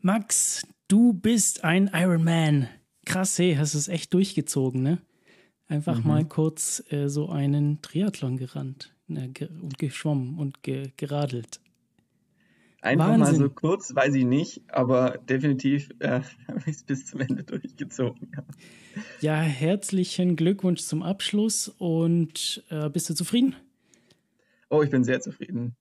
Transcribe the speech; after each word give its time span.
Max, 0.00 0.66
du 0.86 1.12
bist 1.12 1.64
ein 1.64 1.90
Ironman. 1.92 2.68
Krass, 3.04 3.38
hey, 3.38 3.56
hast 3.56 3.74
es 3.74 3.88
echt 3.88 4.14
durchgezogen, 4.14 4.82
ne? 4.82 4.98
Einfach 5.66 5.98
mhm. 5.98 6.08
mal 6.08 6.24
kurz 6.24 6.82
äh, 6.90 7.08
so 7.08 7.28
einen 7.28 7.82
Triathlon 7.82 8.36
gerannt 8.36 8.94
ne, 9.08 9.28
ge 9.28 9.48
und 9.60 9.78
geschwommen 9.78 10.38
und 10.38 10.62
ge 10.62 10.92
geradelt. 10.96 11.60
Einfach 12.80 13.08
Wahnsinn. 13.08 13.20
mal 13.20 13.34
so 13.34 13.50
kurz, 13.50 13.94
weiß 13.94 14.14
ich 14.14 14.24
nicht, 14.24 14.62
aber 14.68 15.18
definitiv 15.18 15.90
äh, 15.98 16.20
habe 16.48 16.60
ich 16.66 16.76
es 16.76 16.82
bis 16.84 17.06
zum 17.06 17.20
Ende 17.20 17.42
durchgezogen. 17.42 18.30
Ja. 18.36 18.44
ja. 19.20 19.40
herzlichen 19.40 20.36
Glückwunsch 20.36 20.82
zum 20.82 21.02
Abschluss 21.02 21.68
und 21.68 22.64
äh, 22.70 22.88
bist 22.88 23.10
du 23.10 23.14
zufrieden? 23.14 23.56
Oh, 24.70 24.82
ich 24.82 24.90
bin 24.90 25.02
sehr 25.02 25.20
zufrieden. 25.20 25.74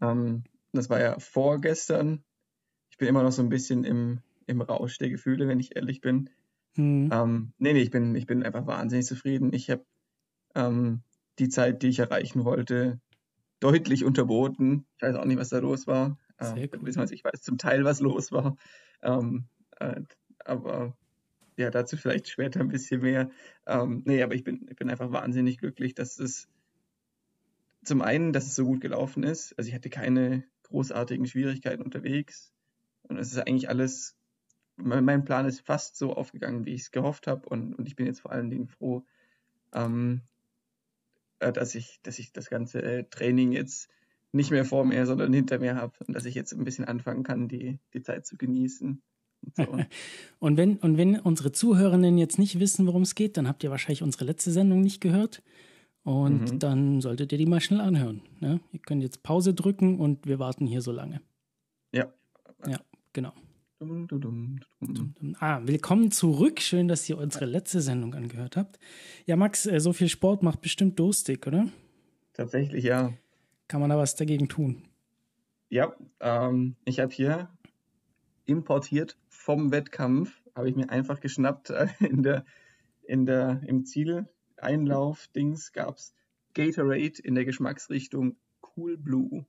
Ähm, 0.00 0.44
das 0.72 0.88
war 0.88 1.00
ja 1.00 1.18
vorgestern. 1.18 2.22
Ich 2.96 2.98
bin 2.98 3.08
immer 3.08 3.22
noch 3.22 3.32
so 3.32 3.42
ein 3.42 3.50
bisschen 3.50 3.84
im, 3.84 4.20
im 4.46 4.62
Rausch 4.62 4.96
der 4.96 5.10
Gefühle, 5.10 5.46
wenn 5.48 5.60
ich 5.60 5.76
ehrlich 5.76 6.00
bin. 6.00 6.30
Hm. 6.76 7.10
Ähm, 7.12 7.52
nee, 7.58 7.74
nee, 7.74 7.82
ich 7.82 7.90
bin, 7.90 8.14
ich 8.14 8.26
bin 8.26 8.42
einfach 8.42 8.66
wahnsinnig 8.66 9.04
zufrieden. 9.04 9.52
Ich 9.52 9.68
habe 9.68 9.84
ähm, 10.54 11.02
die 11.38 11.50
Zeit, 11.50 11.82
die 11.82 11.88
ich 11.88 11.98
erreichen 11.98 12.46
wollte, 12.46 12.98
deutlich 13.60 14.02
unterboten. 14.02 14.86
Ich 14.96 15.02
weiß 15.02 15.16
auch 15.16 15.26
nicht, 15.26 15.38
was 15.38 15.50
da 15.50 15.58
los 15.58 15.86
war. 15.86 16.16
Sehr 16.40 16.56
ähm, 16.56 16.70
cool. 16.80 16.88
Ich 16.88 17.22
weiß 17.22 17.42
zum 17.42 17.58
Teil, 17.58 17.84
was 17.84 18.00
los 18.00 18.32
war. 18.32 18.56
Ähm, 19.02 19.44
äh, 19.78 20.00
aber 20.42 20.96
ja, 21.58 21.70
dazu 21.70 21.98
vielleicht 21.98 22.28
später 22.28 22.60
ein 22.60 22.68
bisschen 22.68 23.02
mehr. 23.02 23.30
Ähm, 23.66 24.04
nee, 24.06 24.22
aber 24.22 24.34
ich 24.34 24.44
bin, 24.44 24.66
ich 24.70 24.76
bin 24.76 24.88
einfach 24.88 25.12
wahnsinnig 25.12 25.58
glücklich, 25.58 25.94
dass 25.94 26.18
es 26.18 26.48
zum 27.84 28.00
einen, 28.00 28.32
dass 28.32 28.46
es 28.46 28.54
so 28.54 28.64
gut 28.64 28.80
gelaufen 28.80 29.22
ist. 29.22 29.54
Also 29.58 29.68
ich 29.68 29.74
hatte 29.74 29.90
keine 29.90 30.44
großartigen 30.64 31.26
Schwierigkeiten 31.26 31.82
unterwegs. 31.82 32.55
Und 33.08 33.18
es 33.18 33.32
ist 33.32 33.38
eigentlich 33.38 33.68
alles, 33.68 34.16
mein 34.76 35.24
Plan 35.24 35.46
ist 35.46 35.60
fast 35.60 35.96
so 35.96 36.14
aufgegangen, 36.14 36.66
wie 36.66 36.74
ich 36.74 36.82
es 36.82 36.90
gehofft 36.90 37.26
habe. 37.26 37.48
Und, 37.48 37.74
und 37.74 37.86
ich 37.86 37.96
bin 37.96 38.06
jetzt 38.06 38.20
vor 38.20 38.32
allen 38.32 38.50
Dingen 38.50 38.68
froh, 38.68 39.04
ähm, 39.72 40.22
äh, 41.38 41.52
dass, 41.52 41.74
ich, 41.74 42.00
dass 42.02 42.18
ich 42.18 42.32
das 42.32 42.50
ganze 42.50 42.82
äh, 42.82 43.04
Training 43.04 43.52
jetzt 43.52 43.88
nicht 44.32 44.50
mehr 44.50 44.64
vor 44.64 44.84
mir, 44.84 45.06
sondern 45.06 45.32
hinter 45.32 45.58
mir 45.58 45.76
habe 45.76 45.92
und 46.06 46.14
dass 46.14 46.24
ich 46.24 46.34
jetzt 46.34 46.52
ein 46.52 46.64
bisschen 46.64 46.84
anfangen 46.84 47.22
kann, 47.22 47.48
die, 47.48 47.78
die 47.94 48.02
Zeit 48.02 48.26
zu 48.26 48.36
genießen. 48.36 49.02
Und, 49.42 49.56
so. 49.56 49.78
und, 50.38 50.56
wenn, 50.56 50.76
und 50.78 50.96
wenn 50.98 51.18
unsere 51.18 51.52
Zuhörenden 51.52 52.18
jetzt 52.18 52.38
nicht 52.38 52.60
wissen, 52.60 52.86
worum 52.86 53.02
es 53.02 53.14
geht, 53.14 53.36
dann 53.36 53.48
habt 53.48 53.64
ihr 53.64 53.70
wahrscheinlich 53.70 54.02
unsere 54.02 54.24
letzte 54.24 54.50
Sendung 54.50 54.80
nicht 54.80 55.00
gehört. 55.00 55.42
Und 56.02 56.52
mhm. 56.52 56.58
dann 56.60 57.00
solltet 57.00 57.32
ihr 57.32 57.38
die 57.38 57.46
mal 57.46 57.60
schnell 57.60 57.80
anhören. 57.80 58.22
Ne? 58.38 58.60
Ihr 58.72 58.78
könnt 58.78 59.02
jetzt 59.02 59.24
Pause 59.24 59.54
drücken 59.54 59.98
und 59.98 60.26
wir 60.26 60.38
warten 60.38 60.66
hier 60.66 60.80
so 60.80 60.92
lange. 60.92 61.20
Ja. 61.92 62.12
Ja, 62.66 62.78
genau. 63.16 63.32
Dum, 63.78 64.06
dum, 64.08 64.60
dum, 64.78 65.36
ah, 65.40 65.60
willkommen 65.64 66.10
zurück. 66.10 66.60
Schön, 66.60 66.86
dass 66.86 67.08
ihr 67.08 67.16
unsere 67.16 67.46
letzte 67.46 67.80
Sendung 67.80 68.12
angehört 68.14 68.58
habt. 68.58 68.78
Ja, 69.24 69.36
Max, 69.36 69.64
äh, 69.64 69.80
so 69.80 69.94
viel 69.94 70.10
Sport 70.10 70.42
macht 70.42 70.60
bestimmt 70.60 70.98
durstig, 70.98 71.46
oder? 71.46 71.66
Tatsächlich, 72.34 72.84
ja. 72.84 73.14
Kann 73.68 73.80
man 73.80 73.88
da 73.88 73.96
was 73.96 74.16
dagegen 74.16 74.50
tun? 74.50 74.82
Ja, 75.70 75.96
ähm, 76.20 76.76
ich 76.84 77.00
habe 77.00 77.10
hier 77.10 77.48
importiert 78.44 79.16
vom 79.30 79.72
Wettkampf, 79.72 80.42
habe 80.54 80.68
ich 80.68 80.76
mir 80.76 80.90
einfach 80.90 81.20
geschnappt 81.20 81.70
äh, 81.70 81.88
in 82.00 82.22
der, 82.22 82.44
in 83.02 83.24
der, 83.24 83.62
im 83.66 83.86
Ziel-Einlauf-Dings 83.86 85.72
gab 85.72 85.96
es 85.96 86.14
Gatorade 86.52 87.22
in 87.22 87.34
der 87.34 87.46
Geschmacksrichtung 87.46 88.36
Cool 88.76 88.98
Blue. 88.98 89.46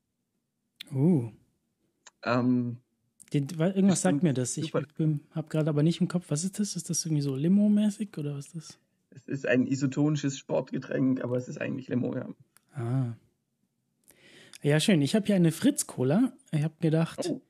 Oh. 0.94 1.34
Ähm, 2.24 2.78
Den, 3.34 3.48
irgendwas 3.50 4.02
sagt 4.02 4.24
mir 4.24 4.34
das. 4.34 4.56
Ich 4.58 4.74
habe 4.74 5.48
gerade 5.50 5.70
aber 5.70 5.84
nicht 5.84 6.00
im 6.00 6.08
Kopf. 6.08 6.26
Was 6.30 6.44
ist 6.44 6.60
das? 6.60 6.76
Ist 6.76 6.90
das 6.90 7.06
irgendwie 7.06 7.22
so 7.22 7.36
Limo-mäßig 7.36 8.18
oder 8.18 8.36
was 8.36 8.48
ist 8.48 8.56
das? 8.56 8.80
Es 9.10 9.28
ist 9.28 9.48
ein 9.48 9.66
isotonisches 9.66 10.38
Sportgetränk, 10.38 11.24
aber 11.24 11.38
es 11.38 11.48
ist 11.48 11.60
eigentlich 11.60 11.88
Limo, 11.88 12.16
ja. 12.16 12.30
Ah. 12.74 13.16
Ja, 14.62 14.80
schön. 14.80 15.02
Ich 15.02 15.16
habe 15.16 15.26
hier 15.26 15.36
eine 15.36 15.52
Fritz-Cola. 15.52 16.32
Ich 16.52 16.64
habe 16.64 16.76
gedacht, 16.80 17.30
oh. 17.30 17.42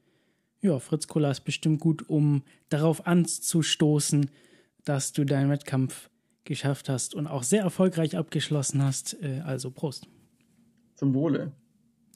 ja, 0.62 0.80
Fritz-Cola 0.80 1.32
ist 1.32 1.42
bestimmt 1.42 1.80
gut, 1.80 2.10
um 2.10 2.44
darauf 2.70 3.06
anzustoßen, 3.06 4.30
dass 4.84 5.14
du 5.14 5.26
deinen 5.26 5.50
Wettkampf 5.50 6.10
geschafft 6.44 6.90
hast 6.90 7.14
und 7.14 7.28
auch 7.28 7.44
sehr 7.44 7.62
erfolgreich 7.62 8.18
abgeschlossen 8.18 8.82
hast. 8.82 9.22
Äh, 9.22 9.42
also 9.46 9.70
Prost. 9.72 10.08
Zum 10.96 11.14
Wohle. 11.14 11.52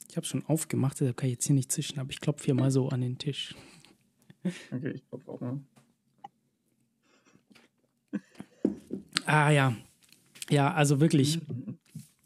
Ich 0.08 0.16
habe 0.16 0.26
schon 0.26 0.44
aufgemacht, 0.46 1.00
deshalb 1.00 1.16
kann 1.16 1.28
ich 1.28 1.34
jetzt 1.34 1.46
hier 1.46 1.54
nicht 1.54 1.72
zischen, 1.72 1.98
aber 1.98 2.10
ich 2.10 2.20
klopfe 2.20 2.44
hier 2.44 2.54
mal 2.54 2.70
so 2.70 2.88
an 2.88 3.00
den 3.00 3.18
Tisch. 3.18 3.54
Okay, 4.70 4.90
ich 4.90 5.08
klopfe 5.08 5.30
auch 5.30 5.40
mal. 5.40 5.60
Ah 9.24 9.50
ja. 9.50 9.76
Ja, 10.50 10.74
also 10.74 11.00
wirklich, 11.00 11.40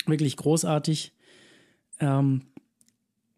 wirklich 0.06 0.36
großartig. 0.36 1.12
Ähm, 2.00 2.42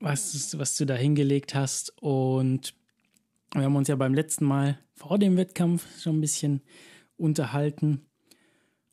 was, 0.00 0.58
was 0.58 0.76
du 0.76 0.86
da 0.86 0.94
hingelegt 0.94 1.54
hast. 1.54 1.92
Und 2.00 2.74
wir 3.52 3.62
haben 3.62 3.76
uns 3.76 3.88
ja 3.88 3.96
beim 3.96 4.14
letzten 4.14 4.44
Mal 4.44 4.78
vor 4.94 5.18
dem 5.18 5.36
Wettkampf 5.36 5.86
schon 6.00 6.18
ein 6.18 6.20
bisschen 6.20 6.62
unterhalten. 7.16 8.06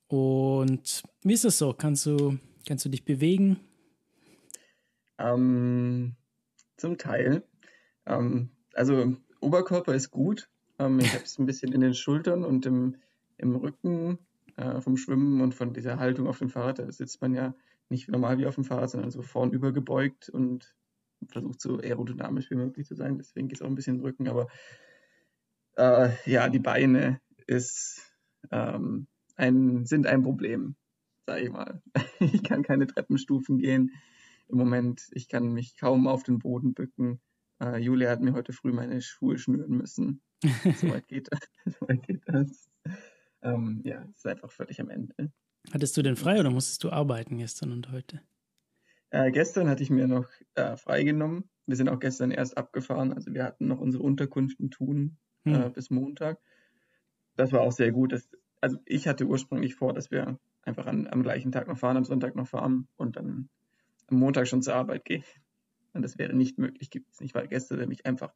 Und 0.07 1.03
wie 1.23 1.33
ist 1.33 1.45
das 1.45 1.57
so? 1.57 1.73
Kannst 1.73 2.05
du, 2.05 2.37
kannst 2.67 2.85
du 2.85 2.89
dich 2.89 3.05
bewegen? 3.05 3.59
Ähm, 5.17 6.15
zum 6.77 6.97
Teil. 6.97 7.43
Ähm, 8.05 8.49
also 8.73 9.15
Oberkörper 9.39 9.93
ist 9.93 10.11
gut. 10.11 10.49
Ähm, 10.79 10.99
ich 10.99 11.13
habe 11.13 11.23
es 11.23 11.37
ein 11.39 11.45
bisschen 11.45 11.71
in 11.71 11.81
den 11.81 11.93
Schultern 11.93 12.43
und 12.43 12.65
im, 12.65 12.97
im 13.37 13.55
Rücken 13.55 14.19
äh, 14.57 14.81
vom 14.81 14.97
Schwimmen 14.97 15.41
und 15.41 15.53
von 15.53 15.73
dieser 15.73 15.99
Haltung 15.99 16.27
auf 16.27 16.39
dem 16.39 16.49
Fahrrad. 16.49 16.79
Da 16.79 16.91
sitzt 16.91 17.21
man 17.21 17.33
ja 17.33 17.55
nicht 17.89 18.09
normal 18.09 18.37
wie 18.37 18.45
auf 18.45 18.55
dem 18.55 18.63
Fahrrad, 18.63 18.89
sondern 18.89 19.11
so 19.11 19.21
vornüber 19.21 19.71
gebeugt 19.71 20.29
und 20.29 20.75
versucht 21.27 21.61
so 21.61 21.79
aerodynamisch 21.79 22.49
wie 22.51 22.55
möglich 22.55 22.87
zu 22.87 22.95
sein. 22.95 23.17
Deswegen 23.17 23.47
geht 23.47 23.57
es 23.57 23.61
auch 23.61 23.67
ein 23.67 23.75
bisschen 23.75 24.01
Rücken. 24.01 24.27
Aber 24.27 24.47
äh, 25.77 26.09
ja, 26.25 26.49
die 26.49 26.59
Beine 26.59 27.21
ist, 27.47 28.01
ähm, 28.51 29.07
ein, 29.35 29.85
sind 29.85 30.07
ein 30.07 30.23
Problem, 30.23 30.75
sage 31.25 31.41
ich 31.41 31.51
mal. 31.51 31.81
Ich 32.19 32.43
kann 32.43 32.63
keine 32.63 32.87
Treppenstufen 32.87 33.59
gehen 33.59 33.91
im 34.47 34.57
Moment. 34.57 35.07
Ich 35.11 35.27
kann 35.27 35.53
mich 35.53 35.77
kaum 35.77 36.07
auf 36.07 36.23
den 36.23 36.39
Boden 36.39 36.73
bücken. 36.73 37.21
Äh, 37.61 37.77
Julia 37.77 38.09
hat 38.09 38.21
mir 38.21 38.33
heute 38.33 38.53
früh 38.53 38.71
meine 38.71 39.01
Schuhe 39.01 39.37
schnüren 39.37 39.77
müssen. 39.77 40.21
Soweit 40.75 41.07
geht, 41.07 41.29
so 41.65 41.85
geht 41.87 42.21
das. 42.25 42.69
Ähm, 43.41 43.81
ja, 43.83 44.03
es 44.11 44.17
ist 44.17 44.27
einfach 44.27 44.51
völlig 44.51 44.81
am 44.81 44.89
Ende. 44.89 45.31
Hattest 45.71 45.97
du 45.97 46.01
denn 46.01 46.15
frei 46.15 46.39
oder 46.39 46.51
musstest 46.51 46.83
du 46.83 46.91
arbeiten 46.91 47.37
gestern 47.37 47.71
und 47.71 47.91
heute? 47.91 48.21
Äh, 49.09 49.31
gestern 49.31 49.69
hatte 49.69 49.83
ich 49.83 49.89
mir 49.89 50.07
noch 50.07 50.27
äh, 50.55 50.77
freigenommen. 50.77 51.49
Wir 51.65 51.75
sind 51.75 51.89
auch 51.89 51.99
gestern 51.99 52.31
erst 52.31 52.57
abgefahren. 52.57 53.13
Also 53.13 53.33
wir 53.33 53.43
hatten 53.43 53.67
noch 53.67 53.79
unsere 53.79 54.03
Unterkunft 54.03 54.59
in 54.59 54.71
Thun 54.71 55.17
hm. 55.43 55.55
äh, 55.55 55.69
bis 55.69 55.89
Montag. 55.89 56.39
Das 57.35 57.51
war 57.51 57.61
auch 57.61 57.71
sehr 57.71 57.91
gut. 57.91 58.11
Das, 58.11 58.29
also 58.61 58.77
ich 58.85 59.07
hatte 59.07 59.25
ursprünglich 59.25 59.75
vor, 59.75 59.93
dass 59.93 60.11
wir 60.11 60.39
einfach 60.63 60.85
an, 60.85 61.07
am 61.07 61.23
gleichen 61.23 61.51
Tag 61.51 61.67
noch 61.67 61.77
fahren, 61.77 61.97
am 61.97 62.05
Sonntag 62.05 62.35
noch 62.35 62.47
fahren 62.47 62.87
und 62.97 63.15
dann 63.15 63.49
am 64.07 64.19
Montag 64.19 64.47
schon 64.47 64.61
zur 64.61 64.75
Arbeit 64.75 65.05
gehen. 65.05 65.23
Und 65.93 66.01
das 66.01 66.17
wäre 66.17 66.33
nicht 66.33 66.57
möglich, 66.57 66.89
gibt 66.89 67.11
es 67.11 67.21
nicht, 67.21 67.33
weil 67.35 67.47
gestern 67.47 67.79
nämlich 67.79 68.05
einfach 68.05 68.33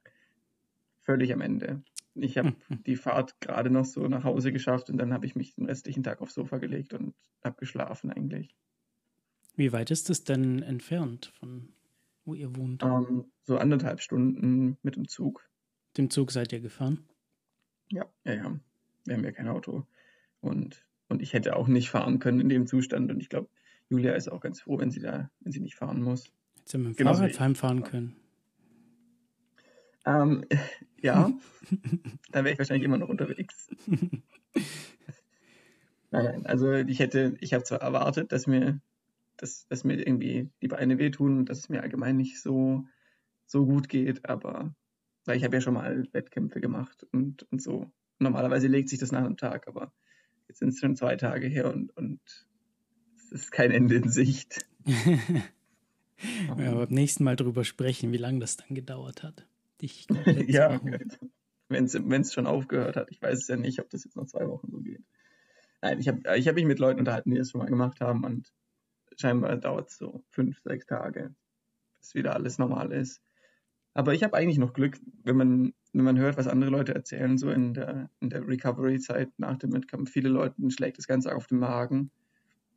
völlig 1.02 1.34
am 1.34 1.42
Ende. 1.42 1.84
Ich 2.16 2.38
habe 2.38 2.56
hm. 2.68 2.84
die 2.84 2.96
Fahrt 2.96 3.40
gerade 3.42 3.70
noch 3.70 3.86
so 3.86 4.08
nach 4.08 4.24
Hause 4.24 4.52
geschafft 4.52 4.90
und 4.90 4.98
dann 4.98 5.14
habe 5.14 5.26
ich 5.26 5.36
mich 5.36 5.56
den 5.56 5.66
restlichen 5.66 6.04
Tag 6.04 6.22
aufs 6.22 6.34
Sofa 6.34 6.58
gelegt 6.58 6.94
und 6.94 7.14
habe 7.44 7.58
geschlafen 7.58 8.12
eigentlich. 8.12 8.56
Wie 9.56 9.74
weit 9.74 9.92
ist 9.92 10.10
es 10.10 10.24
denn 10.24 10.64
entfernt 10.64 11.34
von 11.38 11.74
wo 12.26 12.34
ihr 12.34 12.56
wohnt? 12.56 12.84
Um, 12.84 13.08
ähm, 13.08 13.26
so 13.44 13.58
anderthalb 13.58 14.02
Stunden 14.02 14.78
mit 14.84 14.96
dem 14.96 15.08
Zug. 15.08 15.50
Dem 15.98 16.10
Zug 16.10 16.32
seid 16.32 16.54
ihr 16.54 16.60
gefahren? 16.60 17.08
Ja, 17.92 18.06
ja, 18.24 18.34
ja. 18.36 18.60
Wir 19.06 19.16
haben 19.16 19.24
ja 19.24 19.32
kein 19.32 19.48
Auto. 19.48 19.86
Und, 20.40 20.86
und 21.08 21.22
ich 21.22 21.34
hätte 21.34 21.56
auch 21.56 21.68
nicht 21.68 21.90
fahren 21.90 22.20
können 22.20 22.40
in 22.40 22.50
dem 22.50 22.68
Zustand. 22.68 23.12
Und 23.12 23.20
ich 23.20 23.30
glaube, 23.30 23.50
Julia 23.90 24.14
ist 24.14 24.32
auch 24.32 24.40
ganz 24.40 24.62
froh, 24.62 24.80
wenn 24.80 24.92
sie 24.92 25.02
da, 25.02 25.30
wenn 25.40 25.52
sie 25.52 25.60
nicht 25.60 25.76
fahren 25.76 26.02
muss. 26.02 26.26
Hätte 26.58 26.72
sie 26.72 26.78
mit 26.78 26.88
dem 26.88 26.96
Genauso 26.96 27.22
Fahrrad 27.22 27.40
heimfahren 27.40 27.84
können. 27.84 28.16
Ähm, 30.06 30.46
ja, 31.02 31.32
dann 32.32 32.46
wäre 32.46 32.54
ich 32.54 32.60
wahrscheinlich 32.60 32.86
immer 32.86 32.98
noch 32.98 33.10
unterwegs. 33.10 33.70
nein, 33.88 34.22
nein, 36.12 36.46
also 36.46 36.72
ich 36.74 37.00
hätte, 37.00 37.36
ich 37.42 37.54
habe 37.54 37.64
zwar 37.64 37.82
erwartet, 37.82 38.32
dass 38.32 38.48
mir 38.48 38.80
dass, 39.42 39.68
dass 39.68 39.84
mir 39.84 39.96
irgendwie 39.96 40.50
die 40.62 40.68
Beine 40.68 40.98
wehtun 40.98 41.40
und 41.40 41.50
dass 41.50 41.60
es 41.60 41.70
mir 41.70 41.82
allgemein 41.82 42.18
nicht 42.18 42.42
so, 42.42 42.86
so 43.46 43.66
gut 43.66 43.90
geht, 43.90 44.28
aber 44.28 44.76
weil 45.26 45.38
ich 45.38 45.44
habe 45.44 45.56
ja 45.56 45.62
schon 45.62 45.74
mal 45.74 46.08
Wettkämpfe 46.12 46.60
gemacht 46.60 47.06
und, 47.12 47.44
und 47.52 47.62
so. 47.62 47.92
Normalerweise 48.20 48.68
legt 48.68 48.90
sich 48.90 49.00
das 49.00 49.12
nach 49.12 49.24
einem 49.24 49.38
Tag, 49.38 49.68
aber 49.68 49.94
jetzt 50.48 50.60
sind 50.60 50.70
es 50.70 50.80
schon 50.80 50.96
zwei 50.96 51.16
Tage 51.16 51.48
her 51.48 51.72
und, 51.72 51.96
und 51.96 52.20
es 53.32 53.44
ist 53.44 53.52
kein 53.52 53.72
Ende 53.72 53.96
in 53.96 54.10
Sicht. 54.10 54.66
ja, 54.86 55.42
aber 56.50 56.86
beim 56.86 56.90
nächsten 56.90 57.24
Mal 57.24 57.36
drüber 57.36 57.64
sprechen, 57.64 58.12
wie 58.12 58.18
lange 58.18 58.40
das 58.40 58.58
dann 58.58 58.76
gedauert 58.76 59.24
hat. 59.24 59.46
Dich 59.82 60.08
ja, 60.48 60.80
wenn 61.70 61.86
es 61.86 62.34
schon 62.34 62.48
aufgehört 62.48 62.96
hat. 62.96 63.12
Ich 63.12 63.22
weiß 63.22 63.40
es 63.40 63.48
ja 63.48 63.56
nicht, 63.56 63.80
ob 63.80 63.90
das 63.90 64.04
jetzt 64.04 64.16
noch 64.16 64.26
zwei 64.26 64.48
Wochen 64.48 64.70
so 64.72 64.80
geht. 64.80 65.04
Nein, 65.82 66.00
ich 66.00 66.08
habe 66.08 66.22
ich 66.36 66.48
hab 66.48 66.56
mich 66.56 66.66
mit 66.66 66.80
Leuten 66.80 67.00
unterhalten, 67.00 67.32
die 67.32 67.38
das 67.38 67.52
schon 67.52 67.60
mal 67.60 67.70
gemacht 67.70 68.02
haben 68.02 68.26
und 68.26 68.52
scheinbar 69.18 69.56
dauert 69.58 69.90
es 69.90 69.98
so 69.98 70.24
fünf, 70.30 70.60
sechs 70.62 70.86
Tage, 70.86 71.34
bis 72.00 72.16
wieder 72.16 72.34
alles 72.34 72.58
normal 72.58 72.92
ist. 72.92 73.22
Aber 73.94 74.14
ich 74.14 74.24
habe 74.24 74.36
eigentlich 74.36 74.58
noch 74.58 74.74
Glück, 74.74 75.00
wenn 75.24 75.38
man, 75.38 75.74
wenn 75.94 76.06
man 76.06 76.18
hört, 76.18 76.38
was 76.38 76.48
andere 76.48 76.70
Leute 76.70 76.94
erzählen, 76.94 77.38
so 77.38 77.50
in 77.50 77.74
der, 77.74 78.10
in 78.20 78.30
der 78.30 78.48
Recovery-Zeit 78.48 79.30
nach 79.38 79.58
dem 79.58 79.74
Wettkampf. 79.74 80.12
Viele 80.12 80.30
Leute 80.30 80.56
schlägt 80.70 80.98
das 80.98 81.08
Ganze 81.08 81.36
auf 81.36 81.48
den 81.48 81.60
Magen 81.60 82.12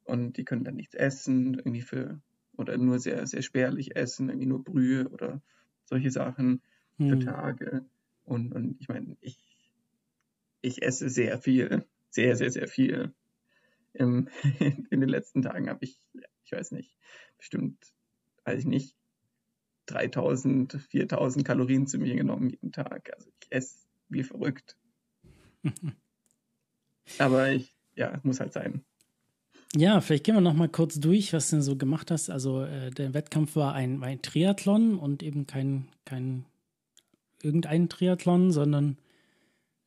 und 0.05 0.37
die 0.37 0.45
können 0.45 0.65
dann 0.65 0.77
nichts 0.77 0.95
essen, 0.95 1.55
irgendwie 1.55 1.83
für, 1.83 2.21
oder 2.57 2.77
nur 2.79 2.99
sehr, 2.99 3.27
sehr 3.27 3.43
spärlich 3.43 3.97
essen, 3.97 4.29
irgendwie 4.29 4.47
nur 4.47 4.65
Brühe 4.65 5.09
oder 5.09 5.43
solche 5.85 6.11
Sachen 6.11 6.63
hm. 6.99 7.09
für 7.09 7.19
Tage. 7.19 7.85
Und, 8.25 8.53
und 8.53 8.77
ich 8.81 8.89
meine, 8.89 9.17
ich, 9.21 9.39
ich 10.61 10.83
esse 10.83 11.09
sehr 11.09 11.39
viel, 11.39 11.85
sehr, 12.11 12.37
sehr, 12.37 12.51
sehr 12.51 12.69
viel. 12.69 13.13
Im, 13.95 14.29
in 14.91 15.01
den 15.01 15.09
letzten 15.09 15.43
Tagen 15.43 15.69
habe 15.69 15.85
ich, 15.85 16.01
ich 16.45 16.53
weiß 16.53 16.73
nicht, 16.73 16.97
bestimmt, 17.39 17.93
weiß 18.45 18.61
ich 18.61 18.67
nicht, 18.67 18.97
3000, 19.87 20.81
4000 20.91 21.45
Kalorien 21.45 21.87
zu 21.87 21.99
mir 21.99 22.15
genommen 22.15 22.51
jeden 22.51 22.73
Tag. 22.73 23.13
Also 23.15 23.31
ich 23.41 23.51
esse 23.51 23.87
wie 24.09 24.23
verrückt. 24.23 24.77
Aber 27.19 27.51
ich, 27.51 27.77
ja, 27.95 28.21
muss 28.23 28.41
halt 28.41 28.53
sein. 28.53 28.85
Ja, 29.75 30.01
vielleicht 30.01 30.25
gehen 30.25 30.35
wir 30.35 30.43
noch 30.43 30.55
mal 30.55 30.69
kurz 30.69 31.01
durch, 31.01 31.33
was 31.33 31.49
du 31.49 31.57
denn 31.57 31.63
so 31.63 31.77
gemacht 31.77 32.11
hast. 32.11 32.29
Also 32.29 32.63
äh, 32.63 32.91
der 32.91 33.15
Wettkampf 33.15 33.57
war 33.57 33.73
ein, 33.75 34.01
war 34.01 34.09
ein 34.09 34.21
Triathlon 34.21 34.99
und 34.99 35.23
eben 35.23 35.47
kein, 35.47 35.89
kein 36.05 36.45
irgendein 37.43 37.89
Triathlon, 37.89 38.53
sondern 38.53 38.99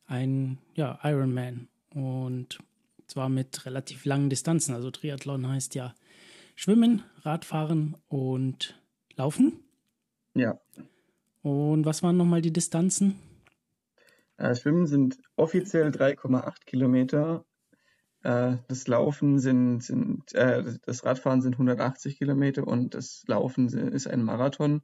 ein 0.06 0.58
ja, 0.74 0.98
Ironman. 1.04 1.68
Und 1.94 2.58
zwar 3.06 3.28
mit 3.28 3.64
relativ 3.64 4.04
langen 4.04 4.28
Distanzen. 4.28 4.74
Also 4.74 4.90
Triathlon 4.90 5.48
heißt 5.48 5.74
ja 5.76 5.94
Schwimmen, 6.56 7.02
Radfahren 7.22 7.96
und 8.08 8.80
Laufen. 9.14 9.60
Ja. 10.34 10.60
Und 11.42 11.86
was 11.86 12.02
waren 12.02 12.16
nochmal 12.16 12.42
die 12.42 12.52
Distanzen? 12.52 13.16
Äh, 14.36 14.54
Schwimmen 14.54 14.86
sind 14.86 15.18
offiziell 15.36 15.90
3,8 15.90 16.64
Kilometer. 16.66 17.44
Äh, 18.26 18.56
das 18.66 18.88
Laufen 18.88 19.38
sind, 19.38 19.84
sind 19.84 20.34
äh, 20.34 20.64
das 20.84 21.04
Radfahren 21.04 21.42
sind 21.42 21.54
180 21.54 22.18
Kilometer 22.18 22.66
und 22.66 22.94
das 22.94 23.22
Laufen 23.28 23.68
ist 23.68 24.08
ein 24.08 24.24
Marathon. 24.24 24.82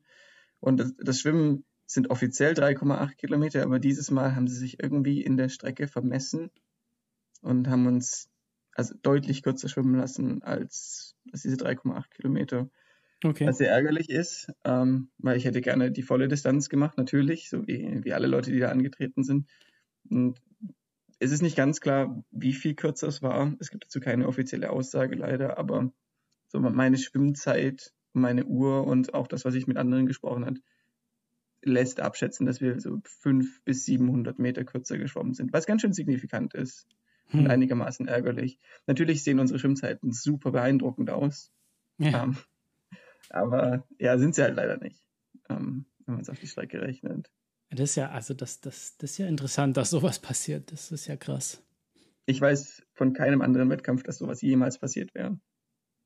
Und 0.61 0.79
das, 0.79 0.95
das 0.97 1.19
Schwimmen 1.19 1.65
sind 1.85 2.11
offiziell 2.11 2.53
3,8 2.53 3.17
Kilometer, 3.17 3.65
aber 3.65 3.81
dieses 3.81 4.13
Mal 4.13 4.37
haben 4.37 4.47
sie 4.47 4.57
sich 4.57 4.81
irgendwie 4.81 5.23
in 5.23 5.37
der 5.37 5.49
Strecke 5.49 5.89
vermessen 5.89 6.53
und 7.41 7.69
haben 7.69 7.89
uns 7.89 8.31
also 8.77 8.95
deutlich 9.03 9.43
kürzer 9.43 9.69
schwimmen 9.69 9.97
lassen 9.97 10.45
als, 10.45 11.17
als 11.33 11.43
diese 11.43 11.57
3,8 11.57 12.11
Kilometer. 12.11 12.71
Okay. 13.25 13.49
Was 13.49 13.59
sehr 13.59 13.73
ärgerlich 13.73 14.09
ist, 14.09 14.53
ähm, 14.65 15.09
weil 15.19 15.37
ich 15.37 15.47
hätte 15.47 15.63
gerne 15.63 15.91
die 15.91 16.03
volle 16.03 16.29
Distanz 16.29 16.69
gemacht, 16.69 16.97
natürlich, 16.97 17.51
so 17.51 17.67
wie, 17.67 18.05
wie 18.05 18.13
alle 18.13 18.29
Leute, 18.29 18.53
die 18.53 18.61
da 18.61 18.69
angetreten 18.69 19.25
sind. 19.25 19.49
Und 20.09 20.41
es 21.23 21.31
ist 21.31 21.43
nicht 21.43 21.57
ganz 21.57 21.81
klar, 21.81 22.25
wie 22.31 22.53
viel 22.53 22.75
kürzer 22.75 23.07
es 23.07 23.23
war. 23.23 23.55
Es 23.61 23.71
gibt 23.71 23.85
dazu 23.85 24.01
keine 24.01 24.27
offizielle 24.27 24.71
Aussage 24.71 25.15
leider, 25.15 25.57
aber 25.57 25.93
so 26.49 26.59
meine 26.59 26.99
Schwimmzeit, 26.99 27.93
meine 28.13 28.45
Uhr 28.45 28.87
und 28.87 29.15
auch 29.15 29.29
das, 29.29 29.45
was 29.45 29.55
ich 29.55 29.69
mit 29.69 29.77
anderen 29.77 30.07
gesprochen 30.07 30.45
habe, 30.45 30.61
lässt 31.63 32.01
abschätzen, 32.01 32.45
dass 32.45 32.61
wir 32.61 32.81
so 32.81 33.01
500 33.05 33.65
bis 33.65 33.85
700 33.85 34.39
Meter 34.41 34.65
kürzer 34.65 34.99
geschwommen 34.99 35.33
sind, 35.33 35.53
was 35.53 35.67
ganz 35.67 35.83
schön 35.83 35.93
signifikant 35.93 36.55
ist 36.55 36.89
hm. 37.29 37.41
und 37.41 37.47
einigermaßen 37.51 38.09
ärgerlich. 38.09 38.59
Natürlich 38.89 39.23
sehen 39.23 39.39
unsere 39.39 39.61
Schwimmzeiten 39.61 40.13
super 40.13 40.51
beeindruckend 40.51 41.11
aus. 41.11 41.53
Ja. 41.99 42.25
Ähm, 42.25 42.37
aber 43.31 43.87
ja, 43.99 44.19
sind 44.19 44.35
sie 44.35 44.43
halt 44.43 44.57
leider 44.57 44.77
nicht, 44.79 45.01
ähm, 45.49 45.87
wenn 46.05 46.15
man 46.15 46.23
es 46.23 46.31
auf 46.31 46.41
die 46.41 46.49
Strecke 46.49 46.83
rechnet. 46.83 47.31
Das 47.75 47.91
ist 47.91 47.97
ja, 47.97 48.11
also 48.11 48.35
das, 48.35 48.61
das, 48.61 48.97
das 48.99 49.13
ist 49.13 49.19
ja 49.19 49.27
interessant, 49.27 49.77
dass 49.77 49.91
sowas 49.91 50.19
passiert. 50.19 50.71
Das 50.73 50.93
ist 50.93 51.07
ja 51.07 51.17
krass. 51.17 51.63
Ich 52.27 52.41
weiß 52.41 52.83
von 52.93 53.15
keinem 53.15 53.41
anderen 53.41 53.71
Wettkampf, 53.71 54.03
dass 54.03 54.19
sowas 54.19 54.43
jemals 54.43 54.79
passiert 54.79 55.15
wäre. 55.15 55.39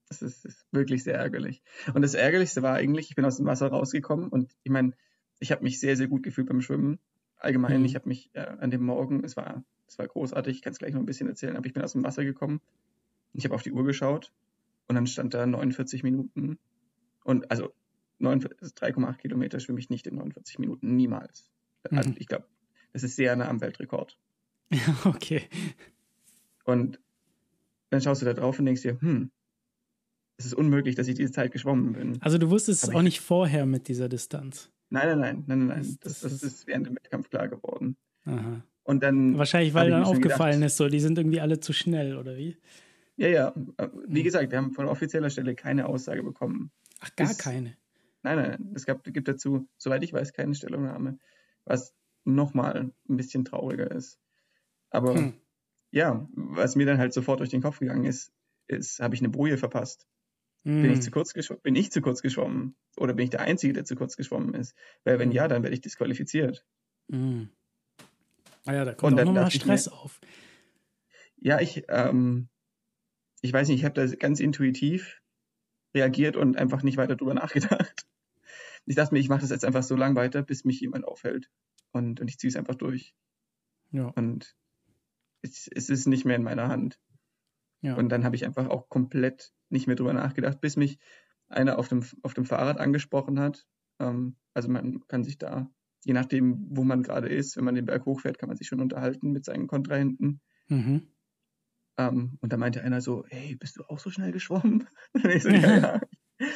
Das 0.08 0.22
ist, 0.22 0.44
ist 0.44 0.64
wirklich 0.70 1.02
sehr 1.02 1.16
ärgerlich. 1.16 1.62
Und 1.92 2.02
das 2.02 2.14
Ärgerlichste 2.14 2.62
war 2.62 2.74
eigentlich, 2.74 3.10
ich 3.10 3.16
bin 3.16 3.24
aus 3.24 3.38
dem 3.38 3.46
Wasser 3.46 3.68
rausgekommen 3.68 4.28
und 4.28 4.52
ich 4.62 4.70
meine, 4.70 4.92
ich 5.40 5.50
habe 5.50 5.64
mich 5.64 5.80
sehr, 5.80 5.96
sehr 5.96 6.06
gut 6.06 6.22
gefühlt 6.22 6.48
beim 6.48 6.60
Schwimmen. 6.60 7.00
Allgemein, 7.36 7.80
mhm. 7.80 7.84
ich 7.84 7.96
habe 7.96 8.08
mich 8.08 8.30
äh, 8.34 8.40
an 8.40 8.70
dem 8.70 8.82
Morgen, 8.82 9.24
es 9.24 9.36
war, 9.36 9.64
es 9.88 9.98
war 9.98 10.06
großartig, 10.06 10.56
ich 10.56 10.62
kann 10.62 10.72
es 10.72 10.78
gleich 10.78 10.94
noch 10.94 11.00
ein 11.00 11.06
bisschen 11.06 11.28
erzählen, 11.28 11.56
aber 11.56 11.66
ich 11.66 11.74
bin 11.74 11.82
aus 11.82 11.92
dem 11.92 12.04
Wasser 12.04 12.24
gekommen. 12.24 12.60
Ich 13.32 13.44
habe 13.44 13.54
auf 13.54 13.62
die 13.62 13.72
Uhr 13.72 13.84
geschaut 13.84 14.32
und 14.88 14.94
dann 14.94 15.06
stand 15.06 15.34
da 15.34 15.44
49 15.44 16.02
Minuten 16.04 16.58
und 17.24 17.50
also 17.50 17.74
3,8 18.20 19.16
Kilometer 19.18 19.60
schwimme 19.60 19.80
ich 19.80 19.90
nicht 19.90 20.06
in 20.06 20.14
49 20.14 20.58
Minuten, 20.58 20.96
niemals. 20.96 21.50
Also 21.92 22.10
mhm. 22.10 22.16
ich 22.18 22.26
glaube, 22.26 22.46
das 22.92 23.02
ist 23.02 23.16
sehr 23.16 23.34
nah 23.36 23.48
am 23.48 23.60
Weltrekord. 23.60 24.18
Ja, 24.70 24.78
okay. 25.04 25.42
Und 26.64 27.00
dann 27.90 28.00
schaust 28.00 28.22
du 28.22 28.26
da 28.26 28.32
drauf 28.32 28.58
und 28.58 28.66
denkst 28.66 28.82
dir, 28.82 29.00
hm, 29.00 29.30
es 30.38 30.46
ist 30.46 30.54
unmöglich, 30.54 30.94
dass 30.96 31.08
ich 31.08 31.14
diese 31.14 31.32
Zeit 31.32 31.52
geschwommen 31.52 31.92
bin. 31.92 32.20
Also 32.20 32.38
du 32.38 32.50
wusstest 32.50 32.84
es 32.84 32.90
auch 32.90 33.02
nicht 33.02 33.20
vorher 33.20 33.64
mit 33.66 33.88
dieser 33.88 34.08
Distanz. 34.08 34.70
Nein, 34.90 35.08
nein, 35.08 35.18
nein, 35.18 35.44
nein, 35.46 35.58
nein, 35.58 35.66
nein. 35.68 35.98
Das, 36.00 36.20
das, 36.20 36.32
das 36.32 36.42
ist 36.42 36.66
während 36.66 36.86
dem 36.86 36.96
Wettkampf 36.96 37.30
klar 37.30 37.48
geworden. 37.48 37.96
Aha. 38.24 38.62
Und 38.84 39.02
dann. 39.02 39.36
Wahrscheinlich, 39.38 39.74
weil 39.74 39.90
dann 39.90 40.04
aufgefallen 40.04 40.54
gedacht, 40.54 40.66
ist, 40.66 40.76
so, 40.76 40.88
die 40.88 41.00
sind 41.00 41.18
irgendwie 41.18 41.40
alle 41.40 41.60
zu 41.60 41.72
schnell, 41.72 42.16
oder 42.16 42.36
wie? 42.36 42.56
Ja, 43.16 43.28
ja. 43.28 43.54
Wie 44.06 44.18
hm. 44.18 44.24
gesagt, 44.24 44.50
wir 44.50 44.58
haben 44.58 44.72
von 44.72 44.86
offizieller 44.86 45.30
Stelle 45.30 45.54
keine 45.54 45.86
Aussage 45.86 46.22
bekommen. 46.22 46.70
Ach, 47.00 47.14
gar 47.16 47.30
es, 47.30 47.38
keine. 47.38 47.76
Nein, 48.22 48.36
nein, 48.36 48.72
es 48.74 48.86
gab, 48.86 49.04
gibt 49.04 49.28
dazu, 49.28 49.68
soweit 49.76 50.02
ich 50.02 50.12
weiß, 50.12 50.32
keine 50.32 50.54
Stellungnahme, 50.54 51.18
was 51.66 51.94
nochmal 52.24 52.92
ein 53.08 53.16
bisschen 53.16 53.44
trauriger 53.44 53.90
ist. 53.90 54.18
Aber 54.90 55.14
hm. 55.14 55.34
ja, 55.90 56.26
was 56.32 56.76
mir 56.76 56.86
dann 56.86 56.98
halt 56.98 57.12
sofort 57.12 57.40
durch 57.40 57.50
den 57.50 57.62
Kopf 57.62 57.80
gegangen 57.80 58.04
ist, 58.04 58.32
ist, 58.68 59.00
habe 59.00 59.14
ich 59.14 59.20
eine 59.20 59.28
Boje 59.28 59.58
verpasst? 59.58 60.06
Hm. 60.64 60.82
Bin, 60.82 60.90
ich 60.90 61.02
zu 61.02 61.10
kurz 61.10 61.32
bin 61.62 61.76
ich 61.76 61.92
zu 61.92 62.00
kurz 62.00 62.22
geschwommen? 62.22 62.76
Oder 62.96 63.12
bin 63.12 63.24
ich 63.24 63.30
der 63.30 63.42
Einzige, 63.42 63.72
der 63.72 63.84
zu 63.84 63.94
kurz 63.94 64.16
geschwommen 64.16 64.54
ist? 64.54 64.74
Weil 65.04 65.18
wenn 65.18 65.28
hm. 65.28 65.36
ja, 65.36 65.48
dann 65.48 65.62
werde 65.62 65.74
ich 65.74 65.82
disqualifiziert. 65.82 66.64
Hm. 67.10 67.50
Ah 68.64 68.74
ja, 68.74 68.84
da 68.84 68.94
kommt 68.94 69.20
auch 69.20 69.24
nochmal 69.24 69.50
Stress 69.50 69.86
mir, 69.86 69.92
auf. 69.92 70.20
Ja, 71.36 71.60
ich, 71.60 71.84
ähm, 71.88 72.48
ich 73.42 73.52
weiß 73.52 73.68
nicht, 73.68 73.78
ich 73.78 73.84
habe 73.84 73.94
da 73.94 74.06
ganz 74.16 74.40
intuitiv 74.40 75.20
reagiert 75.94 76.36
und 76.36 76.56
einfach 76.56 76.82
nicht 76.82 76.96
weiter 76.96 77.14
drüber 77.14 77.34
nachgedacht. 77.34 78.06
Ich 78.86 78.96
dachte 78.96 79.14
mir, 79.14 79.20
ich 79.20 79.28
mache 79.28 79.40
das 79.40 79.50
jetzt 79.50 79.64
einfach 79.64 79.82
so 79.82 79.96
lange 79.96 80.16
weiter, 80.16 80.42
bis 80.42 80.64
mich 80.64 80.80
jemand 80.80 81.04
aufhält. 81.04 81.50
Und, 81.92 82.20
und 82.20 82.28
ich 82.28 82.38
ziehe 82.38 82.48
es 82.48 82.56
einfach 82.56 82.74
durch. 82.74 83.14
Ja. 83.90 84.06
Und 84.08 84.56
es, 85.42 85.68
es, 85.72 85.90
ist 85.90 86.06
nicht 86.06 86.24
mehr 86.24 86.36
in 86.36 86.42
meiner 86.42 86.68
Hand. 86.68 87.00
Ja. 87.80 87.96
Und 87.96 88.08
dann 88.10 88.24
habe 88.24 88.36
ich 88.36 88.44
einfach 88.44 88.68
auch 88.68 88.88
komplett 88.88 89.52
nicht 89.68 89.86
mehr 89.86 89.96
drüber 89.96 90.12
nachgedacht, 90.12 90.60
bis 90.60 90.76
mich 90.76 90.98
einer 91.48 91.78
auf 91.78 91.88
dem, 91.88 92.04
auf 92.22 92.34
dem 92.34 92.44
Fahrrad 92.44 92.78
angesprochen 92.78 93.38
hat. 93.38 93.66
Ähm, 93.98 94.36
also 94.54 94.68
man 94.68 95.06
kann 95.08 95.24
sich 95.24 95.38
da, 95.38 95.70
je 96.04 96.12
nachdem, 96.12 96.66
wo 96.70 96.84
man 96.84 97.02
gerade 97.02 97.28
ist, 97.28 97.56
wenn 97.56 97.64
man 97.64 97.74
den 97.74 97.86
Berg 97.86 98.06
hochfährt, 98.06 98.38
kann 98.38 98.48
man 98.48 98.56
sich 98.56 98.68
schon 98.68 98.80
unterhalten 98.80 99.32
mit 99.32 99.44
seinen 99.44 99.66
Kontrahenten. 99.66 100.40
Mhm. 100.68 101.08
Ähm, 101.98 102.38
und 102.40 102.52
da 102.52 102.56
meinte 102.56 102.82
einer 102.82 103.00
so, 103.00 103.24
hey, 103.28 103.56
bist 103.56 103.76
du 103.76 103.84
auch 103.84 103.98
so 103.98 104.10
schnell 104.10 104.32
geschwommen? 104.32 104.86
Und 105.12 105.24
ich 105.26 105.42
so, 105.42 105.48
ja, 105.48 105.78
ja. 105.78 106.00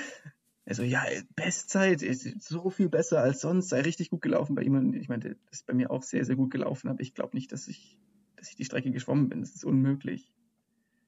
so, 0.74 0.82
ja, 0.82 1.02
Bestzeit, 1.36 2.02
ist 2.02 2.42
so 2.42 2.70
viel 2.70 2.88
besser 2.88 3.20
als 3.20 3.40
sonst, 3.40 3.68
sei 3.68 3.80
richtig 3.80 4.10
gut 4.10 4.22
gelaufen 4.22 4.54
bei 4.54 4.62
ihm. 4.62 4.74
Und 4.74 4.94
ich 4.94 5.08
meinte, 5.08 5.36
das 5.50 5.60
ist 5.60 5.66
bei 5.66 5.74
mir 5.74 5.90
auch 5.90 6.02
sehr, 6.02 6.24
sehr 6.24 6.36
gut 6.36 6.50
gelaufen, 6.50 6.88
aber 6.88 7.00
ich 7.00 7.14
glaube 7.14 7.36
nicht, 7.36 7.52
dass 7.52 7.68
ich, 7.68 7.98
dass 8.36 8.50
ich 8.50 8.56
die 8.56 8.64
Strecke 8.64 8.90
geschwommen 8.90 9.28
bin. 9.28 9.40
Das 9.40 9.54
ist 9.54 9.64
unmöglich. 9.64 10.32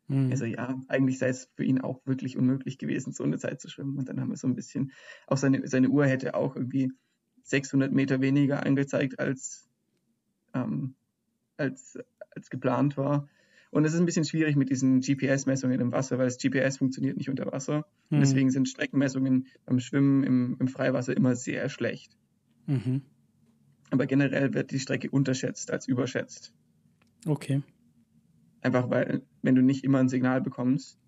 Mhm. 0.09 0.31
Also 0.31 0.45
ja, 0.45 0.78
eigentlich 0.88 1.19
sei 1.19 1.28
es 1.28 1.50
für 1.54 1.64
ihn 1.64 1.81
auch 1.81 2.04
wirklich 2.07 2.37
unmöglich 2.37 2.78
gewesen, 2.78 3.12
so 3.12 3.25
eine 3.25 3.38
Zeit 3.38 3.61
zu 3.61 3.69
schwimmen. 3.69 3.99
Und 3.99 4.09
dann 4.09 4.21
haben 4.21 4.31
wir 4.31 4.37
so 4.37 4.47
ein 4.47 4.54
bisschen, 4.54 4.92
auch 5.26 5.37
seine, 5.37 5.66
seine 5.69 5.88
Uhr 5.88 6.07
hätte 6.07 6.35
auch 6.35 6.57
irgendwie 6.57 6.92
600 7.42 7.92
Meter 7.92 8.21
weniger 8.21 8.64
angezeigt, 8.64 9.19
als, 9.19 9.69
ähm, 10.54 10.95
als, 11.57 11.99
als 12.31 12.50
geplant 12.50 12.97
war. 12.97 13.28
Und 13.73 13.87
es 13.87 13.95
ist 13.95 14.00
ein 14.00 14.07
bisschen 14.07 14.26
schwierig 14.26 14.55
mit 14.55 14.69
diesen 14.69 15.00
GPS-Messungen 15.00 15.81
im 15.81 15.93
Wasser, 15.93 16.19
weil 16.19 16.26
das 16.26 16.37
GPS 16.37 16.76
funktioniert 16.76 17.17
nicht 17.17 17.31
unter 17.31 17.50
Wasser. 17.50 17.87
Mhm. 18.11 18.17
Und 18.17 18.21
deswegen 18.21 18.50
sind 18.50 18.69
Streckenmessungen 18.69 19.47
beim 19.64 19.81
Schwimmen 19.81 20.25
im, 20.25 20.57
im 20.61 20.69
Freiwasser 20.69 21.17
immer 21.17 21.35
sehr 21.35 21.71
schlecht. 21.71 22.14
Mhm. 22.67 23.00
Aber 23.91 24.05
generell 24.05 24.52
wird 24.52 24.73
die 24.73 24.79
Strecke 24.79 25.09
unterschätzt 25.11 25.71
als 25.71 25.88
überschätzt. 25.88 26.52
Okay. 27.25 27.62
Einfach 28.61 28.91
weil, 28.91 29.23
wenn 29.41 29.55
du 29.55 29.62
nicht 29.62 29.85
immer 29.85 30.00
ein 30.00 30.11
Signal 30.11 30.43
bekommst, 30.43 30.99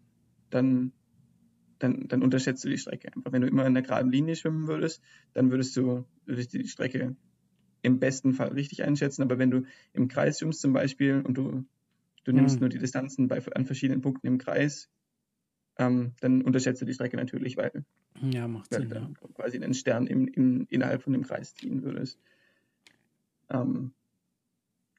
dann, 0.48 0.92
dann, 1.78 2.08
dann 2.08 2.22
unterschätzt 2.22 2.64
du 2.64 2.70
die 2.70 2.78
Strecke. 2.78 3.14
Einfach 3.14 3.32
wenn 3.32 3.42
du 3.42 3.46
immer 3.46 3.66
in 3.66 3.74
der 3.74 3.82
geraden 3.82 4.10
Linie 4.10 4.36
schwimmen 4.36 4.68
würdest, 4.68 5.02
dann 5.34 5.50
würdest 5.50 5.76
du 5.76 6.06
würdest 6.24 6.54
die 6.54 6.66
Strecke 6.66 7.14
im 7.82 7.98
besten 7.98 8.32
Fall 8.32 8.48
richtig 8.48 8.82
einschätzen, 8.84 9.20
aber 9.20 9.38
wenn 9.38 9.50
du 9.50 9.64
im 9.92 10.08
Kreis 10.08 10.38
schwimmst 10.38 10.62
zum 10.62 10.72
Beispiel 10.72 11.20
und 11.20 11.34
du, 11.36 11.66
du 12.24 12.32
nimmst 12.32 12.56
mhm. 12.56 12.60
nur 12.60 12.68
die 12.70 12.78
Distanzen 12.78 13.28
bei, 13.28 13.42
an 13.54 13.66
verschiedenen 13.66 14.00
Punkten 14.00 14.26
im 14.26 14.38
Kreis, 14.38 14.90
ähm, 15.78 16.12
dann 16.20 16.42
unterschätzt 16.42 16.80
du 16.80 16.86
die 16.86 16.94
Strecke 16.94 17.16
natürlich, 17.16 17.56
weil, 17.56 17.84
ja, 18.20 18.46
macht 18.46 18.70
weil 18.72 18.80
Sinn, 18.80 18.90
du 18.90 18.96
ja. 18.96 19.10
quasi 19.34 19.56
einen 19.56 19.74
Stern 19.74 20.06
im, 20.06 20.28
im, 20.28 20.66
innerhalb 20.70 21.02
von 21.02 21.12
dem 21.12 21.22
Kreis 21.22 21.54
ziehen 21.54 21.82
würdest. 21.82 22.18
Ähm, 23.50 23.92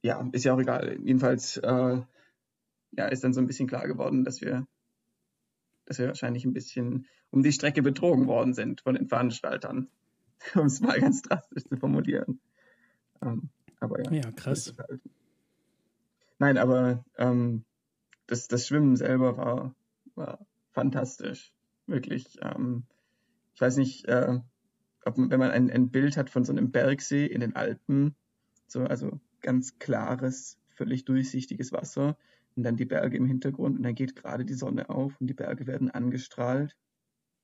ja, 0.01 0.27
ist 0.33 0.45
ja 0.45 0.53
auch 0.53 0.59
egal. 0.59 0.97
Jedenfalls 1.01 1.57
äh, 1.57 2.01
ja, 2.91 3.07
ist 3.07 3.23
dann 3.23 3.33
so 3.33 3.41
ein 3.41 3.47
bisschen 3.47 3.67
klar 3.67 3.87
geworden, 3.87 4.23
dass 4.23 4.41
wir, 4.41 4.67
dass 5.85 5.97
wir 5.97 6.07
wahrscheinlich 6.07 6.45
ein 6.45 6.53
bisschen 6.53 7.07
um 7.31 7.41
die 7.41 7.51
Strecke 7.51 7.81
betrogen 7.81 8.27
worden 8.27 8.53
sind 8.53 8.81
von 8.81 8.95
den 8.95 9.07
Veranstaltern, 9.07 9.89
um 10.55 10.65
es 10.65 10.81
mal 10.81 10.99
ganz 10.99 11.21
drastisch 11.21 11.63
zu 11.63 11.77
formulieren. 11.77 12.39
Ähm, 13.21 13.49
aber 13.79 14.03
ja. 14.03 14.11
Ja, 14.11 14.31
krass. 14.31 14.73
Halt. 14.77 15.01
Nein, 16.39 16.57
aber 16.57 17.05
ähm, 17.17 17.65
das, 18.27 18.47
das 18.47 18.67
Schwimmen 18.67 18.95
selber 18.95 19.37
war, 19.37 19.75
war 20.15 20.45
fantastisch. 20.71 21.53
Wirklich. 21.87 22.37
Ähm, 22.41 22.83
ich 23.53 23.61
weiß 23.61 23.77
nicht, 23.77 24.05
äh, 24.05 24.39
ob, 25.05 25.17
wenn 25.17 25.39
man 25.39 25.51
ein, 25.51 25.71
ein 25.71 25.91
Bild 25.91 26.17
hat 26.17 26.29
von 26.29 26.43
so 26.43 26.51
einem 26.51 26.71
Bergsee 26.71 27.25
in 27.25 27.41
den 27.41 27.55
Alpen, 27.55 28.15
so, 28.67 28.81
also 28.81 29.19
ganz 29.41 29.77
klares, 29.79 30.57
völlig 30.69 31.05
durchsichtiges 31.05 31.71
Wasser 31.71 32.17
und 32.55 32.63
dann 32.63 32.75
die 32.75 32.85
Berge 32.85 33.15
im 33.15 33.27
Hintergrund 33.27 33.77
und 33.77 33.83
dann 33.83 33.95
geht 33.95 34.15
gerade 34.15 34.45
die 34.45 34.53
Sonne 34.55 34.89
auf 34.89 35.19
und 35.21 35.27
die 35.27 35.33
Berge 35.33 35.67
werden 35.67 35.91
angestrahlt. 35.91 36.75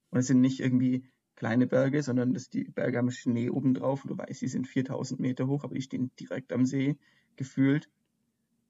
Und 0.10 0.20
es 0.20 0.28
sind 0.28 0.42
nicht 0.42 0.60
irgendwie 0.60 1.06
kleine 1.36 1.68
Berge, 1.68 2.04
sondern 2.04 2.34
das, 2.34 2.50
die 2.50 2.66
Berge 2.66 2.98
haben 2.98 3.12
Schnee 3.12 3.50
oben 3.50 3.74
drauf 3.74 4.04
und 4.04 4.10
du 4.10 4.18
weißt, 4.18 4.40
sie 4.40 4.48
sind 4.48 4.68
4000 4.68 5.20
Meter 5.20 5.48
hoch, 5.48 5.64
aber 5.64 5.76
die 5.76 5.82
stehen 5.82 6.12
direkt 6.20 6.52
am 6.52 6.66
See 6.66 6.98
gefühlt. 7.36 7.90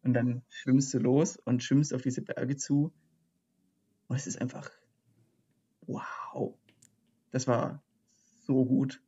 Und 0.04 0.14
dann 0.14 0.42
schwimmst 0.50 0.94
du 0.94 1.00
los 1.00 1.38
und 1.38 1.64
schwimmst 1.64 1.94
auf 1.94 2.02
diese 2.02 2.22
Berge 2.22 2.56
zu. 2.58 2.92
Und 4.08 4.16
es 4.16 4.28
ist 4.28 4.42
einfach 4.42 4.72
wow. 5.88 6.56
Das 7.32 7.48
war 7.48 7.84
so 8.42 8.66
gut. 8.66 9.02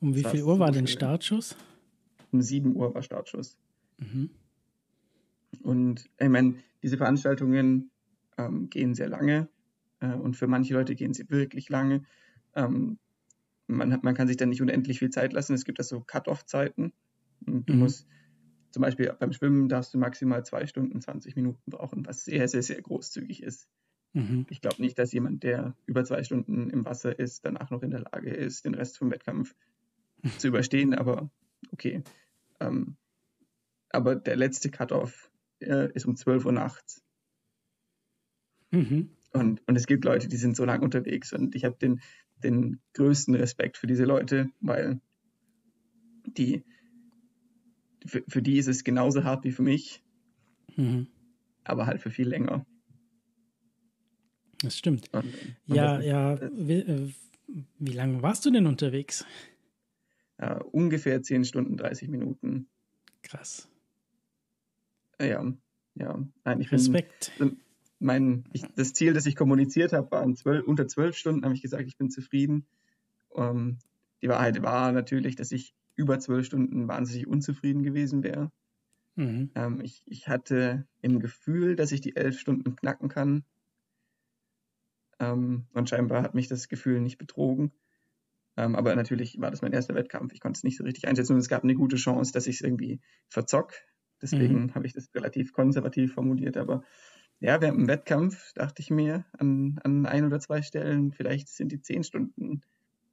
Um 0.00 0.14
wie 0.14 0.24
viel 0.24 0.42
Uhr 0.42 0.58
war 0.58 0.72
denn 0.72 0.86
Startschuss? 0.86 1.56
Um 2.32 2.42
7 2.42 2.74
Uhr 2.74 2.94
war 2.94 3.02
Startschuss. 3.02 3.58
Mhm. 3.98 4.30
Und 5.62 6.10
ich 6.18 6.28
meine, 6.28 6.56
diese 6.82 6.96
Veranstaltungen 6.96 7.90
ähm, 8.36 8.68
gehen 8.68 8.94
sehr 8.94 9.08
lange 9.08 9.48
äh, 10.00 10.12
und 10.12 10.36
für 10.36 10.46
manche 10.46 10.74
Leute 10.74 10.94
gehen 10.94 11.14
sie 11.14 11.30
wirklich 11.30 11.68
lange. 11.68 12.04
Ähm, 12.54 12.98
man, 13.66 13.92
hat, 13.92 14.04
man 14.04 14.14
kann 14.14 14.28
sich 14.28 14.36
dann 14.36 14.50
nicht 14.50 14.62
unendlich 14.62 14.98
viel 14.98 15.10
Zeit 15.10 15.32
lassen. 15.32 15.54
Es 15.54 15.64
gibt 15.64 15.78
also 15.78 16.00
Cut-Off-Zeiten. 16.00 16.92
Du 17.40 17.72
mhm. 17.72 17.78
musst 17.78 18.06
zum 18.76 18.82
Beispiel 18.82 19.10
beim 19.18 19.32
Schwimmen 19.32 19.70
darfst 19.70 19.94
du 19.94 19.98
maximal 19.98 20.44
zwei 20.44 20.66
Stunden 20.66 21.00
20 21.00 21.34
Minuten 21.34 21.70
brauchen, 21.70 22.04
was 22.04 22.26
sehr, 22.26 22.46
sehr, 22.46 22.62
sehr 22.62 22.82
großzügig 22.82 23.42
ist. 23.42 23.70
Mhm. 24.12 24.44
Ich 24.50 24.60
glaube 24.60 24.82
nicht, 24.82 24.98
dass 24.98 25.14
jemand, 25.14 25.44
der 25.44 25.74
über 25.86 26.04
zwei 26.04 26.22
Stunden 26.22 26.68
im 26.68 26.84
Wasser 26.84 27.18
ist, 27.18 27.46
danach 27.46 27.70
noch 27.70 27.82
in 27.82 27.90
der 27.90 28.00
Lage 28.00 28.28
ist, 28.28 28.66
den 28.66 28.74
Rest 28.74 28.98
vom 28.98 29.10
Wettkampf 29.10 29.54
zu 30.36 30.48
überstehen, 30.48 30.92
aber 30.92 31.30
okay. 31.72 32.02
Ähm, 32.60 32.98
aber 33.88 34.14
der 34.14 34.36
letzte 34.36 34.68
Cut-Off 34.68 35.30
äh, 35.60 35.90
ist 35.94 36.04
um 36.04 36.14
12 36.14 36.44
Uhr 36.44 36.52
nachts. 36.52 37.02
Mhm. 38.72 39.08
Und, 39.32 39.66
und 39.66 39.76
es 39.76 39.86
gibt 39.86 40.04
Leute, 40.04 40.28
die 40.28 40.36
sind 40.36 40.54
so 40.54 40.66
lange 40.66 40.84
unterwegs 40.84 41.32
und 41.32 41.54
ich 41.54 41.64
habe 41.64 41.78
den, 41.80 42.02
den 42.44 42.82
größten 42.92 43.34
Respekt 43.36 43.78
für 43.78 43.86
diese 43.86 44.04
Leute, 44.04 44.50
weil 44.60 45.00
die, 46.26 46.62
für, 48.06 48.24
für 48.28 48.42
die 48.42 48.58
ist 48.58 48.66
es 48.66 48.84
genauso 48.84 49.24
hart 49.24 49.44
wie 49.44 49.52
für 49.52 49.62
mich, 49.62 50.02
mhm. 50.76 51.08
aber 51.64 51.86
halt 51.86 52.00
für 52.00 52.10
viel 52.10 52.28
länger. 52.28 52.66
Das 54.62 54.78
stimmt. 54.78 55.12
Und, 55.12 55.24
und 55.68 55.76
ja, 55.76 55.96
das, 55.96 56.06
ja. 56.06 56.50
Wie, 56.52 56.78
äh, 56.78 57.12
wie 57.78 57.92
lange 57.92 58.22
warst 58.22 58.44
du 58.46 58.50
denn 58.50 58.66
unterwegs? 58.66 59.24
Uh, 60.40 60.62
ungefähr 60.70 61.22
10 61.22 61.44
Stunden, 61.44 61.76
30 61.76 62.08
Minuten. 62.08 62.68
Krass. 63.22 63.68
Ja, 65.20 65.50
ja. 65.94 66.28
Nein, 66.44 66.60
ich 66.60 66.70
Respekt. 66.70 67.32
Bin, 67.38 67.58
mein, 67.98 68.44
ich, 68.52 68.62
das 68.74 68.92
Ziel, 68.92 69.14
das 69.14 69.24
ich 69.24 69.36
kommuniziert 69.36 69.92
habe, 69.94 70.10
waren 70.10 70.36
zwölf, 70.36 70.66
unter 70.66 70.86
zwölf 70.86 71.16
Stunden, 71.16 71.44
habe 71.44 71.54
ich 71.54 71.62
gesagt, 71.62 71.86
ich 71.86 71.96
bin 71.96 72.10
zufrieden. 72.10 72.66
Um, 73.28 73.44
ähm, 73.44 73.78
die 74.22 74.28
Wahrheit 74.28 74.62
war 74.62 74.92
natürlich, 74.92 75.36
dass 75.36 75.52
ich 75.52 75.74
über 75.96 76.18
zwölf 76.18 76.46
Stunden 76.46 76.88
wahnsinnig 76.88 77.26
unzufrieden 77.26 77.82
gewesen 77.82 78.22
wäre. 78.22 78.52
Mhm. 79.16 79.50
Ähm, 79.54 79.80
ich, 79.80 80.02
ich 80.06 80.28
hatte 80.28 80.86
im 81.00 81.20
Gefühl, 81.20 81.74
dass 81.74 81.92
ich 81.92 82.00
die 82.00 82.16
elf 82.16 82.38
Stunden 82.38 82.76
knacken 82.76 83.08
kann. 83.08 83.44
Ähm, 85.18 85.66
und 85.72 85.88
scheinbar 85.88 86.22
hat 86.22 86.34
mich 86.34 86.48
das 86.48 86.68
Gefühl 86.68 87.00
nicht 87.00 87.18
betrogen. 87.18 87.72
Ähm, 88.58 88.74
aber 88.74 88.94
natürlich 88.94 89.40
war 89.40 89.50
das 89.50 89.62
mein 89.62 89.72
erster 89.72 89.94
Wettkampf. 89.94 90.32
Ich 90.32 90.40
konnte 90.40 90.58
es 90.58 90.64
nicht 90.64 90.76
so 90.76 90.84
richtig 90.84 91.08
einschätzen 91.08 91.32
und 91.32 91.38
es 91.38 91.48
gab 91.48 91.62
eine 91.62 91.74
gute 91.74 91.96
Chance, 91.96 92.32
dass 92.32 92.46
ich 92.46 92.56
es 92.56 92.60
irgendwie 92.62 93.00
verzock. 93.28 93.72
Deswegen 94.22 94.64
mhm. 94.64 94.74
habe 94.74 94.86
ich 94.86 94.94
das 94.94 95.14
relativ 95.14 95.52
konservativ 95.52 96.14
formuliert. 96.14 96.56
Aber 96.56 96.82
ja, 97.40 97.60
während 97.60 97.80
dem 97.80 97.88
Wettkampf 97.88 98.52
dachte 98.54 98.80
ich 98.80 98.90
mir 98.90 99.26
an, 99.38 99.78
an 99.82 100.06
ein 100.06 100.24
oder 100.24 100.40
zwei 100.40 100.62
Stellen, 100.62 101.12
vielleicht 101.12 101.48
sind 101.48 101.70
die 101.70 101.82
zehn 101.82 102.02
Stunden 102.02 102.62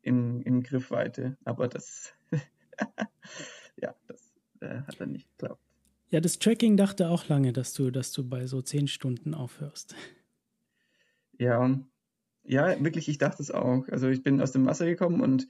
in, 0.02 0.42
in 0.42 0.64
Griffweite. 0.64 1.38
Aber 1.44 1.68
das, 1.68 2.14
ja, 3.78 3.96
das 4.08 4.34
äh, 4.62 4.82
hat 4.82 5.00
dann 5.00 5.12
nicht 5.12 5.30
geklappt. 5.30 5.62
Ja, 6.10 6.22
das 6.22 6.38
Tracking 6.40 6.78
dachte 6.78 7.10
auch 7.10 7.28
lange, 7.28 7.54
dass 7.54 7.74
du, 7.74 7.90
dass 7.90 8.12
du 8.12 8.28
bei 8.28 8.46
so 8.46 8.62
zehn 8.62 8.88
Stunden 8.88 9.34
aufhörst. 9.34 9.96
Ja, 11.40 11.80
ja, 12.44 12.84
wirklich, 12.84 13.10
ich 13.10 13.18
dachte 13.18 13.42
es 13.42 13.52
auch. 13.52 13.88
Also 13.88 14.10
ich 14.10 14.22
bin 14.22 14.42
aus 14.42 14.52
dem 14.52 14.66
Wasser 14.66 14.86
gekommen 14.86 15.22
und 15.22 15.48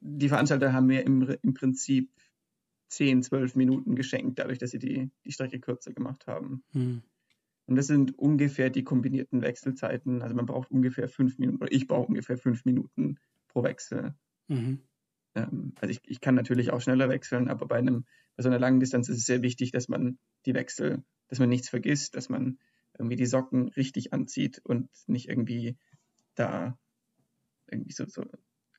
die 0.00 0.28
Veranstalter 0.28 0.72
haben 0.72 0.86
mir 0.86 1.04
im, 1.04 1.36
im 1.42 1.54
Prinzip 1.54 2.10
10, 2.88 3.22
12 3.22 3.54
Minuten 3.54 3.94
geschenkt, 3.94 4.38
dadurch, 4.38 4.58
dass 4.58 4.70
sie 4.70 4.78
die, 4.78 5.10
die 5.24 5.32
Strecke 5.32 5.60
kürzer 5.60 5.92
gemacht 5.92 6.26
haben. 6.26 6.62
Hm. 6.72 7.02
Und 7.66 7.76
das 7.76 7.86
sind 7.86 8.18
ungefähr 8.18 8.68
die 8.68 8.82
kombinierten 8.82 9.42
Wechselzeiten. 9.42 10.22
Also 10.22 10.34
man 10.34 10.46
braucht 10.46 10.70
ungefähr 10.70 11.08
fünf 11.08 11.38
Minuten, 11.38 11.62
oder 11.62 11.72
ich 11.72 11.86
brauche 11.86 12.08
ungefähr 12.08 12.36
fünf 12.36 12.64
Minuten 12.64 13.18
pro 13.46 13.62
Wechsel. 13.62 14.14
Mhm. 14.48 14.80
Ähm, 15.34 15.72
also 15.80 15.90
ich, 15.90 16.00
ich 16.04 16.20
kann 16.20 16.34
natürlich 16.34 16.70
auch 16.72 16.80
schneller 16.80 17.08
wechseln, 17.08 17.48
aber 17.48 17.66
bei 17.66 17.76
einem, 17.76 18.04
bei 18.36 18.42
so 18.42 18.48
einer 18.48 18.58
langen 18.58 18.80
Distanz 18.80 19.08
ist 19.08 19.18
es 19.18 19.26
sehr 19.26 19.42
wichtig, 19.42 19.70
dass 19.72 19.88
man 19.88 20.18
die 20.46 20.54
Wechsel, 20.54 21.02
dass 21.28 21.38
man 21.38 21.48
nichts 21.48 21.68
vergisst, 21.68 22.16
dass 22.16 22.28
man 22.28 22.58
irgendwie 22.98 23.16
die 23.16 23.26
Socken 23.26 23.68
richtig 23.68 24.12
anzieht 24.12 24.60
und 24.64 24.88
nicht 25.06 25.28
irgendwie 25.28 25.76
da 26.34 26.78
irgendwie 27.70 27.92
so, 27.92 28.04
so 28.06 28.24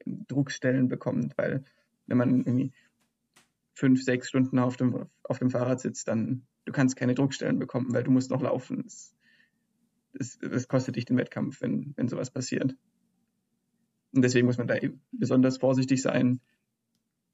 Druckstellen 0.06 0.88
bekommt, 0.88 1.38
weil 1.38 1.64
wenn 2.08 2.18
man 2.18 2.40
irgendwie 2.40 2.74
fünf, 3.74 4.04
sechs 4.04 4.28
Stunden 4.28 4.60
auf 4.60 4.78
dem, 4.78 5.08
auf 5.24 5.40
dem 5.40 5.50
Fahrrad 5.50 5.80
sitzt, 5.80 6.08
dann 6.08 6.46
du 6.66 6.72
kannst 6.72 6.96
keine 6.96 7.16
Druckstellen 7.16 7.60
bekommen, 7.60 7.94
weil 7.94 8.04
du 8.04 8.12
musst 8.12 8.32
noch 8.32 8.42
laufen. 8.42 8.84
Das, 8.84 9.16
das, 10.14 10.40
das 10.40 10.68
kostet 10.68 10.96
dich 10.96 11.06
den 11.06 11.18
Wettkampf, 11.18 11.62
wenn, 11.62 11.94
wenn 11.96 12.08
sowas 12.08 12.32
passiert. 12.32 12.76
Und 14.14 14.24
deswegen 14.24 14.48
muss 14.48 14.58
man 14.58 14.68
da 14.68 14.76
besonders 15.12 15.58
vorsichtig 15.58 16.02
sein. 16.02 16.42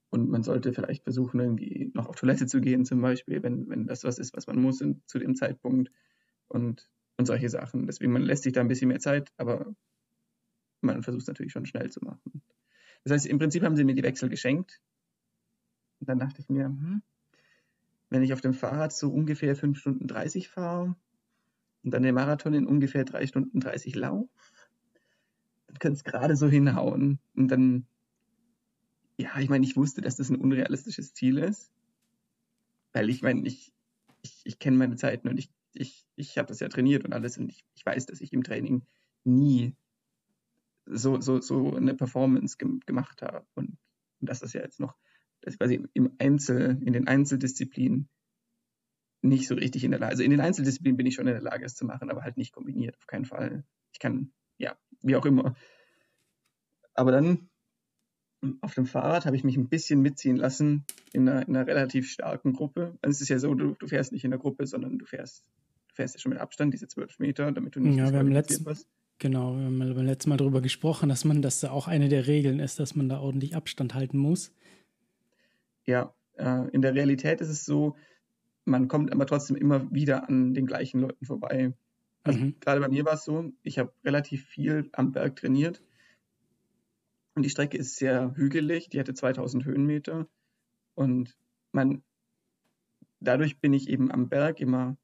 Und 0.10 0.30
man 0.30 0.44
sollte 0.44 0.74
vielleicht 0.74 1.04
versuchen, 1.04 1.40
irgendwie 1.40 1.92
noch 1.94 2.08
auf 2.08 2.16
Toilette 2.16 2.46
zu 2.46 2.62
gehen, 2.62 2.86
zum 2.86 3.02
Beispiel, 3.02 3.44
wenn, 3.44 3.68
wenn 3.70 3.88
das 3.88 4.04
was 4.04 4.20
ist, 4.20 4.36
was 4.36 4.48
man 4.48 4.62
muss 4.62 4.80
in, 4.82 5.02
zu 5.06 5.20
dem 5.20 5.36
Zeitpunkt. 5.36 5.92
Und, 6.48 6.90
und 7.18 7.26
solche 7.26 7.50
Sachen. 7.50 7.88
Deswegen, 7.88 8.14
man 8.14 8.22
lässt 8.22 8.44
sich 8.44 8.54
da 8.54 8.62
ein 8.62 8.68
bisschen 8.68 8.88
mehr 8.88 9.00
Zeit, 9.00 9.34
aber 9.38 9.76
man 10.82 11.04
versucht 11.04 11.24
es 11.24 11.28
natürlich 11.28 11.52
schon 11.52 11.66
schnell 11.66 11.92
zu 11.92 12.04
machen. 12.04 12.42
Das 13.04 13.14
heißt, 13.14 13.26
im 13.26 13.40
Prinzip 13.40 13.64
haben 13.64 13.76
sie 13.76 13.84
mir 13.84 13.96
die 13.96 14.04
Wechsel 14.04 14.30
geschenkt. 14.30 14.82
Und 16.00 16.10
dann 16.10 16.20
dachte 16.20 16.42
ich 16.42 16.50
mir, 16.50 16.66
hm, 16.66 17.02
wenn 18.10 18.24
ich 18.24 18.34
auf 18.34 18.42
dem 18.42 18.54
Fahrrad 18.54 18.94
so 18.94 19.12
ungefähr 19.12 19.56
5 19.56 19.80
Stunden 19.80 20.08
30 20.08 20.48
fahre 20.50 20.96
und 21.84 21.92
dann 21.92 22.04
den 22.04 22.16
Marathon 22.16 22.54
in 22.54 22.68
ungefähr 22.68 23.04
3 23.04 23.28
Stunden 23.28 23.60
30 23.60 23.96
laufe, 23.96 24.30
könnte 25.80 25.98
es 25.98 26.04
gerade 26.04 26.36
so 26.36 26.48
hinhauen. 26.48 27.20
Und 27.36 27.50
dann, 27.50 27.88
ja, 29.18 29.38
ich 29.40 29.50
meine, 29.50 29.66
ich 29.66 29.76
wusste, 29.76 30.02
dass 30.02 30.16
das 30.16 30.30
ein 30.30 30.38
unrealistisches 30.38 31.14
Ziel 31.14 31.38
ist. 31.38 31.72
Weil 32.94 33.10
ich 33.10 33.22
meine, 33.22 33.48
ich, 33.48 33.74
ich, 34.22 34.42
ich 34.44 34.60
kenne 34.60 34.78
meine 34.78 34.96
Zeiten 34.96 35.28
und 35.28 35.38
ich, 35.38 35.52
ich, 35.74 36.06
ich 36.16 36.38
habe 36.38 36.48
das 36.48 36.60
ja 36.60 36.70
trainiert 36.70 37.06
und 37.06 37.14
alles 37.14 37.38
und 37.38 37.50
ich, 37.50 37.66
ich 37.76 37.86
weiß, 37.86 38.06
dass 38.08 38.22
ich 38.22 38.34
im 38.34 38.44
Training 38.44 38.86
nie 39.24 39.76
so, 40.86 41.20
so, 41.20 41.42
so 41.42 41.76
eine 41.76 41.94
Performance 41.94 42.58
ge 42.58 42.80
gemacht 42.86 43.22
habe 43.22 43.46
und, 43.56 43.78
und 44.20 44.30
dass 44.30 44.40
das 44.40 44.54
ja 44.54 44.62
jetzt 44.62 44.80
noch 44.80 44.96
dass 45.42 45.58
quasi 45.58 45.82
im 45.94 46.14
Einzel, 46.20 46.82
in 46.84 46.94
den 46.94 47.08
Einzeldisziplinen 47.08 48.10
nicht 49.22 49.48
so 49.48 49.56
richtig 49.56 49.84
in 49.84 49.92
der 49.92 50.00
Lage. 50.00 50.12
Also 50.12 50.24
in 50.24 50.32
den 50.32 50.42
Einzeldisziplinen 50.42 50.98
bin 50.98 51.06
ich 51.06 51.16
schon 51.16 51.28
in 51.28 51.34
der 51.34 51.42
Lage, 51.42 51.66
es 51.66 51.76
zu 51.76 51.86
machen, 51.86 52.10
aber 52.10 52.24
halt 52.24 52.38
nicht 52.38 52.54
kombiniert, 52.54 52.98
auf 52.98 53.08
keinen 53.08 53.26
Fall. 53.26 53.64
Ich 53.92 54.00
kann, 54.00 54.32
ja, 54.58 54.78
wie 55.02 55.16
auch 55.16 55.26
immer. 55.26 55.56
Aber 56.94 57.12
dann 57.12 57.50
auf 58.62 58.76
dem 58.76 58.86
Fahrrad 58.86 59.26
habe 59.26 59.36
ich 59.36 59.44
mich 59.44 59.58
ein 59.58 59.70
bisschen 59.70 60.02
mitziehen 60.02 60.36
lassen 60.36 60.86
in 61.12 61.28
einer, 61.28 61.48
in 61.48 61.56
einer 61.56 61.68
relativ 61.68 62.10
starken 62.10 62.54
Gruppe. 62.54 62.98
Also 63.02 63.16
es 63.16 63.22
ist 63.22 63.30
ja 63.30 63.40
so, 63.40 63.54
du, 63.54 63.76
du, 63.80 63.88
fährst 63.88 64.12
nicht 64.12 64.24
in 64.24 64.32
der 64.32 64.40
Gruppe, 64.40 64.68
sondern 64.68 64.98
du 64.98 65.06
fährst, 65.06 65.46
du 65.90 65.96
fährst 65.96 66.16
ja 66.16 66.20
schon 66.20 66.32
mit 66.32 66.40
Abstand, 66.40 66.74
diese 66.74 66.88
zwölf 66.88 67.20
Meter, 67.20 67.52
damit 67.52 67.76
du 67.76 67.80
nicht 67.80 67.98
ja, 67.98 68.12
wir 68.12 68.20
haben 68.20 68.32
letzten. 68.32 68.66
Genau, 69.20 69.58
wir 69.58 69.66
haben 69.66 69.80
beim 69.80 70.06
letzten 70.06 70.30
Mal 70.30 70.38
darüber 70.38 70.62
gesprochen, 70.62 71.10
dass 71.10 71.26
man, 71.26 71.42
dass 71.42 71.60
da 71.60 71.72
auch 71.72 71.88
eine 71.88 72.08
der 72.08 72.28
Regeln 72.28 72.60
ist, 72.60 72.80
dass 72.80 72.96
man 72.96 73.10
da 73.10 73.20
ordentlich 73.20 73.56
Abstand 73.56 73.96
halten 73.96 74.20
muss. 74.20 74.54
Ja, 75.86 76.14
äh, 76.36 76.70
in 76.70 76.84
der 76.84 76.94
Realität 76.94 77.42
ist 77.42 77.50
es 77.50 77.66
so, 77.66 77.96
man 78.66 78.88
kommt 78.88 79.12
aber 79.12 79.26
trotzdem 79.26 79.56
immer 79.56 79.92
wieder 79.92 80.30
an 80.30 80.54
den 80.54 80.68
gleichen 80.68 81.02
Leuten 81.02 81.26
vorbei. 81.26 81.74
Also 82.28 82.40
mhm. 82.40 82.56
gerade 82.60 82.82
bei 82.82 82.90
mir 82.90 83.06
war 83.06 83.14
es 83.14 83.24
so, 83.24 83.52
ich 83.64 83.80
habe 83.80 83.94
relativ 84.04 84.46
viel 84.46 84.90
am 84.92 85.12
Berg 85.12 85.38
trainiert 85.38 85.82
und 87.38 87.44
die 87.44 87.52
Strecke 87.52 87.78
ist 87.78 87.98
sehr 87.98 88.36
hügelig, 88.36 88.90
die 88.90 89.00
hatte 89.00 89.14
2000 89.14 89.64
Höhenmeter. 89.64 90.28
Und 90.96 91.38
man, 91.72 92.02
dadurch 93.20 93.60
bin 93.60 93.74
ich 93.74 93.90
eben 93.90 94.12
am 94.12 94.28
Berg 94.28 94.60
immer, 94.60 94.98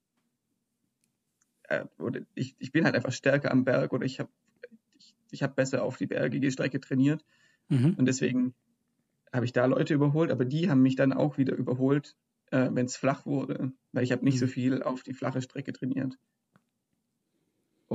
äh, 1.68 1.84
oder 1.96 2.22
ich, 2.34 2.56
ich 2.58 2.72
bin 2.72 2.84
halt 2.84 2.96
einfach 2.96 3.12
stärker 3.12 3.52
am 3.52 3.64
Berg 3.64 3.92
oder 3.92 4.04
ich 4.04 4.18
habe 4.18 4.30
ich, 4.98 5.14
ich 5.30 5.42
hab 5.44 5.54
besser 5.54 5.84
auf 5.84 5.96
die 5.96 6.08
bergige 6.08 6.50
Strecke 6.50 6.80
trainiert. 6.80 7.24
Mhm. 7.68 7.94
Und 7.96 8.06
deswegen 8.06 8.54
habe 9.32 9.44
ich 9.44 9.52
da 9.52 9.66
Leute 9.66 9.94
überholt, 9.94 10.32
aber 10.32 10.44
die 10.44 10.68
haben 10.68 10.82
mich 10.82 10.96
dann 10.96 11.12
auch 11.12 11.38
wieder 11.38 11.54
überholt, 11.54 12.16
äh, 12.50 12.68
wenn 12.72 12.86
es 12.86 12.96
flach 12.96 13.26
wurde, 13.26 13.70
weil 13.92 14.02
ich 14.02 14.10
habe 14.10 14.24
nicht 14.24 14.34
mhm. 14.34 14.40
so 14.40 14.46
viel 14.48 14.82
auf 14.82 15.04
die 15.04 15.14
flache 15.14 15.40
Strecke 15.40 15.72
trainiert. 15.72 16.18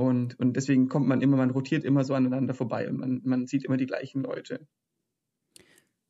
Und, 0.04 0.38
und 0.38 0.54
deswegen 0.54 0.88
kommt 0.88 1.06
man 1.06 1.20
immer, 1.20 1.36
man 1.36 1.50
rotiert 1.50 1.84
immer 1.84 2.04
so 2.04 2.14
aneinander 2.14 2.54
vorbei 2.54 2.88
und 2.88 2.98
man, 2.98 3.20
man 3.24 3.46
sieht 3.46 3.64
immer 3.64 3.76
die 3.76 3.86
gleichen 3.86 4.22
Leute. 4.22 4.66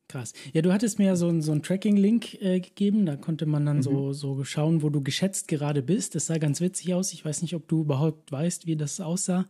Krass. 0.09 0.33
Ja, 0.53 0.63
du 0.63 0.73
hattest 0.73 0.99
mir 0.99 1.07
ja 1.07 1.17
so, 1.17 1.29
ein, 1.29 1.41
so 1.41 1.53
einen 1.53 1.63
Tracking-Link 1.63 2.43
äh, 2.43 2.59
gegeben, 2.59 3.07
da 3.07 3.17
konnte 3.17 3.47
man 3.47 3.65
dann 3.65 3.77
mhm. 3.77 3.83
so, 3.83 4.13
so 4.13 4.43
schauen, 4.43 4.83
wo 4.83 4.91
du 4.91 5.03
geschätzt 5.03 5.47
gerade 5.47 5.83
bist. 5.83 6.17
Das 6.17 6.27
sah 6.27 6.39
ganz 6.39 6.61
witzig 6.61 6.95
aus. 6.95 7.13
Ich 7.13 7.25
weiß 7.25 7.43
nicht, 7.43 7.55
ob 7.55 7.69
du 7.69 7.83
überhaupt 7.83 8.33
weißt, 8.33 8.67
wie 8.67 8.77
das 8.77 9.01
aussah. 9.01 9.47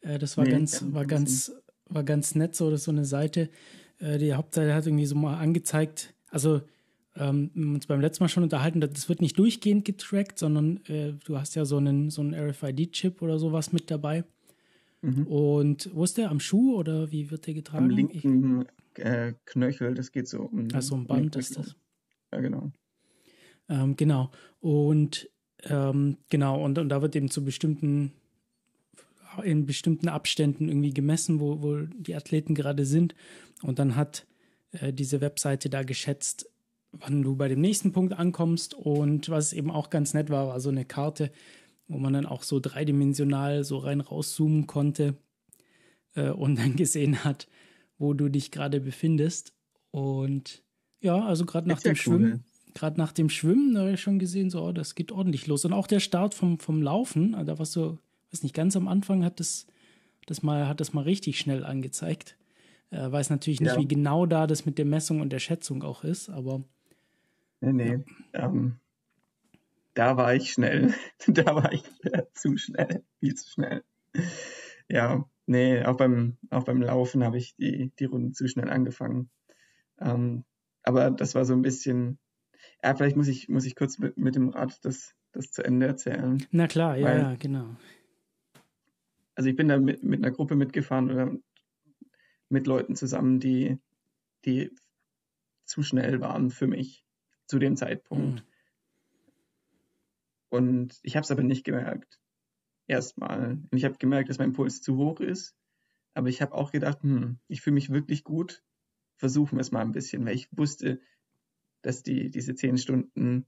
Äh, 0.00 0.18
das 0.18 0.38
war 0.38 0.44
nee, 0.44 0.52
ganz, 0.52 0.82
war 0.92 1.04
ganz, 1.04 1.52
war 1.86 2.04
ganz 2.04 2.34
nett, 2.34 2.56
so, 2.56 2.74
so 2.76 2.90
eine 2.90 3.04
Seite. 3.04 3.50
Äh, 3.98 4.16
die 4.16 4.32
Hauptseite 4.32 4.74
hat 4.74 4.86
irgendwie 4.86 5.04
so 5.04 5.14
mal 5.14 5.36
angezeigt, 5.36 6.14
also 6.30 6.62
ähm, 7.18 7.50
uns 7.54 7.86
beim 7.86 8.00
letzten 8.00 8.24
Mal 8.24 8.28
schon 8.28 8.42
unterhalten, 8.42 8.80
das 8.80 9.08
wird 9.08 9.20
nicht 9.20 9.38
durchgehend 9.38 9.84
getrackt, 9.84 10.38
sondern 10.38 10.78
äh, 10.86 11.14
du 11.24 11.38
hast 11.38 11.54
ja 11.54 11.64
so 11.64 11.76
einen, 11.76 12.10
so 12.10 12.22
einen 12.22 12.34
RFID-Chip 12.34 13.22
oder 13.22 13.38
sowas 13.38 13.72
mit 13.72 13.90
dabei. 13.90 14.24
Mhm. 15.02 15.26
Und 15.26 15.90
wo 15.94 16.04
ist 16.04 16.18
der? 16.18 16.30
Am 16.30 16.40
Schuh 16.40 16.76
oder 16.76 17.10
wie 17.12 17.30
wird 17.30 17.46
der 17.46 17.54
getragen? 17.54 17.84
Am 17.84 17.90
linken 17.90 18.66
äh, 18.94 19.34
Knöchel, 19.44 19.94
das 19.94 20.12
geht 20.12 20.28
so 20.28 20.42
um. 20.42 20.68
Also 20.72 20.96
ein 20.96 21.06
Band 21.06 21.36
ist 21.36 21.56
das. 21.56 21.76
Ja, 22.32 22.40
genau. 22.40 22.72
Ähm, 23.68 23.96
genau. 23.96 24.30
Und 24.60 25.30
ähm, 25.64 26.18
genau, 26.30 26.62
und, 26.64 26.78
und 26.78 26.88
da 26.88 27.02
wird 27.02 27.16
eben 27.16 27.30
zu 27.30 27.44
bestimmten, 27.44 28.12
in 29.42 29.66
bestimmten 29.66 30.08
Abständen 30.08 30.68
irgendwie 30.68 30.92
gemessen, 30.94 31.40
wo, 31.40 31.62
wo 31.62 31.76
die 31.96 32.14
Athleten 32.14 32.54
gerade 32.54 32.84
sind. 32.84 33.14
Und 33.62 33.78
dann 33.78 33.96
hat 33.96 34.26
äh, 34.72 34.92
diese 34.92 35.20
Webseite 35.20 35.68
da 35.68 35.82
geschätzt, 35.82 36.50
wann 36.92 37.22
du 37.22 37.36
bei 37.36 37.48
dem 37.48 37.60
nächsten 37.60 37.92
Punkt 37.92 38.14
ankommst. 38.14 38.74
Und 38.74 39.28
was 39.28 39.52
eben 39.52 39.70
auch 39.70 39.90
ganz 39.90 40.14
nett 40.14 40.30
war, 40.30 40.48
war 40.48 40.60
so 40.60 40.70
eine 40.70 40.84
Karte, 40.84 41.30
wo 41.86 41.98
man 41.98 42.12
dann 42.12 42.26
auch 42.26 42.42
so 42.42 42.60
dreidimensional 42.60 43.64
so 43.64 43.78
rein 43.78 44.00
rauszoomen 44.00 44.66
konnte 44.66 45.16
äh, 46.14 46.30
und 46.30 46.58
dann 46.58 46.76
gesehen 46.76 47.24
hat, 47.24 47.48
wo 47.98 48.14
du 48.14 48.28
dich 48.28 48.50
gerade 48.50 48.80
befindest. 48.80 49.54
Und 49.90 50.62
ja, 51.00 51.24
also 51.24 51.46
gerade 51.46 51.68
nach 51.68 51.80
dem 51.80 51.92
cool. 51.92 51.96
Schwimmen, 51.96 52.44
gerade 52.74 52.98
nach 52.98 53.12
dem 53.12 53.30
Schwimmen, 53.30 53.74
da 53.74 53.80
habe 53.80 53.92
ich 53.92 54.00
schon 54.00 54.18
gesehen, 54.18 54.50
so, 54.50 54.62
oh, 54.62 54.72
das 54.72 54.94
geht 54.94 55.12
ordentlich 55.12 55.46
los. 55.46 55.64
Und 55.64 55.72
auch 55.72 55.86
der 55.86 56.00
Start 56.00 56.34
vom, 56.34 56.58
vom 56.58 56.82
Laufen, 56.82 57.34
also 57.34 57.52
da 57.52 57.58
war 57.58 57.66
so, 57.66 57.98
weiß 58.30 58.42
nicht, 58.42 58.54
ganz 58.54 58.76
am 58.76 58.88
Anfang 58.88 59.24
hat 59.24 59.40
das, 59.40 59.66
das 60.26 60.42
mal, 60.42 60.68
hat 60.68 60.80
das 60.80 60.92
mal 60.92 61.02
richtig 61.02 61.38
schnell 61.38 61.64
angezeigt. 61.64 62.36
Äh, 62.90 63.10
weiß 63.10 63.30
natürlich 63.30 63.60
nicht, 63.60 63.74
ja. 63.74 63.80
wie 63.80 63.88
genau 63.88 64.26
da 64.26 64.46
das 64.46 64.66
mit 64.66 64.78
der 64.78 64.84
Messung 64.84 65.20
und 65.20 65.30
der 65.30 65.38
Schätzung 65.38 65.82
auch 65.82 66.04
ist, 66.04 66.28
aber 66.28 66.62
Nee, 67.60 67.72
nee. 67.72 68.04
Ähm, 68.32 68.78
da 69.94 70.16
war 70.16 70.34
ich 70.34 70.52
schnell. 70.52 70.94
da 71.26 71.56
war 71.56 71.72
ich 71.72 71.82
zu 72.32 72.56
schnell. 72.56 73.02
Viel 73.20 73.34
zu 73.34 73.50
schnell. 73.50 73.82
Ja, 74.88 75.24
nee, 75.46 75.84
auch 75.84 75.96
beim, 75.96 76.36
auch 76.50 76.64
beim 76.64 76.80
Laufen 76.80 77.24
habe 77.24 77.36
ich 77.38 77.56
die, 77.56 77.92
die 77.98 78.04
Runden 78.04 78.32
zu 78.32 78.46
schnell 78.48 78.70
angefangen. 78.70 79.28
Ähm, 80.00 80.44
aber 80.82 81.10
das 81.10 81.34
war 81.34 81.44
so 81.44 81.52
ein 81.52 81.62
bisschen. 81.62 82.18
Ja, 82.82 82.94
vielleicht 82.94 83.16
muss 83.16 83.28
ich, 83.28 83.48
muss 83.48 83.66
ich 83.66 83.74
kurz 83.74 83.98
mit, 83.98 84.16
mit 84.16 84.36
dem 84.36 84.50
Rad 84.50 84.78
das, 84.84 85.14
das 85.32 85.50
zu 85.50 85.64
Ende 85.64 85.86
erzählen. 85.86 86.46
Na 86.50 86.68
klar, 86.68 86.96
ja, 86.96 87.06
Weil, 87.06 87.18
ja, 87.18 87.34
genau. 87.34 87.76
Also 89.34 89.50
ich 89.50 89.56
bin 89.56 89.68
da 89.68 89.78
mit, 89.78 90.02
mit 90.02 90.24
einer 90.24 90.34
Gruppe 90.34 90.54
mitgefahren 90.56 91.10
oder 91.10 91.36
mit 92.48 92.66
Leuten 92.66 92.96
zusammen, 92.96 93.40
die, 93.40 93.78
die 94.44 94.74
zu 95.64 95.82
schnell 95.82 96.20
waren 96.20 96.50
für 96.50 96.66
mich 96.66 97.04
zu 97.48 97.58
dem 97.58 97.76
Zeitpunkt. 97.76 98.40
Mhm. 98.40 98.48
Und 100.50 100.98
ich 101.02 101.16
habe 101.16 101.24
es 101.24 101.30
aber 101.30 101.42
nicht 101.42 101.64
gemerkt. 101.64 102.20
Erstmal. 102.86 103.58
Und 103.70 103.76
ich 103.76 103.84
habe 103.84 103.98
gemerkt, 103.98 104.30
dass 104.30 104.38
mein 104.38 104.52
Puls 104.52 104.80
zu 104.80 104.96
hoch 104.96 105.20
ist. 105.20 105.54
Aber 106.14 106.28
ich 106.28 106.40
habe 106.40 106.54
auch 106.54 106.72
gedacht, 106.72 107.02
hm, 107.02 107.38
ich 107.48 107.60
fühle 107.60 107.74
mich 107.74 107.90
wirklich 107.90 108.24
gut. 108.24 108.62
Versuchen 109.16 109.58
wir 109.58 109.60
es 109.60 109.72
mal 109.72 109.82
ein 109.82 109.92
bisschen, 109.92 110.24
weil 110.24 110.34
ich 110.34 110.48
wusste, 110.56 111.00
dass 111.82 112.02
die, 112.02 112.30
diese 112.30 112.54
zehn 112.54 112.78
Stunden 112.78 113.46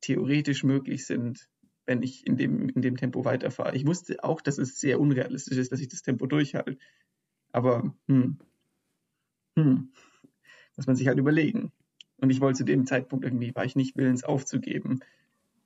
theoretisch 0.00 0.64
möglich 0.64 1.06
sind, 1.06 1.48
wenn 1.86 2.02
ich 2.02 2.26
in 2.26 2.36
dem, 2.36 2.68
in 2.68 2.82
dem 2.82 2.96
Tempo 2.96 3.24
weiterfahre. 3.24 3.76
Ich 3.76 3.86
wusste 3.86 4.22
auch, 4.24 4.40
dass 4.40 4.58
es 4.58 4.80
sehr 4.80 5.00
unrealistisch 5.00 5.56
ist, 5.56 5.72
dass 5.72 5.80
ich 5.80 5.88
das 5.88 6.02
Tempo 6.02 6.26
durchhalte. 6.26 6.78
Aber, 7.52 7.94
hm, 8.08 8.38
hm, 9.56 9.92
muss 10.76 10.86
man 10.86 10.96
sich 10.96 11.06
halt 11.06 11.18
überlegen. 11.18 11.72
Und 12.24 12.30
ich 12.30 12.40
wollte 12.40 12.56
zu 12.56 12.64
dem 12.64 12.86
Zeitpunkt 12.86 13.22
irgendwie, 13.22 13.54
war 13.54 13.66
ich 13.66 13.76
nicht 13.76 13.96
willens 13.96 14.24
aufzugeben. 14.24 15.00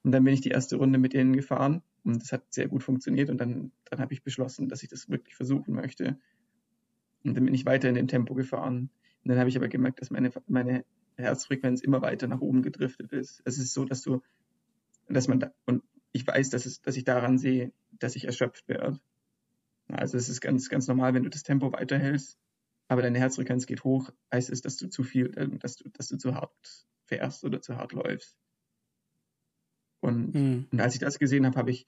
Und 0.02 0.10
dann 0.10 0.24
bin 0.24 0.34
ich 0.34 0.40
die 0.40 0.48
erste 0.48 0.74
Runde 0.74 0.98
mit 0.98 1.12
denen 1.12 1.36
gefahren 1.36 1.82
und 2.02 2.20
das 2.20 2.32
hat 2.32 2.52
sehr 2.52 2.66
gut 2.66 2.82
funktioniert. 2.82 3.30
Und 3.30 3.38
dann, 3.40 3.70
dann 3.84 4.00
habe 4.00 4.12
ich 4.12 4.24
beschlossen, 4.24 4.68
dass 4.68 4.82
ich 4.82 4.88
das 4.88 5.08
wirklich 5.08 5.36
versuchen 5.36 5.72
möchte. 5.72 6.18
Und 7.22 7.36
dann 7.36 7.44
bin 7.44 7.54
ich 7.54 7.64
weiter 7.64 7.88
in 7.88 7.94
dem 7.94 8.08
Tempo 8.08 8.34
gefahren. 8.34 8.90
Und 9.22 9.28
dann 9.30 9.38
habe 9.38 9.48
ich 9.48 9.56
aber 9.56 9.68
gemerkt, 9.68 10.00
dass 10.00 10.10
meine, 10.10 10.32
meine 10.48 10.84
Herzfrequenz 11.16 11.80
immer 11.80 12.02
weiter 12.02 12.26
nach 12.26 12.40
oben 12.40 12.62
gedriftet 12.62 13.12
ist. 13.12 13.40
Es 13.44 13.56
ist 13.58 13.72
so, 13.72 13.84
dass 13.84 14.02
du, 14.02 14.20
dass 15.08 15.28
man 15.28 15.38
da, 15.38 15.52
und 15.64 15.84
ich 16.10 16.26
weiß, 16.26 16.50
dass, 16.50 16.66
es, 16.66 16.82
dass 16.82 16.96
ich 16.96 17.04
daran 17.04 17.38
sehe, 17.38 17.70
dass 18.00 18.16
ich 18.16 18.24
erschöpft 18.24 18.66
werde. 18.66 18.98
Also 19.86 20.18
es 20.18 20.28
ist 20.28 20.40
ganz, 20.40 20.68
ganz 20.68 20.88
normal, 20.88 21.14
wenn 21.14 21.22
du 21.22 21.30
das 21.30 21.44
Tempo 21.44 21.72
weiterhältst, 21.72 22.36
aber 22.88 23.02
deine 23.02 23.18
Herzfrequenz 23.18 23.66
geht 23.66 23.84
hoch, 23.84 24.10
heißt 24.32 24.50
es, 24.50 24.62
dass 24.62 24.76
du 24.76 24.88
zu 24.88 25.04
viel, 25.04 25.32
äh, 25.36 25.48
dass 25.58 25.76
du, 25.76 25.88
dass 25.90 26.08
du 26.08 26.16
zu 26.16 26.34
hart 26.34 26.86
fährst 27.04 27.44
oder 27.44 27.60
zu 27.60 27.76
hart 27.76 27.92
läufst. 27.92 28.36
Und, 30.00 30.34
mhm. 30.34 30.68
und 30.70 30.80
als 30.80 30.94
ich 30.94 31.00
das 31.00 31.18
gesehen 31.18 31.46
habe, 31.46 31.56
habe 31.58 31.70
ich 31.70 31.86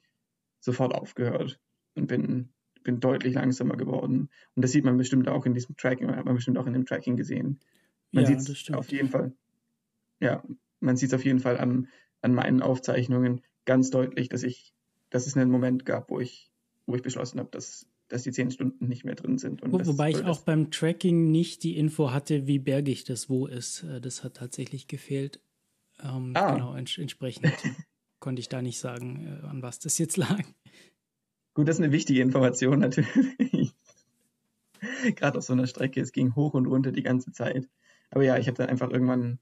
sofort 0.59 0.93
aufgehört 0.93 1.59
und 1.95 2.07
bin, 2.07 2.53
bin 2.83 2.99
deutlich 2.99 3.33
langsamer 3.33 3.77
geworden. 3.77 4.29
Und 4.55 4.63
das 4.63 4.71
sieht 4.71 4.85
man 4.85 4.97
bestimmt 4.97 5.27
auch 5.27 5.45
in 5.45 5.53
diesem 5.53 5.75
Tracking, 5.75 6.15
hat 6.15 6.25
man 6.25 6.35
bestimmt 6.35 6.57
auch 6.57 6.67
in 6.67 6.73
dem 6.73 6.85
Tracking 6.85 7.17
gesehen. 7.17 7.59
Man 8.11 8.25
ja, 8.25 8.39
sieht 8.39 8.39
es 8.39 8.73
auf 8.73 8.91
jeden 8.91 9.09
Fall. 9.09 9.33
Ja, 10.19 10.43
man 10.79 10.97
sieht 10.97 11.09
es 11.09 11.13
auf 11.13 11.25
jeden 11.25 11.39
Fall 11.39 11.57
an, 11.57 11.87
an 12.21 12.33
meinen 12.33 12.61
Aufzeichnungen 12.61 13.41
ganz 13.65 13.89
deutlich, 13.89 14.29
dass 14.29 14.43
ich, 14.43 14.73
dass 15.09 15.25
es 15.25 15.35
einen 15.35 15.49
Moment 15.49 15.85
gab, 15.85 16.09
wo 16.09 16.19
ich, 16.19 16.51
wo 16.85 16.95
ich 16.95 17.01
beschlossen 17.01 17.39
habe, 17.39 17.49
dass 17.51 17.87
dass 18.11 18.23
die 18.23 18.31
zehn 18.31 18.51
Stunden 18.51 18.87
nicht 18.87 19.05
mehr 19.05 19.15
drin 19.15 19.37
sind. 19.37 19.61
Wo, 19.63 19.85
wobei 19.85 20.09
ich 20.09 20.25
auch 20.25 20.41
beim 20.41 20.69
Tracking 20.69 21.31
nicht 21.31 21.63
die 21.63 21.77
Info 21.77 22.11
hatte, 22.11 22.45
wie 22.45 22.59
bergig 22.59 23.05
das 23.05 23.29
wo 23.29 23.47
ist. 23.47 23.83
Äh, 23.83 24.01
das 24.01 24.23
hat 24.23 24.35
tatsächlich 24.35 24.87
gefehlt. 24.87 25.39
Ähm, 26.03 26.33
ah. 26.35 26.53
Genau, 26.53 26.75
ents 26.75 26.97
entsprechend 26.97 27.53
konnte 28.19 28.41
ich 28.41 28.49
da 28.49 28.61
nicht 28.61 28.79
sagen, 28.79 29.25
äh, 29.25 29.47
an 29.47 29.61
was 29.61 29.79
das 29.79 29.97
jetzt 29.97 30.17
lag. 30.17 30.43
Gut, 31.53 31.67
das 31.67 31.77
ist 31.77 31.83
eine 31.83 31.93
wichtige 31.93 32.21
Information 32.21 32.79
natürlich. 32.79 33.73
Gerade 35.15 35.37
auf 35.37 35.45
so 35.45 35.53
einer 35.53 35.67
Strecke, 35.67 36.01
es 36.01 36.11
ging 36.11 36.35
hoch 36.35 36.53
und 36.53 36.65
runter 36.65 36.91
die 36.91 37.03
ganze 37.03 37.31
Zeit. 37.31 37.69
Aber 38.09 38.23
ja, 38.23 38.37
ich 38.37 38.47
habe 38.47 38.57
dann 38.57 38.67
einfach 38.67 38.89
irgendwann 38.89 39.39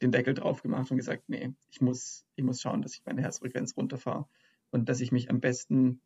den 0.00 0.10
Deckel 0.10 0.32
drauf 0.32 0.62
gemacht 0.62 0.90
und 0.90 0.96
gesagt, 0.96 1.28
nee, 1.28 1.52
ich 1.70 1.82
muss, 1.82 2.24
ich 2.34 2.44
muss 2.44 2.62
schauen, 2.62 2.80
dass 2.80 2.94
ich 2.94 3.04
meine 3.04 3.20
Herzfrequenz 3.20 3.76
runterfahre 3.76 4.26
und 4.70 4.88
dass 4.88 5.00
ich 5.00 5.12
mich 5.12 5.28
am 5.28 5.40
besten 5.40 6.00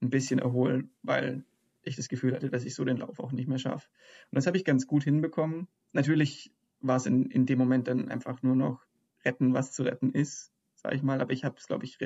ein 0.00 0.10
bisschen 0.10 0.38
erholen, 0.38 0.90
weil 1.02 1.44
ich 1.82 1.96
das 1.96 2.08
Gefühl 2.08 2.34
hatte, 2.34 2.50
dass 2.50 2.64
ich 2.64 2.74
so 2.74 2.84
den 2.84 2.98
Lauf 2.98 3.20
auch 3.20 3.32
nicht 3.32 3.48
mehr 3.48 3.58
schaffe. 3.58 3.88
Und 4.30 4.36
das 4.36 4.46
habe 4.46 4.56
ich 4.56 4.64
ganz 4.64 4.86
gut 4.86 5.04
hinbekommen. 5.04 5.68
Natürlich 5.92 6.52
war 6.80 6.96
es 6.96 7.06
in, 7.06 7.26
in 7.26 7.46
dem 7.46 7.58
Moment 7.58 7.88
dann 7.88 8.08
einfach 8.08 8.42
nur 8.42 8.56
noch 8.56 8.86
retten, 9.24 9.54
was 9.54 9.72
zu 9.72 9.82
retten 9.82 10.10
ist, 10.12 10.52
sage 10.74 10.96
ich 10.96 11.02
mal. 11.02 11.20
Aber 11.20 11.32
ich 11.32 11.44
habe 11.44 11.56
es, 11.58 11.66
glaube 11.66 11.84
ich, 11.84 11.98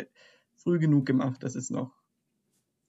früh 0.55 0.79
genug 0.79 1.07
gemacht, 1.07 1.43
dass 1.43 1.55
es 1.55 1.71
noch, 1.71 1.93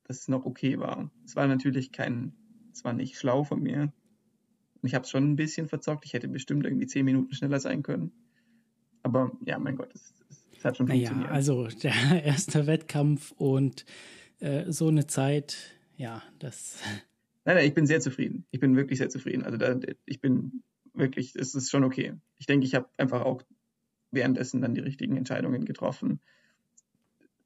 dass 0.03 0.19
es 0.19 0.27
noch 0.27 0.45
okay 0.45 0.79
war. 0.79 1.11
Es 1.25 1.35
war 1.35 1.47
natürlich 1.47 1.91
kein, 1.91 2.33
es 2.71 2.83
war 2.83 2.93
nicht 2.93 3.17
schlau 3.17 3.43
von 3.43 3.61
mir. 3.61 3.93
Und 4.81 4.87
ich 4.87 4.95
habe 4.95 5.03
es 5.03 5.09
schon 5.09 5.31
ein 5.31 5.35
bisschen 5.35 5.67
verzockt. 5.67 6.05
Ich 6.05 6.13
hätte 6.13 6.27
bestimmt 6.27 6.65
irgendwie 6.65 6.87
zehn 6.87 7.05
Minuten 7.05 7.33
schneller 7.33 7.59
sein 7.59 7.81
können. 7.81 8.11
Aber 9.01 9.31
ja, 9.43 9.57
mein 9.59 9.75
Gott, 9.75 9.93
es, 9.93 10.13
es 10.55 10.65
hat 10.65 10.77
schon 10.77 10.87
naja, 10.87 11.09
funktioniert. 11.09 11.31
Also 11.31 11.67
der 11.67 11.93
erste 12.23 12.67
Wettkampf 12.67 13.31
und 13.31 13.85
äh, 14.39 14.71
so 14.71 14.87
eine 14.87 15.07
Zeit, 15.07 15.57
ja, 15.97 16.23
das. 16.39 16.79
Nein, 17.47 17.57
nein, 17.57 17.67
ich 17.67 17.75
bin 17.75 17.85
sehr 17.85 17.99
zufrieden. 17.99 18.47
Ich 18.49 18.59
bin 18.59 18.75
wirklich 18.75 18.97
sehr 18.97 19.09
zufrieden. 19.09 19.43
Also 19.43 19.57
da, 19.57 19.79
ich 20.07 20.19
bin 20.19 20.63
wirklich, 20.95 21.35
es 21.35 21.53
ist 21.53 21.69
schon 21.69 21.83
okay. 21.83 22.13
Ich 22.37 22.47
denke, 22.47 22.65
ich 22.65 22.73
habe 22.73 22.89
einfach 22.97 23.21
auch 23.21 23.43
währenddessen 24.09 24.61
dann 24.61 24.73
die 24.73 24.81
richtigen 24.81 25.15
Entscheidungen 25.15 25.63
getroffen, 25.63 26.21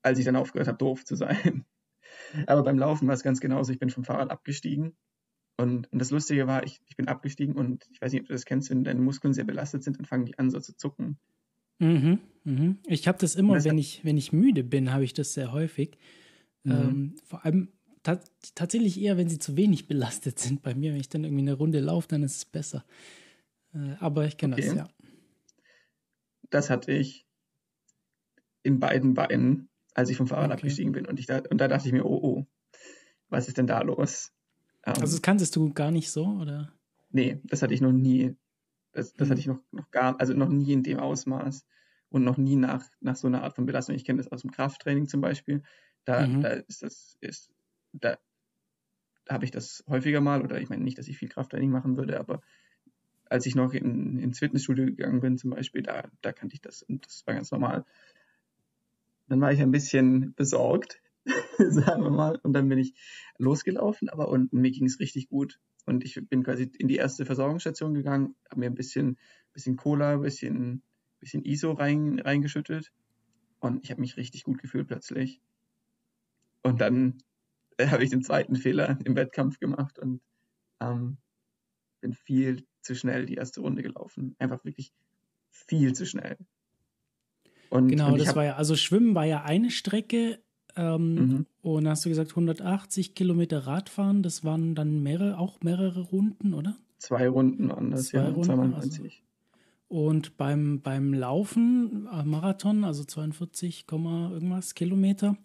als 0.02 0.17
ich 0.17 0.23
dann 0.23 0.38
aufgehört 0.38 0.69
habe, 0.69 0.78
doof 0.78 1.04
zu 1.04 1.15
sein. 1.15 1.65
Aber 2.47 2.63
beim 2.63 2.80
Laufen 2.80 3.10
war 3.10 3.13
es 3.13 3.23
ganz 3.23 3.41
genauso. 3.41 3.73
Ich 3.73 3.80
bin 3.80 3.89
vom 3.89 4.06
Fahrrad 4.06 4.32
abgestiegen. 4.32 4.95
Und, 5.58 5.91
und 5.91 5.99
das 5.99 6.12
Lustige 6.12 6.47
war, 6.47 6.63
ich, 6.63 6.80
ich 6.88 6.95
bin 6.95 7.10
abgestiegen 7.10 7.56
und 7.56 7.86
ich 7.91 8.02
weiß 8.02 8.13
nicht, 8.13 8.21
ob 8.21 8.28
du 8.28 8.34
das 8.34 8.45
kennst, 8.45 8.69
wenn 8.69 8.86
deine 8.86 9.02
Muskeln 9.02 9.34
sehr 9.34 9.43
belastet 9.43 9.84
sind, 9.84 9.97
dann 9.97 10.06
fangen 10.06 10.25
die 10.25 10.39
an 10.39 10.49
so 10.49 10.62
zu 10.62 10.78
zucken. 10.78 11.17
Mhm, 11.80 12.19
mhm. 12.45 12.78
Ich 12.88 13.10
habe 13.10 13.17
das 13.17 13.36
immer, 13.36 13.56
das 13.56 13.65
wenn 13.65 13.78
ich, 13.78 14.06
wenn 14.06 14.17
ich 14.17 14.32
müde 14.32 14.63
bin, 14.63 14.93
habe 14.93 15.04
ich 15.04 15.13
das 15.13 15.34
sehr 15.34 15.52
häufig. 15.52 15.97
Mhm. 16.63 16.71
Ähm, 16.71 17.15
vor 17.25 17.45
allem 17.45 17.71
ta 18.03 18.19
tatsächlich 18.55 18.99
eher, 18.99 19.17
wenn 19.17 19.29
sie 19.29 19.39
zu 19.39 19.57
wenig 19.57 19.87
belastet 19.87 20.39
sind 20.39 20.61
bei 20.61 20.75
mir. 20.75 20.91
Wenn 20.93 20.99
ich 20.99 21.09
dann 21.09 21.23
irgendwie 21.23 21.43
eine 21.43 21.53
Runde 21.53 21.79
laufe, 21.79 22.07
dann 22.07 22.23
ist 22.23 22.37
es 22.37 22.45
besser. 22.45 22.85
Äh, 23.73 23.95
aber 23.99 24.25
ich 24.25 24.37
kenne 24.37 24.55
okay. 24.55 24.65
das, 24.65 24.75
ja. 24.75 24.87
Das 26.49 26.69
hatte 26.69 26.91
ich 26.91 27.27
in 28.63 28.79
beiden 28.79 29.13
Beinen 29.13 29.69
als 29.99 30.09
ich 30.09 30.17
vom 30.17 30.27
Fahrrad 30.27 30.45
okay. 30.45 30.53
abgestiegen 30.53 30.91
bin. 30.93 31.05
Und, 31.05 31.19
ich 31.19 31.25
da, 31.25 31.41
und 31.49 31.59
da 31.59 31.67
dachte 31.67 31.87
ich 31.87 31.93
mir, 31.93 32.05
oh, 32.05 32.19
oh, 32.21 32.45
was 33.29 33.47
ist 33.47 33.57
denn 33.57 33.67
da 33.67 33.81
los? 33.81 34.31
Ähm, 34.85 34.93
also 35.01 35.15
das 35.15 35.21
kanntest 35.21 35.55
du 35.55 35.73
gar 35.73 35.91
nicht 35.91 36.09
so, 36.09 36.25
oder? 36.25 36.73
Nee, 37.11 37.41
das 37.43 37.61
hatte 37.61 37.73
ich 37.73 37.81
noch 37.81 37.91
nie. 37.91 38.35
Das, 38.91 39.13
das 39.13 39.27
mhm. 39.27 39.31
hatte 39.31 39.41
ich 39.41 39.47
noch, 39.47 39.59
noch 39.71 39.91
gar, 39.91 40.19
also 40.19 40.33
noch 40.33 40.49
nie 40.49 40.71
in 40.73 40.83
dem 40.83 40.99
Ausmaß 40.99 41.65
und 42.09 42.23
noch 42.23 42.37
nie 42.37 42.55
nach, 42.55 42.85
nach 43.01 43.15
so 43.15 43.27
einer 43.27 43.43
Art 43.43 43.55
von 43.55 43.65
Belastung. 43.65 43.95
Ich 43.95 44.05
kenne 44.05 44.17
das 44.17 44.31
aus 44.31 44.41
dem 44.41 44.51
Krafttraining 44.51 45.07
zum 45.07 45.21
Beispiel. 45.21 45.63
Da, 46.05 46.25
mhm. 46.25 46.41
da 46.41 46.49
ist 46.49 46.83
das, 46.83 47.17
ist, 47.21 47.51
da, 47.93 48.17
habe 49.29 49.45
ich 49.45 49.51
das 49.51 49.83
häufiger 49.88 50.21
mal, 50.21 50.41
oder 50.41 50.59
ich 50.59 50.69
meine 50.69 50.83
nicht, 50.83 50.97
dass 50.97 51.07
ich 51.07 51.17
viel 51.17 51.29
Krafttraining 51.29 51.69
machen 51.69 51.97
würde, 51.97 52.19
aber 52.19 52.41
als 53.29 53.45
ich 53.45 53.55
noch 53.55 53.73
in, 53.73 54.17
ins 54.17 54.39
Fitnessstudio 54.39 54.85
gegangen 54.85 55.21
bin 55.21 55.38
zum 55.38 55.51
Beispiel, 55.51 55.83
da, 55.83 56.09
da 56.21 56.33
kannte 56.33 56.55
ich 56.55 56.62
das 56.62 56.81
und 56.81 57.05
das 57.05 57.25
war 57.27 57.35
ganz 57.35 57.51
normal. 57.51 57.85
Dann 59.27 59.39
war 59.39 59.53
ich 59.53 59.62
ein 59.62 59.71
bisschen 59.71 60.33
besorgt, 60.33 61.01
sagen 61.57 62.03
wir 62.03 62.09
mal. 62.09 62.39
Und 62.41 62.53
dann 62.53 62.67
bin 62.67 62.79
ich 62.79 62.95
losgelaufen, 63.38 64.09
aber 64.09 64.29
und 64.29 64.51
mir 64.51 64.71
ging 64.71 64.85
es 64.85 64.99
richtig 64.99 65.29
gut. 65.29 65.59
Und 65.85 66.03
ich 66.03 66.19
bin 66.29 66.43
quasi 66.43 66.71
in 66.77 66.88
die 66.88 66.95
erste 66.95 67.25
Versorgungsstation 67.25 67.93
gegangen, 67.93 68.35
habe 68.49 68.62
mir 68.62 68.65
ein 68.67 68.75
bisschen, 68.75 69.17
bisschen 69.53 69.75
Cola, 69.75 70.13
ein 70.13 70.21
bisschen, 70.21 70.81
bisschen 71.19 71.43
ISO 71.45 71.71
rein, 71.71 72.19
reingeschüttet. 72.19 72.91
Und 73.59 73.83
ich 73.83 73.91
habe 73.91 74.01
mich 74.01 74.17
richtig 74.17 74.43
gut 74.43 74.59
gefühlt 74.59 74.88
plötzlich. 74.88 75.41
Und 76.63 76.81
dann 76.81 77.21
äh, 77.77 77.87
habe 77.87 78.03
ich 78.03 78.09
den 78.09 78.23
zweiten 78.23 78.55
Fehler 78.55 78.97
im 79.05 79.15
Wettkampf 79.15 79.59
gemacht 79.59 79.99
und 79.99 80.21
ähm, 80.81 81.17
bin 82.01 82.13
viel 82.13 82.65
zu 82.81 82.95
schnell 82.95 83.25
die 83.25 83.35
erste 83.35 83.61
Runde 83.61 83.83
gelaufen. 83.83 84.35
Einfach 84.39 84.63
wirklich 84.65 84.93
viel 85.49 85.93
zu 85.93 86.05
schnell. 86.05 86.37
Und, 87.69 87.89
genau, 87.89 88.13
und 88.13 88.19
das 88.19 88.35
war 88.35 88.45
ja, 88.45 88.55
also 88.55 88.75
Schwimmen 88.75 89.15
war 89.15 89.25
ja 89.25 89.43
eine 89.43 89.71
Strecke. 89.71 90.39
Ähm, 90.75 91.15
mhm. 91.15 91.45
Und 91.61 91.87
hast 91.87 92.05
du 92.05 92.09
gesagt 92.09 92.31
180 92.31 93.15
Kilometer 93.15 93.67
Radfahren, 93.67 94.23
das 94.23 94.43
waren 94.43 94.75
dann 94.75 95.01
mehrere, 95.01 95.37
auch 95.37 95.59
mehrere 95.61 96.01
Runden, 96.01 96.53
oder? 96.53 96.77
Zwei 96.99 97.27
Runden 97.27 97.69
waren 97.69 97.91
das, 97.91 98.07
Zwei 98.07 98.19
ja, 98.19 98.29
Runden, 98.29 98.43
92. 98.43 99.01
Also. 99.01 99.29
Und 99.87 100.37
beim, 100.37 100.81
beim 100.81 101.13
Laufen, 101.13 102.07
äh, 102.13 102.23
Marathon, 102.23 102.83
also 102.83 103.03
42, 103.03 103.85
irgendwas 103.91 104.75
Kilometer. 104.75 105.35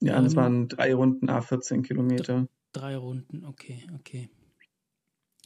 Ja, 0.00 0.18
ähm, 0.18 0.24
das 0.24 0.36
waren 0.36 0.68
drei 0.68 0.94
Runden, 0.94 1.28
A14 1.28 1.82
Kilometer. 1.82 2.46
Drei 2.72 2.96
Runden, 2.96 3.44
okay, 3.44 3.86
okay. 3.98 4.28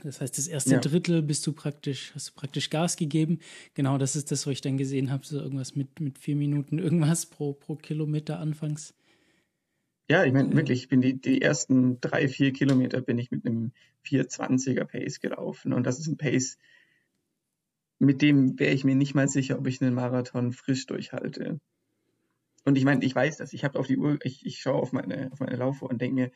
Das 0.03 0.21
heißt, 0.21 0.39
das 0.39 0.47
erste 0.47 0.75
ja. 0.75 0.81
Drittel 0.81 1.23
bist 1.23 1.47
du 1.47 1.53
praktisch, 1.53 2.13
hast 2.15 2.31
du 2.31 2.35
praktisch 2.35 2.71
Gas 2.71 2.97
gegeben. 2.97 3.41
Genau, 3.75 3.99
das 3.99 4.15
ist 4.15 4.31
das, 4.31 4.47
was 4.47 4.53
ich 4.53 4.61
dann 4.61 4.77
gesehen 4.77 5.11
habe, 5.11 5.27
so 5.27 5.39
irgendwas 5.41 5.75
mit, 5.75 6.01
mit 6.01 6.19
vier 6.19 6.37
Minuten 6.37 6.79
irgendwas 6.79 7.27
pro, 7.27 7.53
pro 7.53 7.75
Kilometer 7.75 8.39
anfangs. 8.39 8.95
Ja, 10.09 10.25
ich 10.25 10.33
meine, 10.33 10.55
wirklich, 10.55 10.83
ich 10.83 10.89
bin 10.89 11.01
die, 11.01 11.21
die 11.21 11.43
ersten 11.43 12.01
drei, 12.01 12.29
vier 12.29 12.53
Kilometer 12.53 13.03
bin 13.03 13.19
ich 13.19 13.31
mit 13.31 13.45
einem 13.45 13.73
420er 14.07 14.85
Pace 14.85 15.21
gelaufen. 15.21 15.73
Und 15.73 15.85
das 15.85 15.99
ist 15.99 16.07
ein 16.07 16.17
Pace, 16.17 16.59
mit 17.99 18.23
dem 18.23 18.59
wäre 18.59 18.73
ich 18.73 18.85
mir 18.85 18.95
nicht 18.95 19.15
mal 19.15 19.29
sicher, 19.29 19.59
ob 19.59 19.67
ich 19.67 19.83
einen 19.83 19.95
Marathon 19.95 20.53
frisch 20.53 20.87
durchhalte. 20.87 21.61
Und 22.69 22.77
ich 22.77 22.85
meine, 22.85 23.03
ich 23.03 23.15
weiß 23.15 23.39
das, 23.39 23.55
ich 23.55 23.65
habe 23.65 23.79
auf 23.79 23.87
die 23.87 23.97
Uhr, 23.97 24.19
ich, 24.25 24.45
ich 24.45 24.59
schaue 24.59 24.83
auf 24.83 24.93
meine, 24.93 25.33
auf 25.33 25.41
meine 25.41 25.57
Laufuhr 25.57 25.89
und 25.89 26.03
denke 26.03 26.15
mir, 26.15 26.31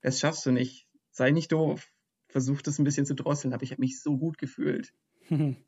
das 0.00 0.18
schaffst 0.18 0.44
du 0.44 0.50
nicht. 0.50 0.88
Sei 1.12 1.30
nicht 1.30 1.52
doof 1.52 1.92
versucht, 2.26 2.66
das 2.66 2.80
ein 2.80 2.84
bisschen 2.84 3.06
zu 3.06 3.14
drosseln, 3.14 3.54
aber 3.54 3.62
ich 3.62 3.70
habe 3.70 3.80
mich 3.80 4.02
so 4.02 4.18
gut 4.18 4.38
gefühlt. 4.38 4.92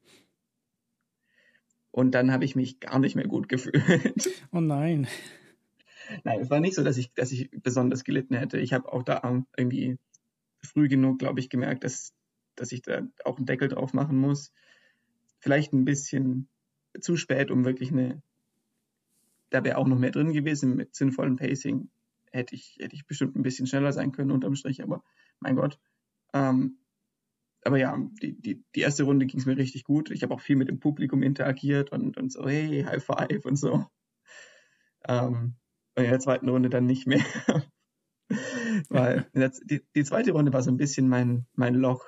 Und 1.92 2.10
dann 2.10 2.32
habe 2.32 2.44
ich 2.44 2.56
mich 2.56 2.80
gar 2.80 2.98
nicht 2.98 3.14
mehr 3.14 3.28
gut 3.28 3.48
gefühlt. 3.48 4.28
Oh 4.50 4.58
nein. 4.60 5.06
Nein, 6.24 6.40
es 6.40 6.50
war 6.50 6.58
nicht 6.58 6.74
so, 6.74 6.82
dass 6.82 6.96
ich, 6.96 7.14
dass 7.14 7.30
ich 7.30 7.48
besonders 7.52 8.02
gelitten 8.02 8.34
hätte. 8.34 8.58
Ich 8.58 8.72
habe 8.72 8.92
auch 8.92 9.04
da 9.04 9.22
irgendwie 9.56 9.96
früh 10.60 10.88
genug, 10.88 11.20
glaube 11.20 11.38
ich, 11.38 11.50
gemerkt, 11.50 11.84
dass, 11.84 12.12
dass 12.56 12.72
ich 12.72 12.82
da 12.82 13.02
auch 13.24 13.36
einen 13.36 13.46
Deckel 13.46 13.68
drauf 13.68 13.92
machen 13.92 14.18
muss. 14.18 14.52
Vielleicht 15.38 15.72
ein 15.72 15.84
bisschen 15.84 16.48
zu 17.00 17.16
spät, 17.16 17.52
um 17.52 17.64
wirklich 17.64 17.92
eine. 17.92 18.22
Da 19.50 19.64
wäre 19.64 19.78
auch 19.78 19.87
noch 19.87 19.98
mehr 19.98 20.11
drin 20.11 20.32
gewesen 20.32 20.76
mit 20.76 20.94
sinnvollem 20.94 21.37
Pacing. 21.37 21.90
Hätte 22.30 22.54
ich, 22.54 22.76
hätte 22.80 22.94
ich 22.94 23.06
bestimmt 23.06 23.37
ein 23.37 23.42
bisschen 23.42 23.66
schneller 23.66 23.92
sein 23.92 24.12
können 24.12 24.30
unterm 24.30 24.54
Strich, 24.54 24.82
aber 24.82 25.02
mein 25.40 25.56
Gott, 25.56 25.78
ähm, 26.34 26.78
aber 27.64 27.78
ja, 27.78 27.98
die, 28.22 28.40
die, 28.40 28.64
die 28.74 28.80
erste 28.80 29.04
Runde 29.04 29.26
ging 29.26 29.40
es 29.40 29.46
mir 29.46 29.56
richtig 29.56 29.84
gut. 29.84 30.11
Ich 30.11 30.22
habe 30.22 30.34
auch 30.34 30.40
viel 30.40 30.56
mit 30.56 30.68
dem 30.68 30.80
Publikum 30.80 31.22
interagiert 31.22 31.92
und, 31.92 32.16
und 32.16 32.32
so, 32.32 32.46
hey, 32.46 32.84
High 32.84 33.02
Five 33.02 33.44
und 33.44 33.56
so. 33.56 33.87
Ähm, 35.06 35.56
und 35.96 36.04
in 36.04 36.11
der 36.11 36.20
zweiten 36.20 36.48
Runde 36.48 36.70
dann 36.70 36.87
nicht 36.87 37.06
mehr. 37.06 37.24
weil 38.88 39.28
der, 39.34 39.52
die, 39.64 39.82
die 39.94 40.04
zweite 40.04 40.32
Runde 40.32 40.52
war 40.52 40.62
so 40.62 40.70
ein 40.70 40.76
bisschen 40.76 41.08
mein, 41.08 41.46
mein 41.54 41.74
Loch. 41.74 42.04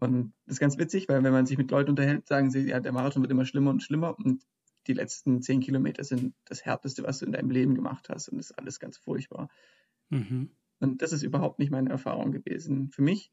Und 0.00 0.32
das 0.46 0.56
ist 0.56 0.60
ganz 0.60 0.78
witzig, 0.78 1.08
weil 1.08 1.22
wenn 1.22 1.32
man 1.32 1.46
sich 1.46 1.58
mit 1.58 1.70
Leuten 1.70 1.90
unterhält, 1.90 2.26
sagen 2.26 2.50
sie, 2.50 2.68
ja, 2.68 2.80
der 2.80 2.92
Marathon 2.92 3.22
wird 3.22 3.30
immer 3.30 3.44
schlimmer 3.44 3.70
und 3.70 3.82
schlimmer 3.82 4.18
und 4.18 4.42
die 4.90 4.94
letzten 4.94 5.40
zehn 5.40 5.60
Kilometer 5.60 6.02
sind 6.02 6.34
das 6.44 6.64
Härteste, 6.64 7.04
was 7.04 7.20
du 7.20 7.26
in 7.26 7.32
deinem 7.32 7.50
Leben 7.50 7.76
gemacht 7.76 8.08
hast 8.08 8.28
und 8.28 8.38
das 8.38 8.50
ist 8.50 8.58
alles 8.58 8.80
ganz 8.80 8.96
furchtbar. 8.96 9.48
Mhm. 10.08 10.50
Und 10.80 11.00
das 11.02 11.12
ist 11.12 11.22
überhaupt 11.22 11.60
nicht 11.60 11.70
meine 11.70 11.90
Erfahrung 11.90 12.32
gewesen. 12.32 12.90
Für 12.90 13.02
mich 13.02 13.30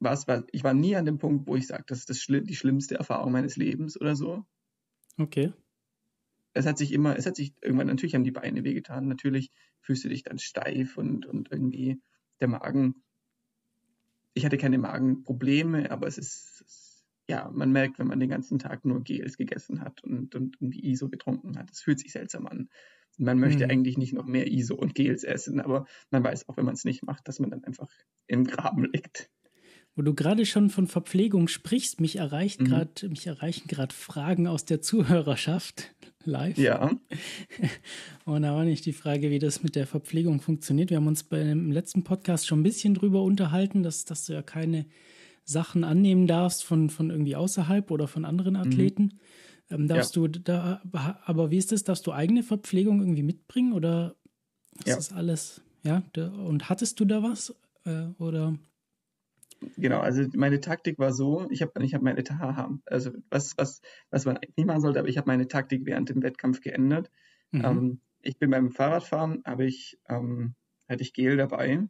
war 0.00 0.14
es, 0.14 0.24
ich 0.52 0.64
war 0.64 0.72
nie 0.72 0.96
an 0.96 1.04
dem 1.04 1.18
Punkt, 1.18 1.46
wo 1.46 1.56
ich 1.56 1.66
sage, 1.66 1.84
das 1.86 1.98
ist 1.98 2.10
das 2.10 2.18
schlimm, 2.18 2.46
die 2.46 2.56
schlimmste 2.56 2.94
Erfahrung 2.94 3.32
meines 3.32 3.56
Lebens 3.56 4.00
oder 4.00 4.16
so. 4.16 4.46
Okay. 5.18 5.52
Es 6.54 6.64
hat 6.66 6.78
sich 6.78 6.92
immer, 6.92 7.16
es 7.16 7.26
hat 7.26 7.36
sich 7.36 7.52
irgendwann, 7.60 7.88
natürlich 7.88 8.14
haben 8.14 8.24
die 8.24 8.30
Beine 8.30 8.64
wehgetan, 8.64 9.08
natürlich 9.08 9.50
fühlst 9.80 10.04
du 10.04 10.08
dich 10.08 10.22
dann 10.22 10.38
steif 10.38 10.96
und, 10.96 11.26
und 11.26 11.50
irgendwie 11.50 12.00
der 12.40 12.48
Magen. 12.48 13.02
Ich 14.32 14.46
hatte 14.46 14.56
keine 14.56 14.78
Magenprobleme, 14.78 15.90
aber 15.90 16.06
es 16.06 16.16
ist, 16.16 16.62
es, 16.66 16.91
ja, 17.32 17.50
man 17.50 17.72
merkt, 17.72 17.98
wenn 17.98 18.08
man 18.08 18.20
den 18.20 18.28
ganzen 18.28 18.58
Tag 18.58 18.84
nur 18.84 19.02
Gels 19.02 19.38
gegessen 19.38 19.80
hat 19.80 20.04
und, 20.04 20.34
und 20.34 20.56
irgendwie 20.60 20.84
ISO 20.90 21.08
getrunken 21.08 21.56
hat. 21.58 21.70
Es 21.70 21.80
fühlt 21.80 21.98
sich 21.98 22.12
seltsam 22.12 22.46
an. 22.46 22.68
Man 23.16 23.38
möchte 23.38 23.64
mhm. 23.64 23.70
eigentlich 23.70 23.96
nicht 23.96 24.12
noch 24.12 24.26
mehr 24.26 24.52
ISO 24.52 24.74
und 24.74 24.94
Gels 24.94 25.24
essen, 25.24 25.58
aber 25.58 25.86
man 26.10 26.22
weiß 26.22 26.50
auch, 26.50 26.58
wenn 26.58 26.66
man 26.66 26.74
es 26.74 26.84
nicht 26.84 27.02
macht, 27.02 27.26
dass 27.26 27.40
man 27.40 27.48
dann 27.48 27.64
einfach 27.64 27.88
im 28.26 28.44
Graben 28.44 28.84
liegt. 28.84 29.30
Wo 29.96 30.02
du 30.02 30.14
gerade 30.14 30.44
schon 30.44 30.68
von 30.68 30.86
Verpflegung 30.86 31.48
sprichst, 31.48 32.02
mich 32.02 32.16
erreicht 32.16 32.60
mhm. 32.60 32.64
gerade, 32.66 33.08
mich 33.08 33.26
erreichen 33.26 33.66
gerade 33.66 33.94
Fragen 33.94 34.46
aus 34.46 34.66
der 34.66 34.82
Zuhörerschaft 34.82 35.94
live. 36.24 36.58
Ja. 36.58 36.90
Und 38.26 38.42
da 38.42 38.54
war 38.54 38.64
nicht 38.64 38.84
die 38.84 38.92
Frage, 38.92 39.30
wie 39.30 39.38
das 39.38 39.62
mit 39.62 39.74
der 39.74 39.86
Verpflegung 39.86 40.42
funktioniert. 40.42 40.90
Wir 40.90 40.98
haben 40.98 41.06
uns 41.06 41.22
beim 41.22 41.70
letzten 41.70 42.04
Podcast 42.04 42.46
schon 42.46 42.60
ein 42.60 42.62
bisschen 42.62 42.92
drüber 42.92 43.22
unterhalten, 43.22 43.82
dass, 43.82 44.04
dass 44.04 44.26
du 44.26 44.34
ja 44.34 44.42
keine 44.42 44.84
Sachen 45.44 45.84
annehmen 45.84 46.26
darfst 46.26 46.64
von, 46.64 46.90
von 46.90 47.10
irgendwie 47.10 47.36
außerhalb 47.36 47.90
oder 47.90 48.08
von 48.08 48.24
anderen 48.24 48.54
mhm. 48.54 48.60
Athleten. 48.60 49.02
Mhm. 49.02 49.74
Ähm, 49.74 49.88
darfst 49.88 50.16
ja. 50.16 50.22
du 50.22 50.40
da, 50.40 50.82
aber 51.24 51.50
wie 51.50 51.58
ist 51.58 51.72
das? 51.72 51.84
Darfst 51.84 52.06
du 52.06 52.12
eigene 52.12 52.42
Verpflegung 52.42 53.00
irgendwie 53.00 53.22
mitbringen 53.22 53.72
oder 53.72 54.16
ist 54.78 54.88
ja. 54.88 54.96
das 54.96 55.12
alles? 55.12 55.62
Ja, 55.84 56.02
und 56.16 56.68
hattest 56.68 57.00
du 57.00 57.04
da 57.04 57.22
was? 57.22 57.54
Äh, 57.84 58.06
oder? 58.18 58.56
genau, 59.76 60.00
also 60.00 60.24
meine 60.34 60.60
Taktik 60.60 60.98
war 60.98 61.12
so, 61.12 61.46
ich 61.50 61.62
habe 61.62 61.84
ich 61.84 61.94
hab 61.94 62.02
meine, 62.02 62.22
also 62.86 63.10
was, 63.30 63.56
was, 63.56 63.80
was 64.10 64.24
man 64.24 64.38
nicht 64.56 64.66
machen 64.66 64.80
sollte, 64.80 64.98
aber 64.98 65.08
ich 65.08 65.18
habe 65.18 65.28
meine 65.28 65.48
Taktik 65.48 65.82
während 65.84 66.08
dem 66.08 66.22
Wettkampf 66.22 66.60
geändert. 66.60 67.10
Mhm. 67.50 67.64
Ähm, 67.64 68.00
ich 68.22 68.38
bin 68.38 68.50
beim 68.50 68.70
Fahrradfahren, 68.70 69.42
habe 69.44 69.64
ich, 69.64 69.98
ähm, 70.08 70.54
hatte 70.88 71.02
ich 71.02 71.12
Gel 71.12 71.36
dabei 71.36 71.88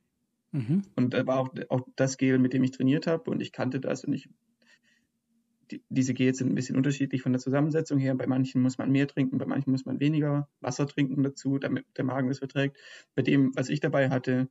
Mhm. 0.52 0.82
Und 0.96 1.14
da 1.14 1.26
war 1.26 1.38
auch, 1.38 1.48
auch 1.68 1.86
das 1.96 2.18
Gel, 2.18 2.38
mit 2.38 2.52
dem 2.52 2.62
ich 2.62 2.70
trainiert 2.70 3.06
habe 3.06 3.30
und 3.30 3.40
ich 3.40 3.52
kannte 3.52 3.80
das 3.80 4.04
und 4.04 4.12
ich 4.12 4.28
die, 5.72 5.82
diese 5.88 6.14
Gels 6.14 6.38
sind 6.38 6.50
ein 6.50 6.54
bisschen 6.54 6.76
unterschiedlich 6.76 7.22
von 7.22 7.32
der 7.32 7.40
Zusammensetzung 7.40 7.98
her. 7.98 8.14
Bei 8.14 8.26
manchen 8.26 8.62
muss 8.62 8.78
man 8.78 8.90
mehr 8.90 9.08
trinken, 9.08 9.38
bei 9.38 9.46
manchen 9.46 9.70
muss 9.70 9.86
man 9.86 10.00
weniger 10.00 10.48
Wasser 10.60 10.86
trinken 10.86 11.22
dazu, 11.22 11.58
damit 11.58 11.86
der 11.96 12.04
Magen 12.04 12.28
das 12.28 12.38
verträgt. 12.38 12.76
Bei 13.14 13.22
dem, 13.22 13.56
was 13.56 13.70
ich 13.70 13.80
dabei 13.80 14.10
hatte, 14.10 14.48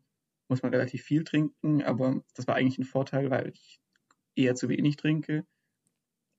muss 0.50 0.64
man 0.64 0.74
relativ 0.74 1.04
viel 1.04 1.24
trinken, 1.24 1.82
aber 1.84 2.24
das 2.36 2.48
war 2.48 2.56
eigentlich 2.56 2.80
ein 2.80 2.84
Vorteil, 2.84 3.30
weil 3.30 3.50
ich 3.50 3.80
eher 4.36 4.56
zu 4.56 4.68
wenig 4.68 4.98
trinke. 4.98 5.46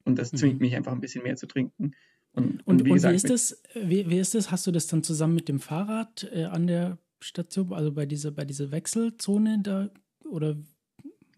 Und 0.04 0.18
das 0.18 0.32
zwingt 0.32 0.54
mhm. 0.54 0.66
mich 0.66 0.76
einfach 0.76 0.92
ein 0.92 1.00
bisschen 1.00 1.22
mehr 1.22 1.36
zu 1.36 1.46
trinken. 1.46 1.92
Und, 2.32 2.44
und, 2.44 2.62
und, 2.64 2.84
wie, 2.84 2.90
und 2.90 2.94
gesagt, 2.96 3.12
wie, 3.12 3.16
ist 3.16 3.30
das, 3.30 3.62
wie, 3.74 4.10
wie, 4.10 4.18
ist 4.18 4.34
das? 4.34 4.50
Hast 4.50 4.66
du 4.66 4.72
das 4.72 4.86
dann 4.86 5.02
zusammen 5.02 5.34
mit 5.34 5.48
dem 5.48 5.60
Fahrrad 5.60 6.28
äh, 6.32 6.44
an 6.44 6.66
der 6.66 6.98
Station, 7.22 7.72
also 7.72 7.92
bei 7.92 8.06
dieser, 8.06 8.30
bei 8.30 8.44
dieser 8.44 8.70
Wechselzone 8.70 9.60
da? 9.62 9.90
Oder 10.24 10.56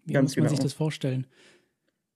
wie 0.05 0.17
muss 0.17 0.35
man 0.35 0.45
genau. 0.45 0.49
sich 0.49 0.59
das 0.59 0.73
vorstellen? 0.73 1.27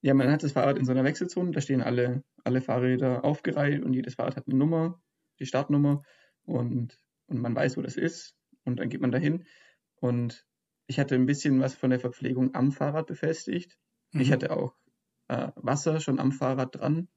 Ja, 0.02 0.14
man 0.14 0.30
hat 0.30 0.42
das 0.42 0.52
Fahrrad 0.52 0.78
in 0.78 0.84
so 0.84 0.92
einer 0.92 1.04
Wechselzone, 1.04 1.50
da 1.50 1.60
stehen 1.60 1.82
alle, 1.82 2.24
alle 2.42 2.60
Fahrräder 2.62 3.24
aufgereiht 3.24 3.82
und 3.82 3.92
jedes 3.92 4.14
Fahrrad 4.14 4.36
hat 4.36 4.46
eine 4.46 4.56
Nummer, 4.56 5.00
die 5.38 5.46
Startnummer 5.46 6.02
und, 6.44 6.98
und 7.26 7.40
man 7.40 7.54
weiß, 7.54 7.76
wo 7.76 7.82
das 7.82 7.96
ist 7.96 8.34
und 8.64 8.78
dann 8.78 8.88
geht 8.88 9.00
man 9.00 9.12
dahin. 9.12 9.44
Und 9.96 10.46
ich 10.86 10.98
hatte 10.98 11.14
ein 11.14 11.26
bisschen 11.26 11.60
was 11.60 11.74
von 11.74 11.90
der 11.90 12.00
Verpflegung 12.00 12.54
am 12.54 12.72
Fahrrad 12.72 13.06
befestigt. 13.06 13.78
Mhm. 14.12 14.20
Ich 14.22 14.32
hatte 14.32 14.52
auch 14.52 14.74
äh, 15.28 15.48
Wasser 15.56 16.00
schon 16.00 16.18
am 16.18 16.32
Fahrrad 16.32 16.76
dran, 16.76 17.08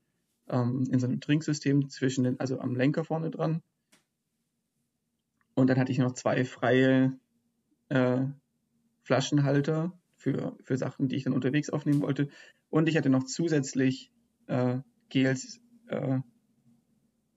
ähm, 0.50 0.86
in 0.92 1.00
so 1.00 1.08
einem 1.08 1.22
Trinksystem 1.22 1.89
zwischen 1.89 2.26
den, 2.26 2.39
also 2.39 2.60
am 2.60 2.76
Lenker 2.76 3.06
vorne 3.06 3.32
dran. 3.32 3.63
Und 5.56 5.70
dann 5.70 5.78
hatte 5.78 5.92
ich 5.92 6.00
noch 6.00 6.13
zwei 6.13 6.46
freie 6.46 7.18
äh, 7.89 8.22
Flaschenhalter 9.04 9.98
für, 10.16 10.58
für 10.62 10.78
Sachen, 10.78 11.10
die 11.10 11.16
ich 11.16 11.24
dann 11.24 11.34
unterwegs 11.34 11.70
aufnehmen 11.70 12.02
wollte. 12.02 12.30
Und 12.70 12.89
ich 12.89 12.98
hatte 12.98 13.10
noch 13.10 13.26
zusätzlich 13.26 14.12
äh, 14.48 14.80
Gels 15.10 15.62
äh, 15.88 16.20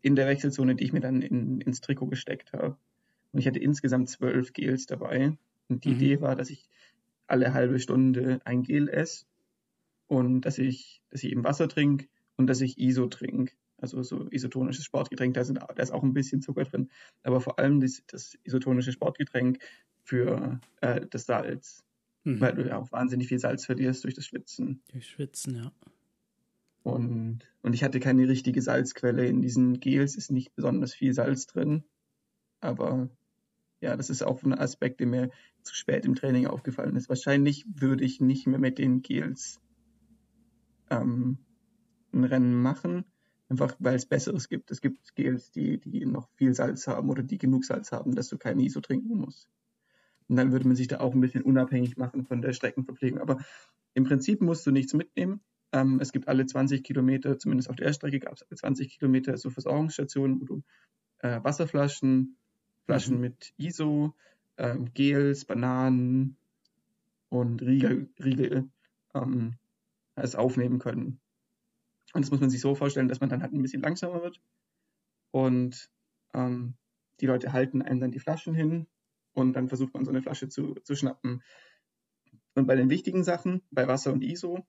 in 0.02 0.14
der 0.14 0.28
Wechselzone, 0.28 0.76
die 0.76 0.84
ich 0.84 0.92
mir 0.92 1.00
dann 1.00 1.20
in, 1.20 1.60
ins 1.60 1.80
Trikot 1.80 2.06
gesteckt 2.06 2.52
habe. 2.52 2.78
Und 3.32 3.40
ich 3.40 3.46
hatte 3.46 3.58
insgesamt 3.58 4.08
zwölf 4.08 4.52
Gels 4.52 4.86
dabei. 4.86 5.36
Und 5.68 5.84
die 5.84 5.90
mhm. 5.90 5.96
Idee 5.96 6.20
war, 6.20 6.36
dass 6.36 6.48
ich 6.48 6.68
alle 7.26 7.52
halbe 7.52 7.80
Stunde 7.80 8.40
ein 8.44 8.62
Gel 8.62 8.88
esse 8.88 9.26
und 10.06 10.42
dass 10.42 10.58
ich, 10.58 11.02
dass 11.10 11.24
ich 11.24 11.32
eben 11.32 11.44
Wasser 11.44 11.68
trinke 11.68 12.06
und 12.36 12.46
dass 12.46 12.60
ich 12.60 12.78
ISO 12.78 13.08
trinke. 13.08 13.52
Also 13.78 14.02
so 14.02 14.26
isotonisches 14.30 14.84
Sportgetränk, 14.84 15.34
da, 15.34 15.44
sind, 15.44 15.58
da 15.58 15.82
ist 15.82 15.92
auch 15.92 16.02
ein 16.02 16.14
bisschen 16.14 16.40
Zucker 16.40 16.64
drin. 16.64 16.90
Aber 17.22 17.40
vor 17.40 17.58
allem 17.58 17.80
das, 17.80 18.02
das 18.06 18.38
isotonische 18.44 18.92
Sportgetränk 18.92 19.58
für 20.02 20.60
äh, 20.80 21.06
das 21.10 21.26
Salz. 21.26 21.84
Mhm. 22.24 22.40
Weil 22.40 22.54
du 22.54 22.66
ja 22.66 22.78
auch 22.78 22.90
wahnsinnig 22.92 23.28
viel 23.28 23.38
Salz 23.38 23.66
verlierst 23.66 24.04
durch 24.04 24.14
das 24.14 24.26
Schwitzen. 24.26 24.82
Durch 24.92 25.06
Schwitzen, 25.06 25.56
ja. 25.56 25.72
Und, 26.82 27.40
und 27.62 27.72
ich 27.74 27.82
hatte 27.82 27.98
keine 28.00 28.28
richtige 28.28 28.62
Salzquelle. 28.62 29.26
In 29.26 29.42
diesen 29.42 29.80
Gels 29.80 30.16
ist 30.16 30.30
nicht 30.30 30.54
besonders 30.54 30.94
viel 30.94 31.12
Salz 31.12 31.46
drin. 31.46 31.82
Aber 32.60 33.10
ja, 33.80 33.96
das 33.96 34.08
ist 34.08 34.22
auch 34.22 34.42
ein 34.42 34.54
Aspekt, 34.54 35.00
der 35.00 35.06
mir 35.06 35.30
zu 35.62 35.74
spät 35.74 36.04
im 36.04 36.14
Training 36.14 36.46
aufgefallen 36.46 36.96
ist. 36.96 37.08
Wahrscheinlich 37.08 37.66
würde 37.68 38.04
ich 38.04 38.20
nicht 38.20 38.46
mehr 38.46 38.58
mit 38.58 38.78
den 38.78 39.02
Gels 39.02 39.60
ähm, 40.90 41.38
ein 42.12 42.24
Rennen 42.24 42.54
machen, 42.54 43.04
einfach 43.48 43.76
weil 43.78 43.94
es 43.94 44.06
Besseres 44.06 44.48
gibt. 44.48 44.70
Es 44.70 44.80
gibt 44.80 45.14
Gels, 45.14 45.50
die, 45.50 45.78
die 45.78 46.04
noch 46.04 46.28
viel 46.36 46.54
Salz 46.54 46.86
haben 46.86 47.10
oder 47.10 47.22
die 47.22 47.38
genug 47.38 47.64
Salz 47.64 47.92
haben, 47.92 48.14
dass 48.14 48.28
du 48.28 48.38
kein 48.38 48.58
ISO 48.58 48.80
trinken 48.80 49.16
musst. 49.16 49.48
Und 50.28 50.36
dann 50.36 50.52
würde 50.52 50.66
man 50.66 50.76
sich 50.76 50.88
da 50.88 51.00
auch 51.00 51.14
ein 51.14 51.20
bisschen 51.20 51.42
unabhängig 51.42 51.96
machen 51.96 52.24
von 52.24 52.42
der 52.42 52.52
Streckenverpflegung. 52.52 53.20
Aber 53.20 53.38
im 53.94 54.04
Prinzip 54.04 54.40
musst 54.40 54.66
du 54.66 54.72
nichts 54.72 54.92
mitnehmen. 54.92 55.40
Ähm, 55.72 56.00
es 56.00 56.12
gibt 56.12 56.28
alle 56.28 56.46
20 56.46 56.82
Kilometer, 56.82 57.38
zumindest 57.38 57.70
auf 57.70 57.76
der 57.76 57.92
Strecke 57.92 58.20
gab 58.20 58.34
es 58.34 58.42
alle 58.42 58.56
20 58.56 58.98
Kilometer 58.98 59.36
so 59.36 59.50
Versorgungsstationen, 59.50 60.40
wo 60.40 60.44
du 60.44 60.62
äh, 61.18 61.42
Wasserflaschen, 61.42 62.36
Flaschen 62.84 63.16
mhm. 63.16 63.20
mit 63.20 63.52
ISO, 63.56 64.14
ähm, 64.58 64.92
Gels, 64.94 65.44
Bananen 65.44 66.36
und 67.28 67.62
Riegel, 67.62 68.08
Riegel 68.22 68.68
ähm, 69.14 69.54
es 70.14 70.34
aufnehmen 70.34 70.78
können. 70.78 71.20
Und 72.16 72.24
das 72.24 72.30
muss 72.30 72.40
man 72.40 72.48
sich 72.48 72.62
so 72.62 72.74
vorstellen, 72.74 73.08
dass 73.08 73.20
man 73.20 73.28
dann 73.28 73.42
halt 73.42 73.52
ein 73.52 73.60
bisschen 73.60 73.82
langsamer 73.82 74.22
wird 74.22 74.40
und 75.32 75.90
ähm, 76.32 76.74
die 77.20 77.26
Leute 77.26 77.52
halten 77.52 77.82
einem 77.82 78.00
dann 78.00 78.10
die 78.10 78.20
Flaschen 78.20 78.54
hin 78.54 78.86
und 79.34 79.52
dann 79.52 79.68
versucht 79.68 79.92
man 79.92 80.06
so 80.06 80.10
eine 80.10 80.22
Flasche 80.22 80.48
zu, 80.48 80.76
zu 80.76 80.96
schnappen. 80.96 81.42
Und 82.54 82.66
bei 82.66 82.74
den 82.74 82.88
wichtigen 82.88 83.22
Sachen, 83.22 83.60
bei 83.70 83.86
Wasser 83.86 84.14
und 84.14 84.24
ISO, 84.24 84.66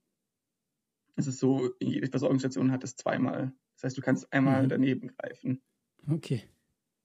ist 1.16 1.28
es 1.28 1.40
so, 1.40 1.72
jede 1.80 2.08
Versorgungsstation 2.08 2.74
hat 2.74 2.84
es 2.84 2.98
zweimal. 2.98 3.54
Das 3.76 3.86
heißt, 3.86 3.98
du 3.98 4.02
kannst 4.02 4.34
einmal 4.34 4.64
mhm. 4.64 4.70
daneben 4.70 5.08
greifen. 5.16 5.62
Okay. 6.06 6.44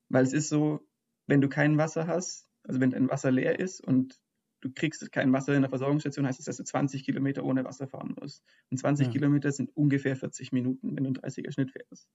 Weil 0.09 0.25
es 0.25 0.33
ist 0.33 0.49
so, 0.49 0.85
wenn 1.29 1.41
du 1.41 1.49
kein 1.49 1.79
Wasser 1.79 2.09
hast, 2.09 2.49
also 2.65 2.81
wenn 2.81 2.91
dein 2.91 3.09
Wasser 3.09 3.31
leer 3.31 3.61
ist 3.61 3.81
und 3.81 4.21
du 4.63 4.73
kriegst 4.73 5.13
kein 5.13 5.33
Wasser 5.33 5.55
in 5.55 5.63
der 5.63 5.69
Versorgungsstation, 5.69 6.27
heißt 6.27 6.39
das, 6.39 6.47
dass 6.47 6.57
du 6.57 6.65
20 6.65 7.05
Kilometer 7.05 7.45
ohne 7.45 7.65
Wasser 7.65 7.87
fahren 7.87 8.15
musst. 8.19 8.43
Und 8.71 8.79
20 8.79 9.09
ja. 9.09 9.13
Kilometer 9.13 9.53
sind 9.53 9.77
ungefähr 9.77 10.17
40 10.17 10.53
Minuten, 10.53 10.97
wenn 10.97 11.05
du 11.05 11.09
einen 11.09 11.17
30er 11.17 11.53
Schnitt 11.53 11.73
fährst. 11.73 12.09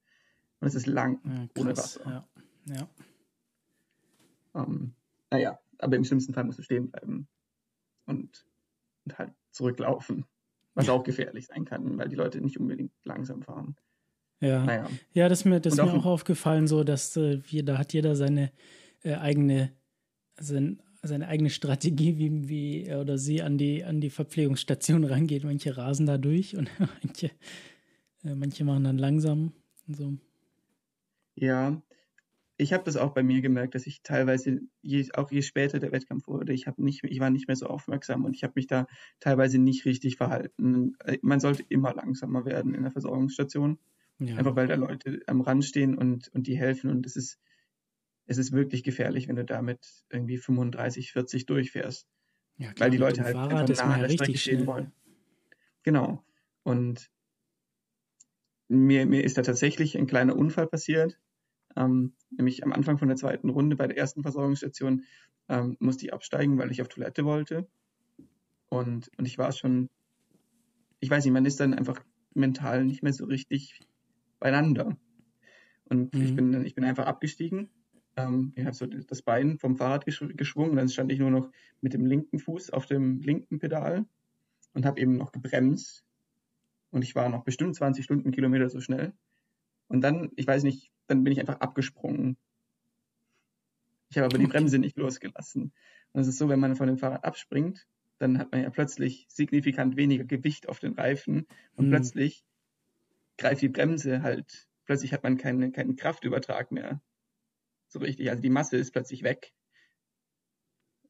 Und 0.60 0.68
es 0.68 0.74
ist 0.74 0.88
lang 0.88 1.20
ja, 1.24 1.62
ohne 1.62 1.78
Wasser. 1.78 2.26
Ja. 2.66 2.76
ja. 2.76 2.90
Um, 4.54 4.96
naja, 5.30 5.60
aber 5.78 5.98
im 5.98 6.04
schlimmsten 6.04 6.34
Fall 6.34 6.46
musst 6.46 6.58
du 6.58 6.64
stehen 6.64 6.90
bleiben 6.90 7.28
und, 8.06 8.48
und 9.06 9.20
halt 9.20 9.34
zurücklaufen, 9.52 10.26
was 10.74 10.90
auch 10.90 11.04
gefährlich 11.04 11.46
sein 11.46 11.66
kann, 11.66 11.98
weil 11.98 12.08
die 12.08 12.16
Leute 12.16 12.42
nicht 12.42 12.60
unbedingt 12.60 12.94
langsam 13.04 13.44
fahren. 13.44 13.76
Ja, 14.40 14.64
naja. 14.64 14.90
ja 15.14 15.30
das, 15.30 15.46
mir, 15.46 15.60
das 15.60 15.74
ist 15.74 15.84
mir 15.84 15.94
auch 15.94 16.06
aufgefallen, 16.06 16.68
so 16.68 16.84
dass 16.84 17.18
äh, 17.18 17.42
wir, 17.52 17.66
da 17.66 17.78
hat 17.78 17.94
jeder 17.94 18.16
seine 18.16 18.52
äh, 19.04 19.16
eigene, 19.16 19.74
sein, 20.40 20.82
seine 21.02 21.28
eigene 21.28 21.50
Strategie, 21.50 22.18
wie, 22.18 22.50
wie 22.50 22.84
er 22.84 23.02
oder 23.02 23.18
sie 23.18 23.42
an 23.42 23.58
die, 23.58 23.84
an 23.84 24.02
die 24.02 24.10
Verpflegungsstation 24.10 25.04
rangeht. 25.04 25.44
Manche 25.44 25.78
rasen 25.78 26.06
da 26.06 26.18
durch 26.18 26.56
und 26.56 26.70
manche, 27.04 27.28
äh, 28.24 28.36
manche 28.36 28.64
machen 28.64 28.84
dann 28.84 28.98
langsam 28.98 29.54
und 29.88 29.98
so. 29.98 30.14
Ja, 31.36 31.82
ich 32.58 32.74
habe 32.74 32.84
das 32.84 32.98
auch 32.98 33.14
bei 33.14 33.22
mir 33.22 33.42
gemerkt, 33.42 33.76
dass 33.76 33.86
ich 33.86 34.02
teilweise, 34.02 34.62
je, 34.82 35.08
auch 35.14 35.32
je 35.32 35.44
später 35.44 35.80
der 35.80 35.92
Wettkampf 35.92 36.28
wurde, 36.28 36.54
ich, 36.54 36.66
nicht, 36.78 37.04
ich 37.04 37.20
war 37.20 37.30
nicht 37.30 37.48
mehr 37.48 37.56
so 37.56 37.68
aufmerksam 37.68 38.26
und 38.26 38.36
ich 38.36 38.44
habe 38.44 38.54
mich 38.56 38.66
da 38.66 38.88
teilweise 39.20 39.60
nicht 39.60 39.86
richtig 39.86 40.18
verhalten. 40.18 40.96
Äh, 41.06 41.20
man 41.22 41.40
sollte 41.40 41.64
immer 41.70 41.94
langsamer 41.94 42.46
werden 42.46 42.74
in 42.74 42.82
der 42.82 42.92
Versorgungsstation. 42.92 43.78
Ja. 44.20 44.38
Einfach 44.38 44.56
weil 44.56 44.68
da 44.68 44.74
Leute 44.74 45.22
am 45.28 45.42
Rand 45.42 45.64
stehen 45.64 45.96
und, 45.96 46.30
und 46.30 46.48
die 46.48 46.58
helfen. 46.58 46.90
Und 46.90 47.06
es 47.06 47.16
ist, 47.16 47.40
es 48.28 48.38
ist 48.38 48.52
wirklich 48.52 48.84
gefährlich, 48.84 49.28
wenn 49.28 49.36
du 49.36 49.46
damit 49.46 49.80
irgendwie 50.10 50.38
35, 50.38 51.12
40 51.12 51.46
durchfährst. 51.46 52.08
Ja, 52.58 52.74
klar, 52.74 52.86
weil 52.86 52.92
die 52.92 52.98
Leute 52.98 53.24
halt 53.24 53.36
Fahrrad 53.36 53.70
einfach 53.70 53.88
nah 53.88 53.94
an 53.96 54.02
der 54.02 54.10
Strecke 54.10 54.38
stehen 54.38 54.68
wollen. 54.68 54.92
Genau. 55.84 56.24
Und 56.64 57.10
mir, 58.68 59.06
mir 59.06 59.24
ist 59.24 59.38
da 59.38 59.42
tatsächlich 59.42 59.98
ein 59.98 60.08
kleiner 60.08 60.36
Unfall 60.36 60.68
passiert 60.68 61.18
ähm, 61.78 62.14
nämlich 62.32 62.64
am 62.64 62.74
Anfang 62.74 62.98
von 62.98 63.08
der 63.08 63.18
zweiten 63.18 63.50
Runde 63.50 63.76
bei 63.76 63.88
der 63.88 63.98
ersten 63.98 64.24
Versorgungsstation 64.24 65.06
ähm, 65.48 65.78
musste 65.80 66.06
ich 66.06 66.14
absteigen, 66.14 66.58
weil 66.58 66.72
ich 66.72 66.82
auf 66.82 66.88
Toilette 66.88 67.24
wollte. 67.24 67.68
Und, 68.70 69.12
und 69.18 69.26
ich 69.26 69.38
war 69.38 69.52
schon, 69.52 69.90
ich 71.00 71.10
weiß 71.10 71.24
nicht, 71.24 71.34
man 71.34 71.46
ist 71.46 71.60
dann 71.60 71.76
einfach 71.76 72.04
mental 72.34 72.84
nicht 72.84 73.04
mehr 73.04 73.14
so 73.14 73.26
richtig 73.26 73.80
beieinander. 74.40 74.98
Und 75.86 76.14
mhm. 76.16 76.22
ich, 76.22 76.36
bin, 76.36 76.66
ich 76.66 76.76
bin 76.76 76.84
einfach 76.84 77.06
abgestiegen. 77.06 77.70
Ähm, 78.18 78.52
ich 78.56 78.66
habe 78.66 78.76
so 78.76 78.86
das 78.86 79.22
Bein 79.22 79.58
vom 79.60 79.78
Fahrrad 79.78 80.06
geschw 80.06 80.34
geschwungen. 80.34 80.76
Dann 80.76 80.90
stand 80.90 81.12
ich 81.12 81.20
nur 81.20 81.32
noch 81.32 81.50
mit 81.80 81.94
dem 81.94 82.06
linken 82.06 82.40
Fuß 82.40 82.72
auf 82.72 82.86
dem 82.86 83.22
linken 83.22 83.60
Pedal 83.60 84.06
und 84.74 84.86
habe 84.86 85.00
eben 85.00 85.16
noch 85.16 85.32
gebremst. 85.32 86.04
Und 86.92 87.04
ich 87.04 87.16
war 87.16 87.30
noch 87.30 87.44
bestimmt 87.44 87.76
20 87.76 88.04
Stundenkilometer 88.04 88.70
so 88.70 88.82
schnell. 88.82 89.14
Und 89.88 90.02
dann, 90.02 90.32
ich 90.36 90.48
weiß 90.48 90.64
nicht, 90.64 90.92
dann 91.06 91.24
bin 91.24 91.32
ich 91.32 91.40
einfach 91.40 91.60
abgesprungen. 91.60 92.38
Ich 94.10 94.18
habe 94.18 94.26
aber 94.26 94.38
die 94.38 94.48
Bremse 94.48 94.80
nicht 94.80 94.98
losgelassen. 94.98 95.72
Und 96.14 96.22
es 96.22 96.28
ist 96.28 96.38
so, 96.38 96.50
wenn 96.50 96.60
man 96.60 96.76
von 96.76 96.88
dem 96.88 96.98
Fahrrad 96.98 97.24
abspringt, 97.24 97.88
dann 98.20 98.40
hat 98.40 98.52
man 98.52 98.64
ja 98.64 98.70
plötzlich 98.70 99.28
signifikant 99.30 99.96
weniger 99.96 100.24
Gewicht 100.24 100.70
auf 100.70 100.80
den 100.80 100.94
Reifen 100.94 101.46
und 101.76 101.86
hm. 101.86 101.92
plötzlich 101.92 102.46
greift 103.38 103.62
die 103.62 103.70
Bremse 103.70 104.24
halt, 104.24 104.68
plötzlich 104.86 105.14
hat 105.14 105.24
man 105.24 105.38
keine, 105.38 105.72
keinen 105.72 105.96
Kraftübertrag 105.96 106.72
mehr. 106.72 107.02
So 107.88 108.00
richtig. 108.00 108.30
Also 108.30 108.42
die 108.42 108.50
Masse 108.50 108.78
ist 108.78 108.92
plötzlich 108.92 109.24
weg. 109.24 109.54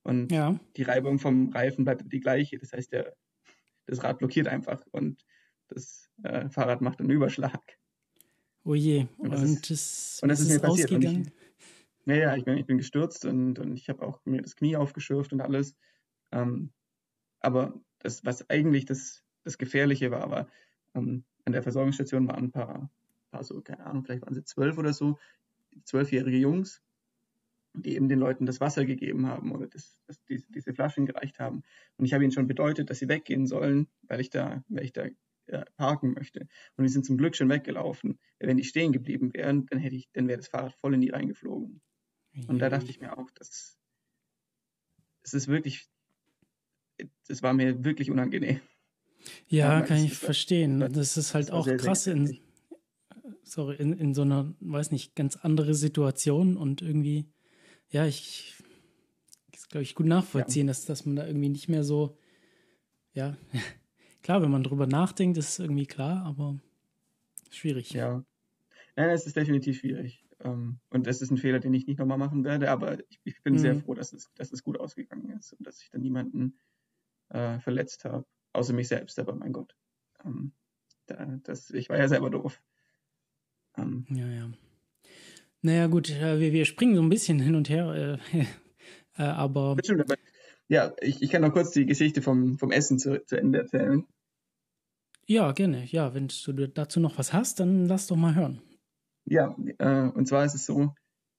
Und 0.03 0.31
ja. 0.31 0.59
die 0.77 0.83
Reibung 0.83 1.19
vom 1.19 1.49
Reifen 1.49 1.83
bleibt 1.83 2.11
die 2.11 2.19
gleiche. 2.19 2.57
Das 2.57 2.71
heißt, 2.71 2.93
der, 2.93 3.15
das 3.87 4.03
Rad 4.03 4.19
blockiert 4.19 4.47
einfach 4.47 4.81
und 4.91 5.25
das 5.67 6.09
äh, 6.23 6.49
Fahrrad 6.49 6.81
macht 6.81 6.99
einen 6.99 7.09
Überschlag. 7.09 7.77
Oh 8.63 8.75
je, 8.75 9.07
und 9.17 9.31
das, 9.31 9.41
und 9.41 9.69
ist, 9.69 10.23
und 10.23 10.29
das 10.29 10.39
ist, 10.39 10.49
ist 10.49 10.61
mir 10.61 10.67
passiert. 10.67 11.31
Naja, 12.05 12.35
ich 12.35 12.45
bin, 12.45 12.57
ich 12.57 12.65
bin 12.65 12.77
gestürzt 12.77 13.25
und, 13.25 13.59
und 13.59 13.75
ich 13.75 13.89
habe 13.89 14.05
auch 14.05 14.21
mir 14.25 14.41
das 14.41 14.55
Knie 14.55 14.77
aufgeschürft 14.77 15.33
und 15.33 15.41
alles. 15.41 15.75
Ähm, 16.31 16.71
aber 17.39 17.79
das, 17.99 18.23
was 18.23 18.49
eigentlich 18.49 18.85
das, 18.85 19.23
das 19.43 19.57
Gefährliche 19.57 20.11
war, 20.11 20.29
war, 20.29 20.47
ähm, 20.95 21.25
an 21.45 21.53
der 21.53 21.63
Versorgungsstation 21.63 22.27
waren 22.27 22.45
ein 22.45 22.51
paar, 22.51 22.89
paar 23.31 23.43
so, 23.43 23.61
keine 23.61 23.85
Ahnung, 23.85 24.03
vielleicht 24.03 24.21
waren 24.21 24.33
sie 24.33 24.43
zwölf 24.43 24.77
oder 24.77 24.93
so, 24.93 25.17
zwölfjährige 25.83 26.37
Jungs, 26.37 26.81
die 27.73 27.95
eben 27.95 28.09
den 28.09 28.19
Leuten 28.19 28.45
das 28.45 28.59
Wasser 28.59 28.85
gegeben 28.85 29.27
haben 29.27 29.51
oder 29.51 29.67
das, 29.67 29.99
das, 30.07 30.23
diese, 30.25 30.51
diese 30.51 30.73
Flaschen 30.73 31.05
gereicht 31.05 31.39
haben. 31.39 31.63
Und 31.97 32.05
ich 32.05 32.13
habe 32.13 32.23
ihnen 32.23 32.31
schon 32.31 32.47
bedeutet, 32.47 32.89
dass 32.89 32.99
sie 32.99 33.07
weggehen 33.07 33.45
sollen, 33.45 33.87
weil 34.03 34.19
ich 34.19 34.29
da, 34.29 34.63
weil 34.67 34.83
ich 34.83 34.93
da 34.93 35.07
äh, 35.47 35.65
parken 35.77 36.13
möchte. 36.13 36.47
Und 36.75 36.83
die 36.83 36.89
sind 36.89 37.05
zum 37.05 37.17
Glück 37.17 37.35
schon 37.35 37.49
weggelaufen. 37.49 38.19
Wenn 38.39 38.57
die 38.57 38.63
stehen 38.63 38.91
geblieben 38.91 39.33
wären, 39.33 39.65
dann 39.67 39.79
hätte 39.79 39.95
ich, 39.95 40.09
dann 40.13 40.27
wäre 40.27 40.37
das 40.37 40.47
Fahrrad 40.47 40.73
voll 40.75 40.93
in 40.93 41.01
die 41.01 41.09
reingeflogen. 41.09 41.81
Und 42.47 42.59
da 42.59 42.69
dachte 42.69 42.89
ich 42.89 42.99
mir 42.99 43.17
auch, 43.17 43.31
dass 43.31 43.77
es 45.23 45.33
ist 45.33 45.47
wirklich, 45.47 45.87
es 47.27 47.43
war 47.43 47.53
mir 47.53 47.83
wirklich 47.83 48.11
unangenehm. 48.11 48.61
Ja, 49.47 49.81
kann 49.81 49.97
ich 49.97 50.13
verstehen. 50.13 50.79
Das 50.79 51.17
ist 51.17 51.33
halt 51.33 51.51
auch 51.51 51.65
sehr, 51.65 51.77
krass 51.77 52.05
sehr 52.05 52.15
in, 52.15 52.39
sorry, 53.51 53.75
in, 53.77 53.93
in 53.93 54.13
so 54.13 54.21
einer, 54.21 54.53
weiß 54.59 54.91
nicht, 54.91 55.15
ganz 55.15 55.35
andere 55.37 55.73
Situation 55.73 56.57
und 56.57 56.81
irgendwie, 56.81 57.31
ja, 57.89 58.05
ich, 58.05 58.55
das 59.51 59.67
glaube 59.69 59.83
ich 59.83 59.95
gut 59.95 60.05
nachvollziehen, 60.05 60.67
ja. 60.67 60.71
dass, 60.71 60.85
dass 60.85 61.05
man 61.05 61.15
da 61.15 61.25
irgendwie 61.25 61.49
nicht 61.49 61.69
mehr 61.69 61.83
so, 61.83 62.17
ja, 63.13 63.37
klar, 64.21 64.41
wenn 64.41 64.51
man 64.51 64.63
drüber 64.63 64.87
nachdenkt, 64.87 65.37
ist 65.37 65.49
es 65.49 65.59
irgendwie 65.59 65.87
klar, 65.87 66.25
aber 66.25 66.59
schwierig. 67.49 67.91
Ja. 67.91 68.23
Nein, 68.95 69.09
es 69.09 69.25
ist 69.25 69.35
definitiv 69.35 69.79
schwierig. 69.79 70.25
Ähm, 70.39 70.79
und 70.89 71.07
das 71.07 71.21
ist 71.21 71.31
ein 71.31 71.37
Fehler, 71.37 71.59
den 71.59 71.73
ich 71.73 71.87
nicht 71.87 71.99
nochmal 71.99 72.17
machen 72.17 72.43
werde, 72.43 72.69
aber 72.69 72.99
ich, 73.09 73.19
ich 73.23 73.41
bin 73.43 73.53
mhm. 73.53 73.59
sehr 73.59 73.75
froh, 73.75 73.93
dass 73.93 74.13
es, 74.13 74.31
dass 74.35 74.51
es 74.51 74.63
gut 74.63 74.79
ausgegangen 74.79 75.29
ist 75.31 75.53
und 75.53 75.65
dass 75.65 75.81
ich 75.81 75.89
dann 75.89 76.01
niemanden 76.01 76.59
äh, 77.29 77.59
verletzt 77.59 78.05
habe, 78.05 78.25
außer 78.53 78.73
mich 78.73 78.87
selbst, 78.87 79.17
aber 79.19 79.35
mein 79.35 79.53
Gott. 79.53 79.75
Ähm, 80.23 80.53
da, 81.07 81.25
das, 81.43 81.69
ich 81.71 81.89
war 81.89 81.97
ja 81.97 82.07
selber 82.07 82.29
doof. 82.29 82.61
Ähm, 83.77 84.05
ja, 84.09 84.27
ja. 84.27 84.49
Naja, 85.61 85.87
gut, 85.87 86.09
wir, 86.09 86.39
wir 86.39 86.65
springen 86.65 86.95
so 86.95 87.01
ein 87.01 87.09
bisschen 87.09 87.39
hin 87.41 87.55
und 87.55 87.69
her, 87.69 88.19
äh, 88.33 88.39
äh, 89.17 89.23
aber. 89.23 89.75
Bestimmt, 89.75 90.01
aber. 90.01 90.15
Ja, 90.69 90.93
ich, 91.01 91.21
ich 91.21 91.29
kann 91.29 91.41
noch 91.41 91.53
kurz 91.53 91.71
die 91.71 91.85
Geschichte 91.85 92.21
vom, 92.21 92.57
vom 92.57 92.71
Essen 92.71 92.99
zu, 92.99 93.23
zu 93.25 93.37
Ende 93.37 93.59
erzählen. 93.59 94.05
Ja, 95.25 95.51
gerne. 95.51 95.85
Ja, 95.85 96.13
wenn 96.13 96.27
du 96.27 96.67
dazu 96.67 96.99
noch 96.99 97.17
was 97.17 97.33
hast, 97.33 97.59
dann 97.59 97.85
lass 97.87 98.07
doch 98.07 98.15
mal 98.15 98.35
hören. 98.35 98.61
Ja, 99.25 99.55
äh, 99.77 100.09
und 100.09 100.25
zwar 100.27 100.45
ist 100.45 100.55
es 100.55 100.65
so, 100.65 100.93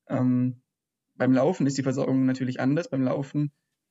ähm, 0.09 0.61
beim 1.15 1.33
Laufen 1.33 1.67
ist 1.67 1.79
die 1.79 1.83
Versorgung 1.83 2.27
natürlich 2.27 2.61
anders. 2.61 2.89
Beim 2.89 3.03
Laufen 3.03 3.51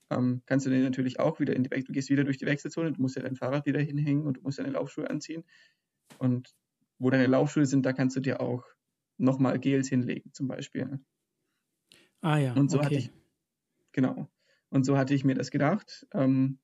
ähm, 0.09 0.41
kannst 0.45 0.65
du 0.65 0.69
dir 0.69 0.81
natürlich 0.81 1.19
auch 1.19 1.39
wieder 1.39 1.55
in 1.55 1.63
die, 1.63 1.69
du 1.69 1.91
gehst 1.91 2.09
wieder 2.09 2.23
durch 2.23 2.37
die 2.37 2.45
Wechselzone, 2.45 2.93
du 2.93 3.01
musst 3.01 3.15
ja 3.15 3.23
dein 3.23 3.35
Fahrrad 3.35 3.65
wieder 3.65 3.81
hinhängen 3.81 4.25
und 4.25 4.37
du 4.37 4.41
musst 4.41 4.59
deine 4.59 4.69
Laufschuhe 4.69 5.09
anziehen. 5.09 5.43
Und 6.19 6.55
wo 6.99 7.09
deine 7.09 7.27
Laufschuhe 7.27 7.65
sind, 7.65 7.85
da 7.85 7.93
kannst 7.93 8.15
du 8.15 8.19
dir 8.19 8.41
auch 8.41 8.65
nochmal 9.17 9.59
Gels 9.59 9.89
hinlegen, 9.89 10.33
zum 10.33 10.47
Beispiel. 10.47 10.99
Ah 12.21 12.37
ja. 12.37 12.53
Und 12.53 12.69
so 12.69 12.77
okay. 12.77 12.85
hatte 12.85 12.95
ich, 12.95 13.11
genau. 13.91 14.29
Und 14.69 14.85
so 14.85 14.97
hatte 14.97 15.13
ich 15.13 15.23
mir 15.23 15.35
das 15.35 15.51
gedacht, 15.51 16.07
ähm, 16.13 16.59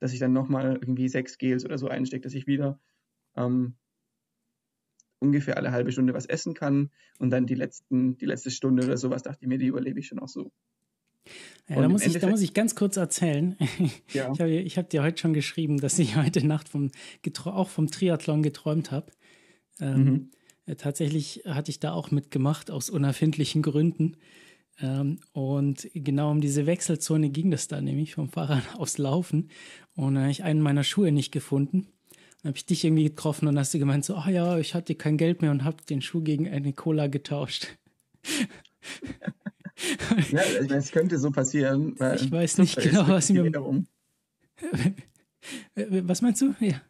dass 0.00 0.12
ich 0.12 0.20
dann 0.20 0.32
nochmal 0.32 0.74
irgendwie 0.74 1.08
sechs 1.08 1.38
Gels 1.38 1.64
oder 1.64 1.78
so 1.78 1.88
einstecke, 1.88 2.22
dass 2.22 2.34
ich 2.34 2.46
wieder 2.46 2.80
ähm, 3.36 3.76
ungefähr 5.20 5.56
alle 5.56 5.72
halbe 5.72 5.92
Stunde 5.92 6.14
was 6.14 6.26
essen 6.26 6.54
kann 6.54 6.90
und 7.18 7.30
dann 7.30 7.46
die 7.46 7.54
letzten, 7.54 8.16
die 8.18 8.26
letzte 8.26 8.50
Stunde 8.50 8.84
oder 8.84 8.96
sowas, 8.96 9.22
dachte 9.22 9.40
ich 9.42 9.48
mir, 9.48 9.58
die 9.58 9.66
überlebe 9.66 9.98
ich 9.98 10.06
schon 10.06 10.20
auch 10.20 10.28
so. 10.28 10.52
Ja, 11.68 11.82
da, 11.82 11.88
muss 11.88 12.06
ich, 12.06 12.18
da 12.18 12.28
muss 12.28 12.40
ich 12.40 12.54
ganz 12.54 12.74
kurz 12.74 12.96
erzählen. 12.96 13.56
Ja. 14.12 14.32
Ich 14.32 14.40
habe 14.40 14.64
hab 14.64 14.90
dir 14.90 15.02
heute 15.02 15.18
schon 15.18 15.34
geschrieben, 15.34 15.80
dass 15.80 15.98
ich 15.98 16.16
heute 16.16 16.46
Nacht 16.46 16.68
vom, 16.68 16.90
auch 17.44 17.68
vom 17.68 17.90
Triathlon 17.90 18.42
geträumt 18.42 18.90
habe. 18.90 19.12
Ähm, 19.80 20.04
mhm. 20.04 20.30
äh, 20.66 20.76
tatsächlich 20.76 21.42
hatte 21.46 21.70
ich 21.70 21.78
da 21.78 21.92
auch 21.92 22.10
mitgemacht, 22.10 22.70
aus 22.70 22.88
unerfindlichen 22.88 23.62
Gründen. 23.62 24.16
Ähm, 24.80 25.18
und 25.32 25.88
genau 25.94 26.30
um 26.30 26.40
diese 26.40 26.66
Wechselzone 26.66 27.30
ging 27.30 27.50
das 27.50 27.68
da 27.68 27.80
nämlich 27.80 28.14
vom 28.14 28.28
Fahrrad 28.28 28.62
aus 28.78 28.98
Laufen. 28.98 29.50
Und 29.94 30.14
dann 30.14 30.24
habe 30.24 30.32
ich 30.32 30.44
einen 30.44 30.62
meiner 30.62 30.84
Schuhe 30.84 31.12
nicht 31.12 31.32
gefunden. 31.32 31.88
Dann 32.42 32.50
habe 32.50 32.56
ich 32.56 32.66
dich 32.66 32.84
irgendwie 32.84 33.04
getroffen 33.04 33.48
und 33.48 33.58
hast 33.58 33.74
du 33.74 33.78
gemeint, 33.78 34.04
so, 34.04 34.14
ach 34.14 34.28
ja, 34.28 34.58
ich 34.58 34.74
hatte 34.74 34.94
kein 34.94 35.16
Geld 35.16 35.42
mehr 35.42 35.50
und 35.50 35.64
habe 35.64 35.84
den 35.84 36.00
Schuh 36.00 36.22
gegen 36.22 36.48
eine 36.48 36.72
Cola 36.72 37.08
getauscht. 37.08 37.68
ja, 40.30 40.42
ich 40.60 40.68
meine, 40.68 40.76
es 40.76 40.90
könnte 40.90 41.18
so 41.18 41.30
passieren. 41.30 41.96
ich 42.14 42.30
weiß 42.30 42.58
nicht 42.58 42.76
genau, 42.76 43.08
was 43.08 43.30
mir. 43.30 43.50
was 45.74 46.22
meinst 46.22 46.40
du? 46.42 46.54
Ja. 46.60 46.80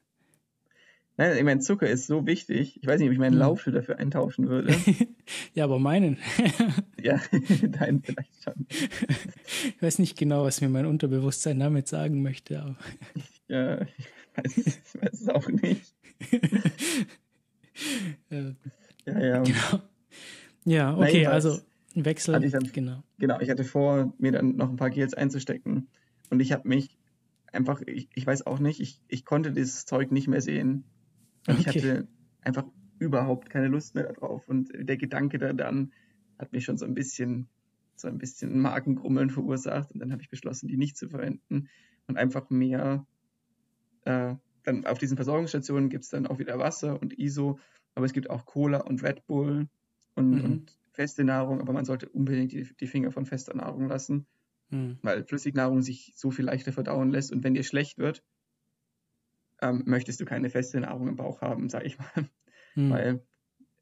Nein, 1.19 1.37
ich 1.37 1.43
meine, 1.43 1.59
Zucker 1.59 1.89
ist 1.89 2.07
so 2.07 2.27
wichtig. 2.27 2.79
Ich 2.81 2.87
weiß 2.87 3.01
nicht, 3.01 3.09
ob 3.09 3.13
ich 3.13 3.19
meinen 3.19 3.33
hm. 3.33 3.41
Laufschuh 3.41 3.73
dafür 3.73 3.99
eintauschen 3.99 4.49
würde. 4.49 4.73
ja, 5.55 5.65
aber 5.65 5.81
meinen. 5.81 6.17
ja, 7.03 7.21
deinen 7.61 8.05
vielleicht 8.05 8.45
schon. 8.45 8.67
Ich 8.69 9.83
weiß 9.83 9.99
nicht 9.99 10.17
genau, 10.17 10.45
was 10.45 10.61
mir 10.61 10.69
mein 10.69 10.87
Unterbewusstsein 10.87 11.59
damit 11.59 11.89
sagen 11.89 12.23
möchte. 12.23 12.63
Aber 12.63 12.77
ja, 13.49 13.81
ich 13.81 13.89
weiß, 14.37 14.57
ich 14.59 15.03
weiß 15.03 15.21
es 15.21 15.29
auch 15.29 15.49
nicht. 15.49 15.93
ja, 18.31 18.55
ja. 19.07 19.21
ja. 19.21 19.43
Genau. 19.43 19.83
Ja, 20.65 20.97
okay, 20.97 21.25
Nein, 21.25 21.33
also 21.33 21.59
ein 21.99 22.05
Wechsel. 22.05 22.39
Dann, 22.41 22.73
genau. 22.73 23.03
Genau, 23.19 23.41
ich 23.41 23.51
hatte 23.51 23.65
vor, 23.65 24.15
mir 24.19 24.33
dann 24.33 24.57
noch 24.57 24.71
ein 24.71 24.77
paar 24.77 24.91
Gels 24.91 25.15
einzustecken. 25.15 25.89
Und 26.31 26.41
ich 26.41 26.53
habe 26.53 26.69
mich 26.69 26.99
einfach, 27.53 27.83
ich, 27.87 28.09
ich 28.15 28.27
weiß 28.27 28.47
auch 28.47 28.59
nicht, 28.59 28.81
ich, 28.81 29.01
ich 29.09 29.25
konnte 29.25 29.53
dieses 29.53 29.87
Zeug 29.87 30.11
nicht 30.11 30.29
mehr 30.29 30.41
sehen. 30.41 30.85
Und 31.47 31.61
okay. 31.61 31.71
ich 31.71 31.85
hatte 31.85 32.09
einfach 32.43 32.65
überhaupt 32.99 33.51
keine 33.51 33.69
Lust 33.69 33.95
mehr 33.95 34.13
darauf. 34.13 34.49
Und 34.49 34.71
der 34.75 34.97
Gedanke 34.97 35.39
da 35.39 35.53
dann 35.53 35.93
hat 36.39 36.53
mich 36.53 36.65
schon 36.65 36.79
so 36.79 36.85
ein 36.85 36.95
bisschen, 36.95 37.49
so 37.97 38.09
ein 38.09 38.19
bisschen 38.19 38.59
Magengrummeln 38.61 39.31
verursacht. 39.31 39.93
Und 39.93 40.01
dann 40.01 40.13
habe 40.13 40.23
ich 40.23 40.31
beschlossen, 40.31 40.69
die 40.69 40.77
nicht 40.77 40.97
zu 40.97 41.09
verwenden 41.09 41.69
und 42.07 42.17
einfach 42.17 42.51
mehr. 42.51 43.07
Äh, 44.05 44.37
dann 44.65 44.85
auf 44.87 44.99
diesen 44.99 45.17
Versorgungsstationen 45.17 45.89
gibt 45.89 46.05
es 46.05 46.11
dann 46.11 46.27
auch 46.27 46.39
wieder 46.39 46.59
Wasser 46.59 47.01
und 47.01 47.19
ISO, 47.19 47.59
aber 47.95 48.05
es 48.07 48.13
gibt 48.13 48.29
auch 48.29 48.45
Cola 48.45 48.79
und 48.81 49.03
Red 49.03 49.27
Bull 49.27 49.69
und, 50.15 50.31
mhm. 50.31 50.45
und 50.45 50.78
feste 50.99 51.23
Nahrung, 51.23 51.61
aber 51.61 51.73
man 51.73 51.85
sollte 51.85 52.09
unbedingt 52.09 52.51
die, 52.51 52.69
die 52.75 52.87
Finger 52.89 53.13
von 53.13 53.25
fester 53.25 53.55
Nahrung 53.55 53.87
lassen, 53.87 54.27
mhm. 54.71 54.99
weil 55.03 55.25
Flüssignahrung 55.25 55.81
sich 55.81 56.13
so 56.17 56.33
viel 56.33 56.45
leichter 56.45 56.73
verdauen 56.73 57.11
lässt 57.11 57.31
und 57.31 57.45
wenn 57.45 57.55
dir 57.55 57.63
schlecht 57.63 57.99
wird, 57.99 58.25
ähm, 59.63 59.85
möchtest 59.87 60.21
du 60.21 60.25
keine 60.25 60.51
feste 60.51 60.81
Nahrung 60.81 61.07
im 61.07 61.15
Bauch 61.15 61.41
haben, 61.41 61.69
sage 61.69 61.87
ich 61.87 61.99
mal. 61.99 62.29
Mhm. 62.75 62.91
Weil 62.91 63.27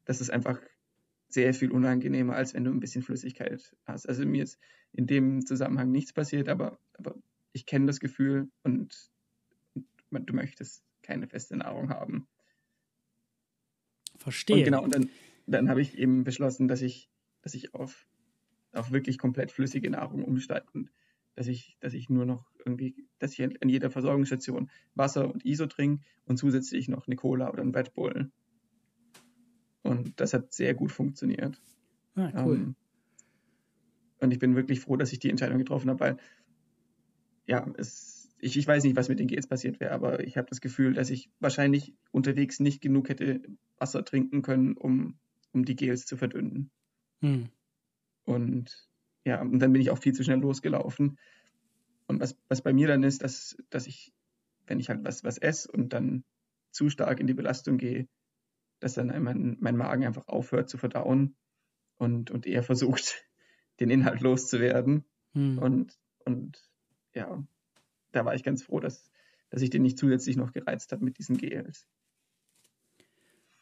das 0.05 0.21
ist 0.21 0.29
einfach 0.29 0.61
sehr 1.27 1.55
viel 1.55 1.71
unangenehmer, 1.71 2.35
als 2.35 2.53
wenn 2.53 2.63
du 2.63 2.71
ein 2.71 2.79
bisschen 2.79 3.01
Flüssigkeit 3.01 3.75
hast. 3.85 4.07
Also 4.07 4.23
mir 4.23 4.43
ist 4.43 4.59
in 4.93 5.07
dem 5.07 5.43
Zusammenhang 5.43 5.91
nichts 5.91 6.13
passiert, 6.13 6.49
aber, 6.49 6.79
aber 6.93 7.15
ich 7.51 7.65
kenne 7.65 7.87
das 7.87 7.99
Gefühl 7.99 8.49
und, 8.61 9.09
und 10.11 10.29
du 10.29 10.35
möchtest 10.35 10.83
keine 11.01 11.27
feste 11.27 11.57
Nahrung 11.57 11.89
haben. 11.89 12.27
Verstehe. 14.17 14.57
Und 14.57 14.63
genau, 14.65 14.83
und 14.83 14.93
dann, 14.93 15.09
dann 15.47 15.69
habe 15.69 15.81
ich 15.81 15.97
eben 15.97 16.23
beschlossen, 16.23 16.67
dass 16.67 16.81
ich, 16.81 17.09
dass 17.41 17.53
ich 17.53 17.73
auf, 17.73 18.07
auf 18.73 18.91
wirklich 18.91 19.17
komplett 19.17 19.51
flüssige 19.51 19.89
Nahrung 19.89 20.23
umsteige 20.23 20.67
und 20.73 20.91
dass 21.35 21.47
ich, 21.47 21.77
dass 21.79 21.93
ich 21.93 22.09
nur 22.09 22.25
noch 22.25 22.49
irgendwie, 22.65 23.07
dass 23.19 23.33
ich 23.33 23.43
an 23.43 23.69
jeder 23.69 23.89
Versorgungsstation 23.89 24.69
Wasser 24.95 25.31
und 25.31 25.45
ISO 25.45 25.67
trinke 25.67 26.03
und 26.25 26.37
zusätzlich 26.37 26.89
noch 26.89 27.07
eine 27.07 27.15
Cola 27.15 27.49
oder 27.51 27.61
ein 27.61 27.73
Red 27.73 27.93
Bull. 27.93 28.31
Und 29.83 30.19
das 30.19 30.33
hat 30.33 30.51
sehr 30.51 30.73
gut 30.73 30.91
funktioniert. 30.91 31.61
Ah, 32.15 32.31
cool. 32.43 32.55
Ähm, 32.57 32.75
und 34.19 34.31
ich 34.31 34.39
bin 34.39 34.55
wirklich 34.55 34.79
froh, 34.79 34.97
dass 34.97 35.13
ich 35.13 35.19
die 35.19 35.29
Entscheidung 35.29 35.59
getroffen 35.59 35.89
habe, 35.89 35.99
weil 35.99 36.17
ja, 37.45 37.65
es, 37.77 38.29
ich, 38.39 38.57
ich 38.57 38.67
weiß 38.67 38.83
nicht, 38.83 38.95
was 38.95 39.09
mit 39.09 39.19
den 39.19 39.27
Gels 39.27 39.47
passiert 39.47 39.79
wäre, 39.79 39.91
aber 39.91 40.25
ich 40.25 40.37
habe 40.37 40.49
das 40.49 40.59
Gefühl, 40.59 40.93
dass 40.93 41.09
ich 41.09 41.29
wahrscheinlich 41.39 41.93
unterwegs 42.11 42.59
nicht 42.59 42.81
genug 42.81 43.09
hätte 43.09 43.41
Wasser 43.77 44.03
trinken 44.03 44.41
können, 44.41 44.75
um, 44.75 45.19
um 45.51 45.65
die 45.65 45.75
Gels 45.75 46.05
zu 46.05 46.17
verdünnen. 46.17 46.71
Hm. 47.21 47.49
Und 48.25 48.87
ja, 49.25 49.41
und 49.41 49.59
dann 49.59 49.73
bin 49.73 49.81
ich 49.81 49.89
auch 49.89 49.97
viel 49.97 50.13
zu 50.13 50.23
schnell 50.23 50.39
losgelaufen. 50.39 51.17
Und 52.07 52.19
was, 52.21 52.37
was 52.47 52.61
bei 52.61 52.73
mir 52.73 52.87
dann 52.87 53.03
ist, 53.03 53.23
dass, 53.23 53.57
dass 53.69 53.87
ich, 53.87 54.13
wenn 54.65 54.79
ich 54.79 54.89
halt 54.89 55.03
was, 55.03 55.23
was 55.23 55.37
esse 55.37 55.69
und 55.71 55.93
dann 55.93 56.23
zu 56.71 56.89
stark 56.89 57.19
in 57.19 57.27
die 57.27 57.33
Belastung 57.33 57.77
gehe, 57.77 58.07
dass 58.79 58.93
dann 58.93 59.07
mein, 59.23 59.57
mein 59.59 59.75
Magen 59.75 60.05
einfach 60.05 60.27
aufhört 60.27 60.69
zu 60.69 60.77
verdauen 60.77 61.35
und, 61.97 62.31
und 62.31 62.45
eher 62.45 62.63
versucht, 62.63 63.25
den 63.79 63.89
Inhalt 63.89 64.21
loszuwerden. 64.21 65.03
Hm. 65.33 65.57
Und, 65.57 65.99
und 66.25 66.69
ja, 67.13 67.43
da 68.11 68.25
war 68.25 68.35
ich 68.35 68.43
ganz 68.43 68.63
froh, 68.63 68.79
dass, 68.79 69.11
dass 69.49 69.61
ich 69.61 69.69
den 69.69 69.81
nicht 69.81 69.97
zusätzlich 69.97 70.37
noch 70.37 70.51
gereizt 70.51 70.91
habe 70.91 71.03
mit 71.03 71.17
diesen 71.17 71.37
Gels. 71.37 71.87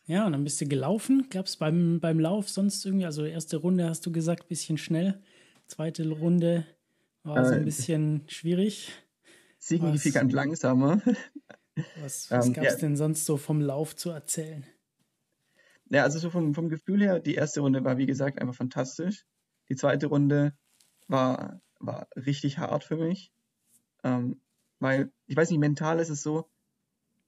Ja, 0.08 0.26
und 0.26 0.34
dann 0.34 0.44
bist 0.44 0.62
du 0.62 0.68
gelaufen. 0.68 1.28
Gab 1.30 1.48
es 1.48 1.58
beim, 1.58 2.00
beim 2.00 2.20
Lauf 2.20 2.50
sonst 2.50 2.86
irgendwie, 2.86 3.06
also 3.06 3.26
erste 3.26 3.58
Runde 3.58 3.90
hast 3.90 4.06
du 4.06 4.12
gesagt, 4.12 4.48
bisschen 4.48 4.78
schnell. 4.78 5.20
Zweite 5.68 6.08
Runde 6.08 6.66
war 7.24 7.44
so 7.46 7.54
ein 7.54 7.62
äh, 7.62 7.66
bisschen 7.66 8.24
schwierig. 8.28 8.92
Signifikant 9.58 10.32
was, 10.32 10.36
langsamer. 10.36 11.02
Was, 12.02 12.32
was 12.32 12.48
ähm, 12.48 12.54
gab 12.54 12.64
es 12.64 12.76
ja. 12.76 12.80
denn 12.80 12.96
sonst 12.96 13.26
so 13.26 13.36
vom 13.36 13.60
Lauf 13.60 13.98
zu 13.98 14.10
erzählen? 14.10 14.66
Ja, 15.90 16.04
also 16.04 16.20
so 16.20 16.30
vom, 16.30 16.54
vom 16.54 16.70
Gefühl 16.70 17.02
her, 17.02 17.20
die 17.20 17.36
erste 17.36 17.60
Runde 17.60 17.84
war 17.84 17.98
wie 17.98 18.06
gesagt 18.06 18.40
einfach 18.40 18.56
fantastisch. 18.56 19.26
Die 19.68 19.76
zweite 19.76 20.08
Runde 20.08 20.54
war, 21.10 21.62
war 21.80 22.08
richtig 22.16 22.60
hart 22.60 22.86
für 22.86 22.96
mich. 22.96 23.34
Ähm, 24.06 24.40
weil, 24.80 25.12
ich 25.26 25.36
weiß 25.36 25.50
nicht, 25.50 25.60
mental 25.60 26.00
ist 26.00 26.10
es 26.10 26.22
so, 26.22 26.50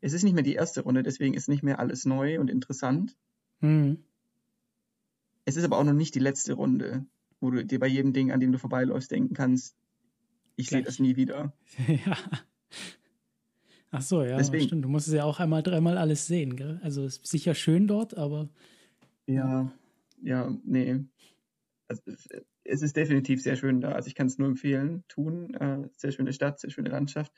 es 0.02 0.14
ist 0.14 0.24
nicht 0.24 0.34
mehr 0.34 0.43
die 0.43 0.56
erste 0.56 0.82
Runde, 0.82 1.04
deswegen 1.04 1.34
ist 1.34 1.50
nicht 1.50 1.64
mehr 1.64 1.80
alles 1.80 2.06
neu 2.06 2.39
und 2.39 2.50
interessant. 2.50 3.16
Mhm. 3.62 4.04
Es 5.45 5.56
ist 5.56 5.64
aber 5.64 5.78
auch 5.78 5.84
noch 5.84 5.93
nicht 5.93 6.14
die 6.16 6.20
letzte 6.20 6.54
Runde, 6.54 7.06
wo 7.39 7.52
du 7.52 7.66
dir 7.66 7.80
bei 7.80 7.88
jedem 7.88 8.14
Ding, 8.14 8.32
an 8.32 8.39
dem 8.39 8.52
du 8.52 8.60
vorbeiläufst, 8.60 9.12
denken 9.12 9.34
kannst, 9.34 9.76
ich 10.56 10.70
sehe 10.70 10.82
das 10.82 11.00
nie 11.00 11.16
wieder. 11.16 11.54
ja. 11.88 12.18
Ach 13.91 14.02
so, 14.02 14.24
ja, 14.24 14.38
Deswegen, 14.38 14.66
stimmt. 14.66 14.84
Du 14.84 14.89
musst 14.89 15.08
es 15.08 15.14
ja 15.14 15.24
auch 15.24 15.39
einmal, 15.39 15.64
dreimal 15.64 15.98
alles 15.98 16.28
sehen, 16.28 16.56
gell? 16.56 16.80
Also 16.84 17.06
es 17.06 17.18
ist 17.18 17.28
sicher 17.28 17.56
schön 17.56 17.88
dort, 17.88 18.18
aber. 18.18 18.50
Ja, 19.28 19.72
ja, 20.22 20.54
nee. 20.66 21.06
Also, 21.88 22.02
es 22.66 22.82
ist 22.82 22.98
definitiv 22.98 23.41
sehr 23.41 23.56
schön 23.56 23.80
da. 23.80 23.93
Also 23.93 24.08
ich 24.08 24.16
kann 24.16 24.28
es 24.28 24.38
nur 24.38 24.50
empfehlen, 24.50 25.04
tun. 25.08 25.54
Äh, 25.54 25.88
sehr 25.95 26.12
schöne 26.12 26.34
Stadt, 26.34 26.60
sehr 26.60 26.70
schöne 26.70 26.89
Landschaft. 26.89 27.32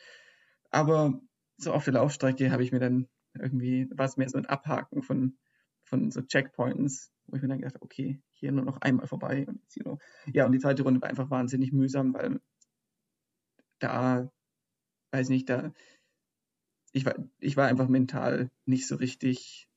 Aber 0.72 1.22
so 1.60 1.74
auf 1.74 1.84
der 1.84 1.94
Laufstrecke 1.94 2.52
habe 2.52 2.64
ich 2.64 2.72
mir 2.72 2.80
dann 2.80 3.08
irgendwie, 3.34 3.88
war 3.92 4.06
es 4.06 4.18
mehr 4.18 4.30
so 4.30 4.38
ein 4.38 4.46
Abhaken 4.46 5.04
von, 5.04 5.38
von 5.84 6.12
so 6.12 6.22
Checkpoints, 6.22 7.12
wo 7.28 7.36
ich 7.36 7.42
mir 7.42 7.50
dann 7.50 7.60
gedacht 7.60 7.76
habe, 7.76 7.86
okay, 7.86 8.22
hier 8.32 8.52
nur 8.52 8.66
noch 8.66 8.82
einmal 8.82 9.08
vorbei. 9.08 9.46
Und 9.48 9.62
hier 9.72 9.84
noch. 9.84 10.00
Ja, 10.34 10.46
und 10.46 10.52
die 10.52 10.60
zweite 10.60 10.84
Runde 10.84 11.02
war 11.02 11.10
einfach 11.10 11.30
wahnsinnig 11.30 11.72
mühsam, 11.72 12.14
weil 12.14 12.40
da, 13.80 14.32
weiß 15.12 15.30
nicht, 15.30 15.50
da 15.50 15.72
ich 16.92 17.06
war, 17.06 17.16
ich 17.40 17.58
war 17.58 17.68
einfach 17.68 17.88
mental 17.88 18.50
nicht 18.66 18.88
so 18.88 18.96
richtig 18.96 19.68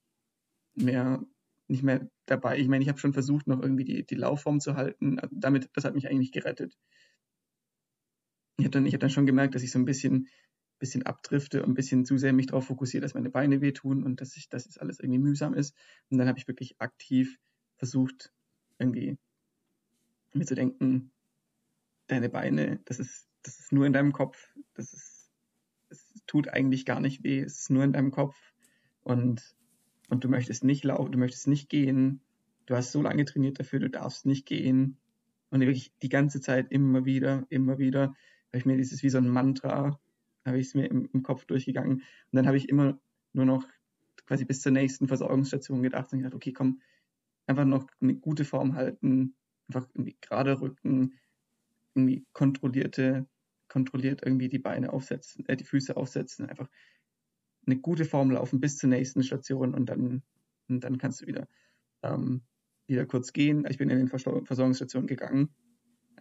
mehr, 0.75 1.23
nicht 1.69 1.83
mehr 1.83 2.09
dabei. 2.27 2.59
Ich 2.59 2.69
meine, 2.69 2.83
ich 2.83 2.89
habe 2.89 2.99
schon 2.99 3.13
versucht, 3.13 3.47
noch 3.47 3.61
irgendwie 3.61 3.85
die, 3.85 4.07
die 4.07 4.15
Laufform 4.15 4.61
zu 4.61 4.77
halten. 4.77 5.19
Also 5.19 5.35
damit, 5.39 5.69
das 5.75 5.85
hat 5.85 5.95
mich 5.95 6.09
eigentlich 6.09 6.33
gerettet. 6.33 6.77
Ich 8.59 8.65
habe 8.65 8.71
dann, 8.71 8.87
hab 8.87 9.01
dann 9.01 9.11
schon 9.11 9.27
gemerkt, 9.27 9.55
dass 9.55 9.63
ich 9.63 9.71
so 9.71 9.79
ein 9.79 9.85
bisschen, 9.85 10.29
bisschen 10.83 11.05
abdrifte 11.05 11.63
und 11.63 11.71
ein 11.71 11.75
bisschen 11.75 12.05
zu 12.05 12.19
sehr 12.19 12.33
mich 12.33 12.47
darauf 12.47 12.67
fokussiere, 12.67 13.01
dass 13.01 13.15
meine 13.15 13.31
Beine 13.31 13.61
wehtun 13.61 14.05
und 14.05 14.21
dass 14.21 14.37
ich, 14.37 14.49
dass 14.49 14.67
es 14.67 14.79
alles 14.79 15.01
irgendwie 15.01 15.21
mühsam 15.21 15.55
ist. 15.55 15.75
Und 16.11 16.19
dann 16.19 16.29
habe 16.29 16.39
ich 16.39 16.49
wirklich 16.49 16.81
aktiv 16.81 17.39
versucht, 17.77 18.33
irgendwie 18.79 19.19
mir 20.35 20.45
zu 20.45 20.55
denken, 20.55 21.11
deine 22.09 22.29
Beine, 22.29 22.81
das 22.85 22.99
ist, 22.99 23.29
das 23.43 23.59
ist 23.59 23.73
nur 23.73 23.87
in 23.87 23.93
deinem 23.93 24.13
Kopf, 24.13 24.51
das 24.75 24.93
ist 24.93 25.23
es 25.93 26.07
tut 26.27 26.49
eigentlich 26.49 26.85
gar 26.85 27.01
nicht 27.01 27.23
weh, 27.23 27.41
es 27.41 27.61
ist 27.61 27.71
nur 27.71 27.85
in 27.85 27.93
deinem 27.93 28.11
Kopf. 28.11 28.37
Und, 29.03 29.55
und 30.09 30.25
du 30.25 30.29
möchtest 30.29 30.65
nicht 30.65 30.85
laufen, 30.85 31.13
du 31.13 31.19
möchtest 31.19 31.47
nicht 31.47 31.69
gehen, 31.69 32.21
du 32.67 32.75
hast 32.75 32.93
so 32.93 33.03
lange 33.03 33.25
trainiert 33.25 33.61
dafür, 33.61 33.79
du 33.79 33.91
darfst 33.91 34.27
nicht 34.27 34.47
gehen. 34.47 34.97
Und 35.51 35.61
wirklich 35.61 35.93
die 36.03 36.09
ganze 36.09 36.41
Zeit 36.41 36.73
immer 36.73 37.05
wieder, 37.05 37.47
immer 37.51 37.79
wieder, 37.79 38.15
habe 38.49 38.59
ich 38.59 38.65
mir 38.65 38.77
dieses 38.77 39.03
wie 39.03 39.11
so 39.11 39.19
ein 39.19 39.29
Mantra, 39.29 40.01
habe 40.45 40.59
ich 40.59 40.69
es 40.69 40.75
mir 40.75 40.91
im, 40.91 41.09
im 41.13 41.23
Kopf 41.23 41.45
durchgegangen 41.45 41.99
und 41.99 42.03
dann 42.33 42.47
habe 42.47 42.57
ich 42.57 42.69
immer 42.69 42.99
nur 43.33 43.45
noch 43.45 43.67
quasi 44.27 44.45
bis 44.45 44.61
zur 44.61 44.73
nächsten 44.73 45.09
Versorgungsstation 45.09 45.83
gedacht 45.83 46.13
und 46.13 46.19
gedacht, 46.19 46.35
okay, 46.35 46.53
komm, 46.53 46.81
einfach 47.47 47.65
noch 47.65 47.89
eine 48.01 48.15
gute 48.15 48.45
Form 48.45 48.75
halten, 48.75 49.35
einfach 49.69 49.89
irgendwie 49.95 50.17
gerade 50.21 50.61
Rücken, 50.61 51.19
irgendwie 51.95 52.27
kontrollierte 52.33 53.27
kontrolliert 53.73 54.21
irgendwie 54.23 54.49
die 54.49 54.59
Beine 54.59 54.93
aufsetzen, 54.93 55.49
äh, 55.49 55.57
die 55.57 55.65
Füße 55.65 55.97
aufsetzen, 55.97 56.47
einfach 56.47 56.69
eine 57.67 57.79
gute 57.79 58.05
Form 58.05 58.31
laufen 58.31 58.61
bis 58.61 58.77
zur 58.77 58.91
nächsten 58.91 59.23
Station 59.23 59.75
und 59.75 59.87
dann, 59.87 60.23
und 60.69 60.81
dann 60.85 60.99
kannst 60.99 61.23
du 61.23 61.27
wieder, 61.27 61.49
ähm, 62.03 62.43
wieder 62.87 63.07
kurz 63.07 63.33
gehen. 63.33 63.65
Ich 63.71 63.79
bin 63.79 63.89
in 63.89 63.97
den 63.97 64.09
Versorgungsstationen 64.09 65.07
gegangen, 65.07 65.55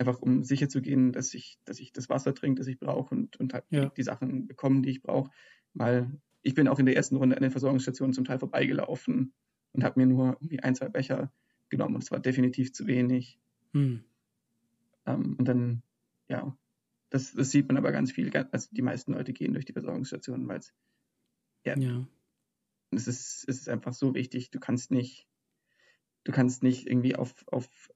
einfach 0.01 0.21
um 0.21 0.43
sicher 0.43 0.67
zu 0.67 0.81
gehen, 0.81 1.11
dass 1.11 1.33
ich, 1.33 1.59
dass 1.65 1.79
ich 1.79 1.93
das 1.93 2.09
Wasser 2.09 2.33
trinke, 2.33 2.59
das 2.59 2.67
ich 2.67 2.79
brauche 2.79 3.15
und, 3.15 3.37
und 3.37 3.53
halt 3.53 3.65
ja. 3.69 3.89
die 3.89 4.03
Sachen 4.03 4.47
bekomme, 4.47 4.81
die 4.81 4.89
ich 4.89 5.01
brauche. 5.01 5.31
Weil 5.73 6.19
ich 6.41 6.53
bin 6.53 6.67
auch 6.67 6.79
in 6.79 6.85
der 6.85 6.95
ersten 6.95 7.15
Runde 7.15 7.37
an 7.37 7.41
den 7.41 7.51
Versorgungsstationen 7.51 8.13
zum 8.13 8.25
Teil 8.25 8.39
vorbeigelaufen 8.39 9.33
und 9.71 9.83
habe 9.83 9.99
mir 9.99 10.07
nur 10.07 10.37
irgendwie 10.41 10.59
ein, 10.59 10.75
zwei 10.75 10.89
Becher 10.89 11.31
genommen 11.69 11.95
und 11.95 12.03
es 12.03 12.11
war 12.11 12.19
definitiv 12.19 12.73
zu 12.73 12.87
wenig. 12.87 13.39
Hm. 13.73 14.03
Ähm, 15.05 15.35
und 15.37 15.47
dann, 15.47 15.83
ja, 16.27 16.57
das, 17.09 17.33
das 17.33 17.51
sieht 17.51 17.67
man 17.67 17.77
aber 17.77 17.91
ganz 17.91 18.11
viel. 18.11 18.35
Also 18.51 18.67
die 18.71 18.81
meisten 18.81 19.13
Leute 19.13 19.33
gehen 19.33 19.53
durch 19.53 19.65
die 19.65 19.73
Versorgungsstationen, 19.73 20.47
weil 20.47 20.59
es 20.59 20.73
ja, 21.63 21.77
ja. 21.77 22.07
Es, 22.91 23.07
ist, 23.07 23.45
es 23.47 23.59
ist 23.59 23.69
einfach 23.69 23.93
so 23.93 24.15
wichtig. 24.15 24.51
Du 24.51 24.59
kannst 24.59 24.91
nicht, 24.91 25.27
du 26.23 26.31
kannst 26.31 26.63
nicht 26.63 26.87
irgendwie 26.87 27.15
auf, 27.15 27.33
auf, 27.47 27.91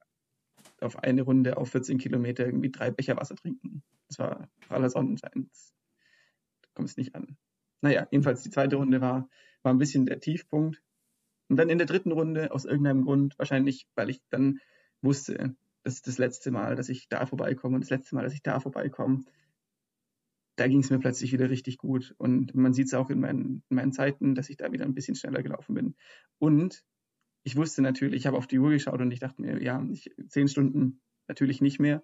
auf 0.81 0.97
eine 0.99 1.21
Runde 1.21 1.57
auf 1.57 1.69
14 1.69 1.97
Kilometer 1.97 2.45
irgendwie 2.45 2.71
drei 2.71 2.91
Becher 2.91 3.17
Wasser 3.17 3.35
trinken. 3.35 3.83
Das 4.07 4.19
war 4.19 4.49
praller 4.61 4.89
Sonnenschein. 4.89 5.49
Du 6.61 6.69
kommst 6.73 6.97
nicht 6.97 7.15
an. 7.15 7.37
Naja, 7.81 8.07
jedenfalls 8.11 8.43
die 8.43 8.49
zweite 8.49 8.75
Runde 8.75 9.01
war, 9.01 9.29
war 9.63 9.73
ein 9.73 9.77
bisschen 9.77 10.05
der 10.05 10.19
Tiefpunkt. 10.19 10.81
Und 11.47 11.57
dann 11.57 11.69
in 11.69 11.77
der 11.77 11.87
dritten 11.87 12.11
Runde, 12.11 12.51
aus 12.51 12.65
irgendeinem 12.65 13.03
Grund, 13.03 13.37
wahrscheinlich, 13.37 13.87
weil 13.95 14.09
ich 14.09 14.21
dann 14.29 14.59
wusste, 15.01 15.55
das 15.83 15.95
ist 15.95 16.07
das 16.07 16.17
letzte 16.17 16.49
Mal, 16.49 16.75
dass 16.75 16.89
ich 16.89 17.07
da 17.09 17.25
vorbeikomme 17.25 17.75
und 17.75 17.81
das 17.81 17.91
letzte 17.91 18.15
Mal, 18.15 18.23
dass 18.23 18.33
ich 18.33 18.41
da 18.41 18.59
vorbeikomme. 18.59 19.23
Da 20.55 20.67
ging 20.67 20.79
es 20.79 20.89
mir 20.89 20.99
plötzlich 20.99 21.31
wieder 21.31 21.49
richtig 21.49 21.77
gut. 21.77 22.15
Und 22.17 22.55
man 22.55 22.73
sieht 22.73 22.87
es 22.87 22.93
auch 22.95 23.09
in 23.09 23.19
meinen, 23.19 23.63
in 23.69 23.75
meinen 23.75 23.91
Zeiten, 23.91 24.33
dass 24.33 24.49
ich 24.49 24.57
da 24.57 24.71
wieder 24.71 24.85
ein 24.85 24.95
bisschen 24.95 25.15
schneller 25.15 25.43
gelaufen 25.43 25.75
bin. 25.75 25.95
Und 26.39 26.83
ich 27.45 27.55
wusste 27.55 27.83
natürlich, 27.83 28.21
ich 28.21 28.27
habe 28.27 28.37
auf 28.37 28.47
die 28.47 28.57
Uhr 28.57 28.71
geschaut 28.71 28.99
und 28.99 29.11
ich 29.11 29.19
dachte 29.19 29.39
mir, 29.39 29.61
ja, 29.61 29.85
ich, 29.91 30.11
zehn 30.27 30.47
Stunden 30.47 30.99
natürlich 31.27 31.61
nicht 31.61 31.79
mehr, 31.79 32.03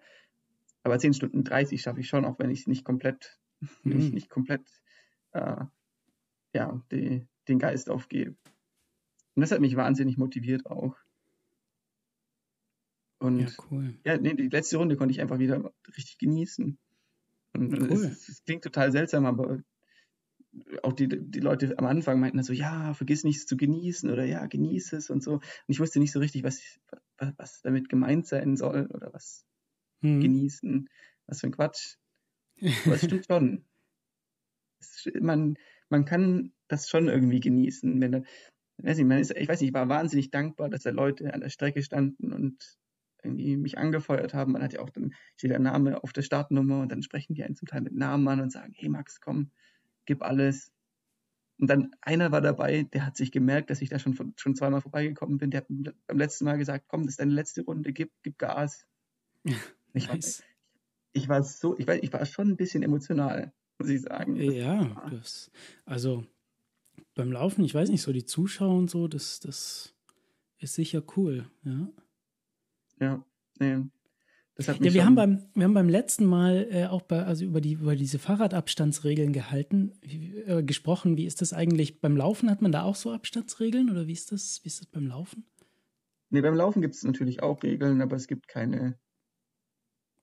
aber 0.84 1.00
zehn 1.00 1.16
Stunden 1.16 1.44
30 1.44 1.82
schaffe 1.82 2.00
ich 2.00 2.08
schon, 2.08 2.26
auch 2.26 2.38
wenn 2.38 2.52
ich 2.52 2.68
nicht 2.68 2.86
komplett, 2.86 3.40
mhm. 3.60 3.68
wenn 3.84 4.00
ich 4.00 4.10
mhm. 4.10 4.14
nicht 4.14 4.30
komplett 4.30 4.62
äh, 5.32 5.66
ja, 6.54 6.84
die, 6.92 7.28
den 7.48 7.58
Geist 7.58 7.90
aufgebe. 7.90 8.36
Und 9.34 9.42
das 9.42 9.52
hat 9.52 9.62
mich 9.62 9.76
wahnsinnig 9.76 10.18
motiviert 10.18 10.68
auch. 10.68 10.96
Und 13.18 13.40
ja, 13.40 13.48
cool. 13.72 13.98
Ja, 14.06 14.18
nee, 14.18 14.36
die 14.36 14.50
letzte 14.50 14.78
Runde 14.78 14.96
konnte 14.96 15.12
ich 15.12 15.22
einfach 15.22 15.40
wieder 15.40 15.74
richtig 15.88 16.20
genießen. 16.20 16.78
Und 17.54 17.82
cool. 17.82 18.06
es, 18.06 18.30
es 18.30 18.44
klingt 18.44 18.64
total 18.64 18.92
seltsam, 18.92 19.26
aber 19.26 19.64
auch 20.84 20.94
die, 20.94 21.08
die 21.08 21.40
Leute 21.40 21.78
am 21.78 21.86
Anfang 21.86 22.20
meinten 22.20 22.38
dann 22.38 22.44
so, 22.44 22.54
ja, 22.54 22.94
vergiss 22.94 23.24
nichts 23.24 23.46
zu 23.46 23.56
genießen 23.56 24.10
oder 24.10 24.26
ja, 24.26 24.46
genieße 24.46 24.98
es 24.98 25.10
und 25.10 25.24
so. 25.24 25.36
Und 25.36 25.44
ich 25.68 25.80
wusste 25.80 26.00
nicht 26.00 26.12
so 26.12 26.20
richtig, 26.20 26.44
was, 26.44 26.80
was, 27.18 27.34
was 27.38 27.62
damit 27.62 27.90
gemeint 27.90 28.28
sein 28.28 28.58
soll 28.58 28.88
oder 28.88 29.14
was 29.14 29.46
hm. 30.02 30.20
genießen. 30.20 30.90
Was 31.28 31.40
für 31.40 31.48
ein 31.48 31.54
Quatsch. 31.54 31.96
Aber 32.86 32.96
es 32.96 33.06
stimmt 33.06 33.26
schon. 33.26 33.66
Es, 34.80 35.08
man, 35.22 35.58
man 35.90 36.06
kann 36.06 36.54
das 36.68 36.90
schon 36.90 37.08
irgendwie 37.08 37.40
genießen. 37.40 38.02
Wenn 38.02 38.12
da, 38.12 38.22
weiß 38.78 38.98
nicht, 38.98 39.08
man 39.08 39.20
ist, 39.20 39.36
ich 39.36 39.48
weiß 39.48 39.62
nicht, 39.62 39.70
ich 39.70 39.74
war 39.74 39.90
wahnsinnig 39.90 40.32
dankbar, 40.32 40.70
dass 40.70 40.84
da 40.84 40.90
Leute 40.90 41.34
an 41.34 41.42
der 41.42 41.50
Strecke 41.50 41.82
standen 41.84 42.34
und 42.34 42.78
irgendwie 43.24 43.56
mich 43.56 43.78
angefeuert 43.78 44.34
haben. 44.34 44.54
Man 44.54 44.64
hat 44.64 44.74
ja 44.74 44.82
auch 44.82 44.90
dann 44.90 45.14
steht 45.38 45.52
der 45.52 45.60
Name 45.60 46.04
auf 46.04 46.14
der 46.14 46.24
Startnummer 46.24 46.82
und 46.82 46.92
dann 46.92 47.04
sprechen 47.04 47.36
die 47.36 47.44
einen 47.44 47.56
zum 47.56 47.68
Teil 47.68 47.82
mit 47.82 47.94
Namen 47.94 48.28
an 48.28 48.42
und 48.42 48.52
sagen, 48.52 48.74
hey 48.76 48.90
Max, 48.90 49.22
komm, 49.22 49.52
gib 50.06 50.22
alles. 50.22 50.72
Und 51.60 51.68
dann 51.68 51.92
einer 52.02 52.32
war 52.32 52.42
dabei, 52.42 52.84
der 52.84 53.06
hat 53.06 53.16
sich 53.16 53.32
gemerkt, 53.32 53.70
dass 53.70 53.82
ich 53.82 53.90
da 53.90 54.00
schon, 54.00 54.34
schon 54.36 54.56
zweimal 54.56 54.82
vorbeigekommen 54.82 55.38
bin. 55.38 55.52
Der 55.52 55.62
hat 55.62 55.68
beim 55.70 56.18
letzten 56.18 56.46
Mal 56.46 56.58
gesagt, 56.58 56.86
komm, 56.88 57.04
das 57.04 57.14
ist 57.14 57.20
deine 57.20 57.34
letzte 57.34 57.64
Runde, 57.64 57.94
gib, 57.94 58.12
gib 58.24 58.38
Gas. 58.38 58.86
Ich, 59.94 60.08
nice. 60.08 60.40
war, 60.40 60.46
ich 61.12 61.28
war 61.28 61.44
so, 61.44 61.78
ich, 61.78 61.86
war, 61.86 62.02
ich 62.02 62.14
war 62.14 62.26
schon 62.26 62.52
ein 62.52 62.56
bisschen 62.56 62.82
emotional, 62.82 63.52
muss 63.78 63.90
ich 63.90 64.04
sagen. 64.04 64.38
Ja, 64.38 65.06
das, 65.10 65.52
also 65.84 66.26
beim 67.14 67.30
Laufen, 67.30 67.66
ich 67.66 67.76
weiß 67.76 67.90
nicht, 67.90 68.02
so 68.02 68.14
die 68.14 68.24
Zuschauer 68.24 68.78
und 68.78 68.90
so, 68.90 69.10
das, 69.10 69.42
das 69.42 69.94
ist 70.60 70.76
sicher 70.76 71.04
cool, 71.18 71.52
ja. 71.64 71.90
Ja, 73.02 73.26
nee. 73.60 73.84
Ja, 74.58 74.94
wir 74.94 75.06
haben, 75.06 75.16
beim, 75.16 75.46
wir 75.56 75.64
haben 75.64 75.74
beim 75.74 75.90
letzten 75.90 76.26
Mal 76.26 76.68
äh, 76.70 76.86
auch 76.86 77.02
bei, 77.02 77.24
also 77.24 77.46
über, 77.46 77.62
die, 77.62 77.74
über 77.74 77.96
diese 77.96 78.20
Fahrradabstandsregeln 78.20 79.34
gehalten, 79.34 79.94
äh, 80.02 80.62
gesprochen. 80.64 81.18
Wie 81.18 81.26
ist 81.26 81.42
das 81.42 81.54
eigentlich 81.54 82.02
beim 82.02 82.18
Laufen? 82.18 82.50
Hat 82.50 82.62
man 82.62 82.72
da 82.72 82.84
auch 82.84 82.96
so 82.96 83.12
Abstandsregeln 83.12 83.90
oder 83.90 84.08
wie 84.08 84.14
ist 84.14 84.32
das, 84.32 84.60
wie 84.64 84.68
ist 84.68 84.82
das 84.82 84.88
beim 84.88 85.08
Laufen? 85.08 85.46
Nee, 86.30 86.42
beim 86.42 86.56
Laufen 86.56 86.82
gibt 86.82 86.96
es 86.96 87.04
natürlich 87.04 87.44
auch 87.44 87.64
Regeln, 87.64 88.02
aber 88.02 88.16
es 88.16 88.28
gibt 88.28 88.48
keine, 88.48 88.98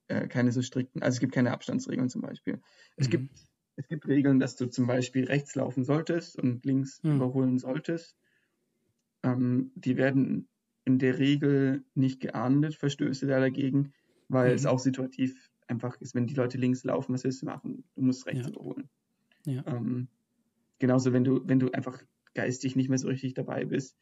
äh, 0.09 0.29
keine 0.29 0.53
so 0.53 0.63
strikten, 0.63 1.03
also 1.03 1.17
es 1.17 1.21
gibt 1.21 1.35
keine 1.35 1.53
Abstandsregeln 1.53 2.09
zum 2.09 2.23
Beispiel. 2.23 2.61
Es, 2.97 3.07
mhm. 3.09 3.11
gibt, 3.11 3.39
es 3.77 3.89
gibt 3.89 4.07
Regeln, 4.07 4.41
dass 4.41 4.57
du 4.57 4.67
zum 4.67 4.87
Beispiel 4.87 5.25
rechts 5.25 5.55
laufen 5.55 5.85
solltest 5.85 6.39
und 6.39 6.65
links 6.65 7.03
mhm. 7.03 7.17
überholen 7.17 7.59
solltest. 7.59 8.17
Ähm, 9.23 9.73
die 9.75 9.97
werden 9.97 10.49
in 10.85 10.99
der 10.99 11.19
Regel 11.19 11.85
nicht 11.95 12.21
geahndet, 12.21 12.75
Verstöße 12.75 13.27
da 13.27 13.41
dagegen, 13.41 13.93
weil 14.29 14.51
mhm. 14.51 14.55
es 14.57 14.67
auch 14.67 14.79
situativ 14.79 15.51
einfach 15.67 16.01
ist, 16.01 16.15
wenn 16.15 16.27
die 16.27 16.35
Leute 16.35 16.59
links 16.59 16.85
laufen, 16.85 17.13
was 17.13 17.25
willst 17.25 17.43
du 17.43 17.47
machen? 17.47 17.85
Du 17.95 18.03
musst 18.03 18.27
rechts 18.27 18.47
Ja. 18.47 18.49
überholen. 18.49 18.89
Ja. 19.45 19.67
Ähm, 19.67 20.09
genauso, 20.79 21.13
wenn 21.13 21.25
du, 21.25 21.47
wenn 21.47 21.59
du 21.59 21.71
einfach 21.73 22.03
geistig 22.35 22.77
nicht 22.77 22.89
mehr 22.89 22.99
so 22.99 23.09
richtig 23.09 23.35
dabei 23.35 23.65
bist 23.65 23.97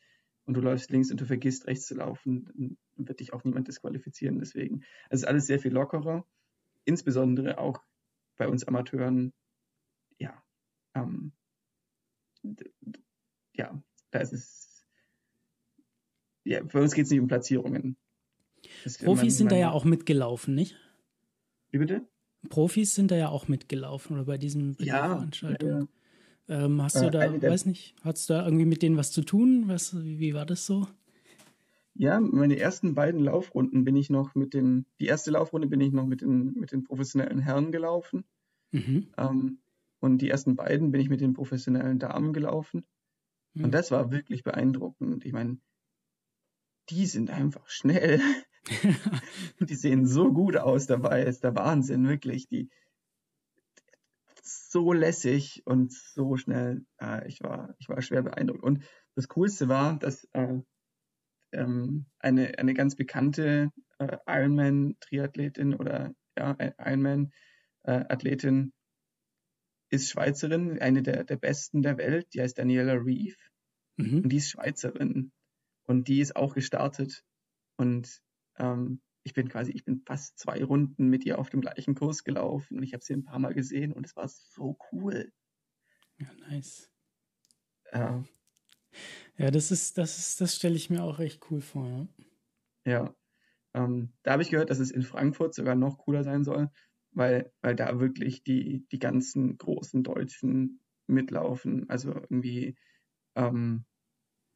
und 0.45 0.55
du 0.55 0.61
läufst 0.61 0.91
links 0.91 1.11
und 1.11 1.21
du 1.21 1.25
vergisst 1.27 1.67
rechts 1.67 1.87
zu 1.87 1.95
laufen, 1.95 2.45
dann 2.45 3.07
wird 3.07 3.21
dich 3.21 3.33
auch 3.33 3.45
niemand 3.45 3.69
disqualifizieren. 3.69 4.39
Deswegen, 4.39 4.85
es 5.11 5.21
ist 5.21 5.27
alles 5.27 5.47
sehr 5.47 5.59
viel 5.59 5.73
lockerer. 5.73 6.27
Insbesondere 6.85 7.59
auch 7.59 7.83
bei 8.37 8.49
uns 8.49 8.65
Amateuren, 8.65 9.33
ja, 10.19 10.43
ähm, 10.95 11.33
ja, 13.55 13.83
da 14.11 14.19
ist 14.21 14.33
es, 14.33 14.87
ja, 16.45 16.63
bei 16.63 16.81
uns 16.81 16.95
geht 16.95 17.07
es 17.07 17.11
nicht 17.11 17.21
um 17.21 17.27
Platzierungen. 17.27 17.97
Profis 19.05 19.23
man- 19.23 19.31
sind 19.31 19.51
da 19.53 19.57
man- 19.57 19.61
ja 19.61 19.71
auch 19.73 19.85
mitgelaufen, 19.85 20.55
nicht? 20.55 20.77
Wie 21.71 21.79
bitte? 21.79 22.07
Profis 22.49 22.95
sind 22.95 23.11
da 23.11 23.17
ja 23.17 23.29
auch 23.29 23.49
mitgelaufen 23.49 24.15
oder 24.17 24.25
bei 24.27 24.39
diesem 24.39 24.77
bei 24.77 24.85
dieser 24.85 24.95
Ja. 25.63 25.87
Ähm, 26.49 26.81
hast 26.81 26.95
du 26.97 27.07
Äh, 27.07 27.11
da, 27.11 27.27
der- 27.29 27.51
weiß 27.51 27.67
nicht, 27.67 27.97
hast 28.03 28.31
du 28.31 28.35
da 28.35 28.45
irgendwie 28.45 28.67
mit 28.67 28.81
denen 28.83 28.97
was 28.97 29.11
zu 29.11 29.23
tun? 29.23 29.65
Was, 29.67 29.97
wie, 30.05 30.21
wie 30.21 30.33
war 30.35 30.47
das 30.47 30.65
so? 30.65 30.87
Ja, 31.95 32.21
meine 32.21 32.57
ersten 32.59 32.95
beiden 32.95 33.21
Laufrunden 33.25 33.85
bin 33.85 33.97
ich 33.97 34.11
noch 34.11 34.35
mit 34.37 34.55
den, 34.55 34.87
die 35.01 35.07
erste 35.07 35.31
Laufrunde 35.33 35.67
bin 35.67 35.81
ich 35.81 35.93
noch 35.93 36.07
mit 36.07 36.21
den, 36.21 36.53
mit 36.55 36.71
den 36.71 36.85
professionellen 36.85 37.41
Herren 37.41 37.73
gelaufen. 37.73 38.25
Mhm. 38.71 39.09
Ähm, 39.17 39.59
und 39.99 40.19
die 40.19 40.29
ersten 40.29 40.55
beiden 40.55 40.93
bin 40.93 41.01
ich 41.01 41.09
mit 41.09 41.21
den 41.21 41.33
professionellen 41.33 41.99
Damen 41.99 42.33
gelaufen. 42.33 42.85
Mhm. 43.55 43.65
Und 43.65 43.71
das 43.75 43.91
war 43.91 44.13
wirklich 44.13 44.45
beeindruckend. 44.45 45.25
Ich 45.25 45.33
meine, 45.33 45.59
die 46.91 47.07
sind 47.07 47.31
einfach 47.31 47.69
schnell. 47.69 48.21
Die 49.61 49.75
sehen 49.75 50.07
so 50.07 50.33
gut 50.33 50.57
aus 50.57 50.87
dabei. 50.87 51.23
Ist 51.23 51.45
der 51.45 51.55
Wahnsinn, 51.55 52.09
wirklich. 52.09 52.49
Die 52.49 52.69
so 54.43 54.93
lässig 54.93 55.63
und 55.65 55.93
so 55.93 56.37
schnell. 56.37 56.85
Äh, 57.01 57.27
ich, 57.29 57.43
war, 57.43 57.75
ich 57.79 57.89
war 57.89 58.01
schwer 58.03 58.23
beeindruckt. 58.23 58.63
Und 58.63 58.85
das 59.15 59.29
Coolste 59.29 59.69
war, 59.69 59.99
dass 59.99 60.25
äh, 60.33 60.61
ähm, 61.53 62.07
eine, 62.19 62.59
eine 62.59 62.75
ganz 62.75 62.97
bekannte 62.97 63.71
äh, 63.99 64.17
Ironman-Triathletin 64.27 65.75
oder 65.75 66.15
ja, 66.37 66.57
Ironman-Athletin 66.79 68.73
ist 69.89 70.11
Schweizerin, 70.11 70.79
eine 70.81 71.03
der, 71.03 71.25
der 71.25 71.37
besten 71.37 71.83
der 71.83 71.97
Welt. 71.99 72.35
Die 72.35 72.43
heißt 72.43 72.59
Daniela 72.59 72.95
Reeve. 72.95 73.37
Mhm. 73.97 74.25
Und 74.25 74.29
die 74.29 74.37
ist 74.37 74.51
Schweizerin. 74.51 75.33
Und 75.85 76.09
die 76.09 76.21
ist 76.21 76.37
auch 76.37 76.55
gestartet. 76.55 77.25
Und 77.77 78.21
ähm, 78.59 79.01
ich 79.23 79.35
bin 79.35 79.49
quasi, 79.49 79.73
ich 79.73 79.85
bin 79.85 80.03
fast 80.07 80.39
zwei 80.39 80.63
Runden 80.63 81.09
mit 81.09 81.25
ihr 81.25 81.39
auf 81.39 81.51
dem 81.51 81.61
gleichen 81.61 81.95
Kurs 81.95 82.23
gelaufen. 82.23 82.79
Und 82.79 82.85
ich 82.85 82.93
habe 82.93 83.03
sie 83.03 83.15
ein 83.15 83.25
paar 83.25 83.41
Mal 83.41 83.55
gesehen 83.55 83.93
und 83.93 84.07
es 84.07 84.15
war 84.15 84.29
so 84.29 84.79
cool. 84.93 85.33
Ja, 86.19 86.33
nice. 86.49 86.91
Äh, 87.91 88.23
Ja, 89.37 89.51
das 89.51 89.71
ist, 89.71 89.99
das 89.99 90.19
ist, 90.19 90.41
das 90.41 90.57
stelle 90.57 90.77
ich 90.77 90.91
mir 90.91 91.03
auch 91.03 91.19
echt 91.19 91.51
cool 91.51 91.61
vor. 91.61 92.09
Ja. 92.85 92.93
ja. 92.93 93.15
Ähm, 93.75 94.13
da 94.23 94.33
habe 94.33 94.43
ich 94.43 94.51
gehört, 94.51 94.71
dass 94.71 94.79
es 94.79 94.91
in 94.91 95.03
Frankfurt 95.03 95.55
sogar 95.55 95.75
noch 95.75 95.99
cooler 95.99 96.25
sein 96.25 96.45
soll, 96.45 96.71
weil, 97.11 97.53
weil 97.61 97.77
da 97.77 98.01
wirklich 98.01 98.43
die, 98.43 98.87
die 98.91 98.99
ganzen 98.99 99.59
großen 99.59 100.03
Deutschen 100.03 100.81
mitlaufen. 101.07 101.89
Also 101.91 102.15
irgendwie, 102.15 102.79
ähm, 103.35 103.85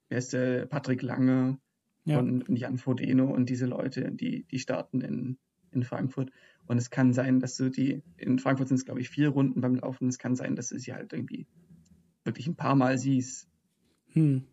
wer 0.08 0.18
ist 0.18 0.32
der? 0.32 0.66
Patrick 0.66 1.02
Lange, 1.02 1.60
Ja. 2.04 2.18
und, 2.18 2.48
Jan 2.48 2.78
Frodeno 2.78 3.26
und 3.26 3.48
diese 3.50 3.66
Leute, 3.66 4.10
die, 4.10 4.44
die 4.44 4.58
starten 4.58 5.00
in, 5.00 5.38
in 5.70 5.82
Frankfurt. 5.82 6.30
Und 6.66 6.78
es 6.78 6.90
kann 6.90 7.12
sein, 7.12 7.40
dass 7.40 7.56
du 7.56 7.68
die, 7.68 8.02
in 8.16 8.38
Frankfurt 8.38 8.68
sind 8.68 8.76
es, 8.78 8.84
glaube 8.84 9.00
ich, 9.00 9.10
vier 9.10 9.28
Runden 9.30 9.60
beim 9.60 9.74
Laufen. 9.74 10.08
Es 10.08 10.18
kann 10.18 10.36
sein, 10.36 10.56
dass 10.56 10.68
du 10.68 10.78
sie 10.78 10.94
halt 10.94 11.12
irgendwie 11.12 11.46
wirklich 12.24 12.46
ein 12.46 12.56
paar 12.56 12.74
Mal 12.74 12.98
siehst. 12.98 13.48
Hm. 14.12 14.44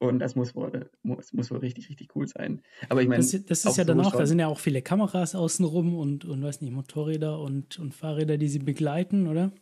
Und 0.00 0.20
das 0.20 0.36
muss 0.36 0.54
wohl, 0.54 0.90
muss, 1.02 1.32
muss 1.32 1.50
wohl 1.50 1.58
richtig, 1.58 1.88
richtig 1.88 2.14
cool 2.14 2.28
sein. 2.28 2.62
Aber 2.88 3.02
ich 3.02 3.08
meine, 3.08 3.22
Das, 3.22 3.30
das 3.44 3.64
ist 3.64 3.76
ja 3.76 3.84
so 3.84 3.84
dann 3.84 4.00
auch, 4.00 4.14
da 4.14 4.26
sind 4.26 4.38
ja 4.38 4.46
auch 4.46 4.60
viele 4.60 4.80
Kameras 4.80 5.34
außenrum 5.34 5.96
und, 5.96 6.24
und 6.24 6.40
weiß 6.40 6.60
nicht, 6.60 6.72
Motorräder 6.72 7.40
und, 7.40 7.80
und 7.80 7.94
Fahrräder, 7.94 8.38
die 8.38 8.48
sie 8.48 8.60
begleiten, 8.60 9.26
oder? 9.26 9.52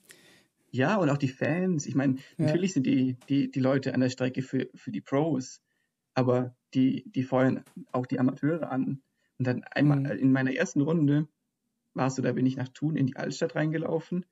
ja, 0.71 0.97
und 0.97 1.09
auch 1.09 1.17
die 1.17 1.29
Fans. 1.29 1.87
Ich 1.87 1.95
meine, 1.95 2.17
Ja. 2.37 2.47
natürlich 2.47 2.75
sind 2.75 2.87
die, 2.87 3.17
die, 3.29 3.51
die 3.51 3.61
Leute 3.61 3.95
an 3.95 4.01
der 4.01 4.11
Strecke 4.11 4.43
für, 4.43 4.69
für 4.75 4.91
die 4.91 5.01
Pros, 5.01 5.63
aber 6.17 6.57
die, 6.75 7.05
die 7.13 7.25
feuern 7.25 7.65
auch 7.93 8.07
die 8.07 8.21
Amateure 8.21 8.73
an. 8.73 9.03
Und 9.39 9.47
dann 9.49 9.65
einmal 9.65 9.99
Mhm. 9.99 10.19
in 10.19 10.33
meiner 10.33 10.55
ersten 10.55 10.83
Runde 10.83 11.29
war 11.95 12.09
es 12.09 12.17
so, 12.17 12.23
da 12.23 12.33
bin 12.33 12.47
ich 12.47 12.57
nach 12.57 12.69
Thun 12.69 12.97
in 12.97 13.07
die 13.07 13.17
Altstadt 13.17 13.55
reingelaufen 13.57 14.27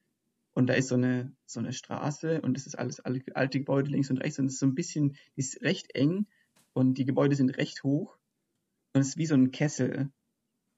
und 0.55 0.69
da 0.69 0.75
ist 0.75 0.89
so 0.89 0.97
eine, 0.97 1.37
so 1.47 1.61
eine 1.61 1.73
Straße 1.73 2.43
und 2.43 2.57
es 2.59 2.67
ist 2.67 2.77
alles 2.77 3.01
alte, 3.01 3.61
Gebäude 3.61 3.91
links 3.91 4.11
und 4.11 4.19
rechts 4.19 4.39
und 4.39 4.47
es 4.47 4.55
ist 4.55 4.61
so 4.61 4.67
ein 4.67 4.75
bisschen, 4.77 5.13
die 5.37 5.41
ist 5.41 5.63
recht 5.63 5.95
eng 5.95 6.27
und 6.75 6.99
die 6.99 7.07
Gebäude 7.07 7.37
sind 7.37 7.57
recht 7.59 7.85
hoch 7.85 8.19
und 8.95 9.01
es 9.03 9.09
ist 9.11 9.19
wie 9.19 9.27
so 9.27 9.35
ein 9.35 9.51
Kessel. 9.51 10.11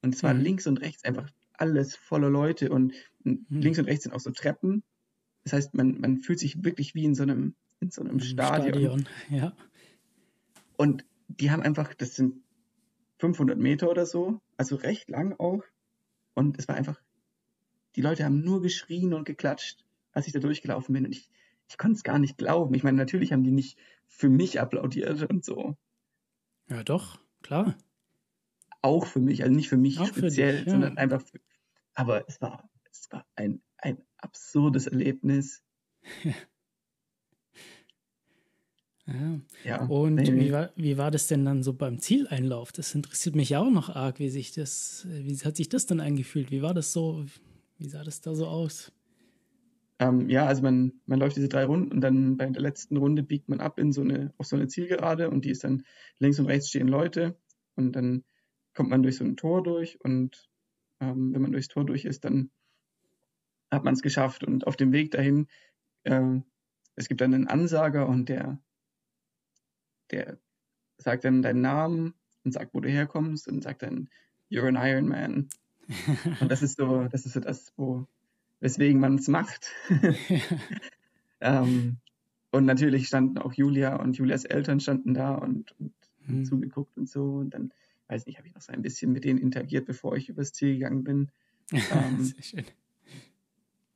Und 0.02 0.14
es 0.14 0.22
war 0.22 0.34
Mhm. 0.34 0.42
links 0.42 0.66
und 0.66 0.78
rechts 0.80 1.04
einfach 1.04 1.30
alles 1.54 1.96
voller 1.96 2.30
Leute 2.30 2.70
und 2.70 2.94
Mhm. 3.50 3.60
links 3.60 3.78
und 3.78 3.86
rechts 3.86 4.04
sind 4.04 4.12
auch 4.12 4.20
so 4.20 4.30
Treppen. 4.32 4.84
Das 5.44 5.54
heißt, 5.54 5.74
man, 5.74 6.00
man 6.00 6.18
fühlt 6.18 6.38
sich 6.40 6.64
wirklich 6.64 6.94
wie 6.94 7.04
in 7.04 7.14
so 7.14 7.24
einem, 7.24 7.56
in 7.80 7.90
so 7.90 8.02
einem 8.02 8.20
Im 8.20 8.20
Stadion. 8.20 9.08
Ja. 9.28 9.56
Und 10.76 11.04
die 11.28 11.50
haben 11.50 11.62
einfach, 11.62 11.94
das 11.94 12.14
sind 12.14 12.42
500 13.18 13.58
Meter 13.58 13.90
oder 13.90 14.06
so, 14.06 14.40
also 14.56 14.76
recht 14.76 15.08
lang 15.08 15.34
auch. 15.38 15.62
Und 16.34 16.58
es 16.58 16.68
war 16.68 16.76
einfach, 16.76 17.00
die 17.94 18.02
Leute 18.02 18.24
haben 18.24 18.40
nur 18.40 18.60
geschrien 18.60 19.14
und 19.14 19.24
geklatscht, 19.24 19.84
als 20.12 20.26
ich 20.26 20.32
da 20.32 20.38
durchgelaufen 20.38 20.92
bin. 20.92 21.06
Und 21.06 21.12
ich, 21.12 21.30
ich 21.68 21.78
konnte 21.78 21.96
es 21.96 22.04
gar 22.04 22.18
nicht 22.18 22.36
glauben. 22.36 22.74
Ich 22.74 22.82
meine, 22.82 22.96
natürlich 22.96 23.32
haben 23.32 23.44
die 23.44 23.52
nicht 23.52 23.78
für 24.06 24.28
mich 24.28 24.60
applaudiert 24.60 25.28
und 25.30 25.44
so. 25.44 25.76
Ja, 26.68 26.82
doch, 26.82 27.18
klar. 27.42 27.76
Auch 28.82 29.06
für 29.06 29.20
mich, 29.20 29.42
also 29.42 29.54
nicht 29.54 29.68
für 29.68 29.76
mich 29.76 29.98
Auch 29.98 30.08
für 30.08 30.20
speziell, 30.20 30.58
dich, 30.58 30.66
ja. 30.66 30.72
sondern 30.72 30.98
einfach 30.98 31.22
für, 31.22 31.40
aber 31.94 32.28
es 32.28 32.40
war, 32.40 32.68
es 32.90 33.10
war 33.10 33.26
ein, 33.34 33.62
ein 33.78 34.02
absurdes 34.18 34.86
Erlebnis. 34.86 35.64
Ja. 39.06 39.40
Ja. 39.64 39.84
Und 39.86 40.16
nee, 40.16 40.34
wie, 40.34 40.52
war, 40.52 40.70
wie 40.74 40.98
war 40.98 41.10
das 41.10 41.28
denn 41.28 41.44
dann 41.44 41.62
so 41.62 41.72
beim 41.72 42.00
Zieleinlauf? 42.00 42.72
Das 42.72 42.94
interessiert 42.94 43.36
mich 43.36 43.50
ja 43.50 43.60
auch 43.60 43.70
noch 43.70 43.88
arg, 43.88 44.18
wie 44.18 44.28
sich 44.28 44.52
das, 44.52 45.06
wie 45.08 45.36
hat 45.36 45.56
sich 45.56 45.68
das 45.68 45.86
dann 45.86 46.00
angefühlt? 46.00 46.50
Wie 46.50 46.62
war 46.62 46.74
das 46.74 46.92
so? 46.92 47.24
Wie 47.78 47.88
sah 47.88 48.02
das 48.02 48.20
da 48.20 48.34
so 48.34 48.46
aus? 48.46 48.92
Ähm, 49.98 50.28
ja, 50.28 50.46
also 50.46 50.62
man, 50.62 50.92
man 51.06 51.20
läuft 51.20 51.36
diese 51.36 51.48
drei 51.48 51.64
Runden 51.64 51.92
und 51.92 52.00
dann 52.00 52.36
bei 52.36 52.46
der 52.46 52.60
letzten 52.60 52.96
Runde 52.96 53.22
biegt 53.22 53.48
man 53.48 53.60
ab 53.60 53.78
in 53.78 53.92
so 53.92 54.02
eine, 54.02 54.34
auf 54.36 54.46
so 54.46 54.56
eine 54.56 54.68
Zielgerade 54.68 55.30
und 55.30 55.44
die 55.44 55.50
ist 55.50 55.64
dann 55.64 55.84
links 56.18 56.38
und 56.38 56.46
rechts 56.46 56.68
stehen 56.68 56.88
Leute 56.88 57.38
und 57.76 57.92
dann 57.92 58.24
kommt 58.74 58.90
man 58.90 59.02
durch 59.02 59.16
so 59.16 59.24
ein 59.24 59.36
Tor 59.36 59.62
durch 59.62 59.98
und 60.02 60.50
ähm, 61.00 61.32
wenn 61.32 61.40
man 61.40 61.52
durchs 61.52 61.68
Tor 61.68 61.86
durch 61.86 62.04
ist, 62.04 62.24
dann 62.24 62.50
hat 63.70 63.84
man 63.84 63.94
es 63.94 64.02
geschafft 64.02 64.44
und 64.44 64.66
auf 64.66 64.76
dem 64.76 64.92
Weg 64.92 65.12
dahin, 65.12 65.46
ähm, 66.04 66.44
es 66.94 67.08
gibt 67.08 67.20
dann 67.22 67.34
einen 67.34 67.48
Ansager 67.48 68.06
und 68.06 68.28
der, 68.28 68.60
der 70.10 70.38
sagt 70.98 71.24
dann 71.24 71.42
deinen 71.42 71.60
Namen 71.60 72.14
und 72.44 72.52
sagt, 72.52 72.74
wo 72.74 72.80
du 72.80 72.88
herkommst 72.88 73.48
und 73.48 73.62
sagt 73.62 73.82
dann, 73.82 74.08
you're 74.50 74.68
an 74.68 74.76
Iron 74.76 75.08
Man. 75.08 75.48
Und 76.40 76.50
das 76.50 76.62
ist 76.62 76.78
so, 76.78 77.04
das 77.04 77.26
ist 77.26 77.34
so 77.34 77.40
das, 77.40 77.72
wo, 77.76 78.08
weswegen 78.58 78.98
man 78.98 79.14
es 79.16 79.28
macht. 79.28 79.70
ähm, 81.40 81.98
und 82.50 82.64
natürlich 82.64 83.06
standen 83.06 83.38
auch 83.38 83.52
Julia 83.52 83.94
und 83.94 84.16
Julias 84.16 84.44
Eltern 84.44 84.80
standen 84.80 85.14
da 85.14 85.36
und, 85.36 85.78
und 85.78 85.92
Hm. 86.26 86.44
zugeguckt 86.44 86.96
und 86.96 87.08
so. 87.08 87.36
Und 87.36 87.50
dann, 87.50 87.72
weiß 88.08 88.26
nicht, 88.26 88.38
habe 88.38 88.48
ich 88.48 88.54
noch 88.54 88.62
so 88.62 88.72
ein 88.72 88.82
bisschen 88.82 89.12
mit 89.12 89.24
denen 89.24 89.38
interagiert, 89.38 89.86
bevor 89.86 90.16
ich 90.16 90.28
übers 90.28 90.52
Ziel 90.52 90.74
gegangen 90.74 91.04
bin. 91.04 91.30
Ähm, 91.90 92.22
Sehr 92.22 92.42
schön. 92.42 92.64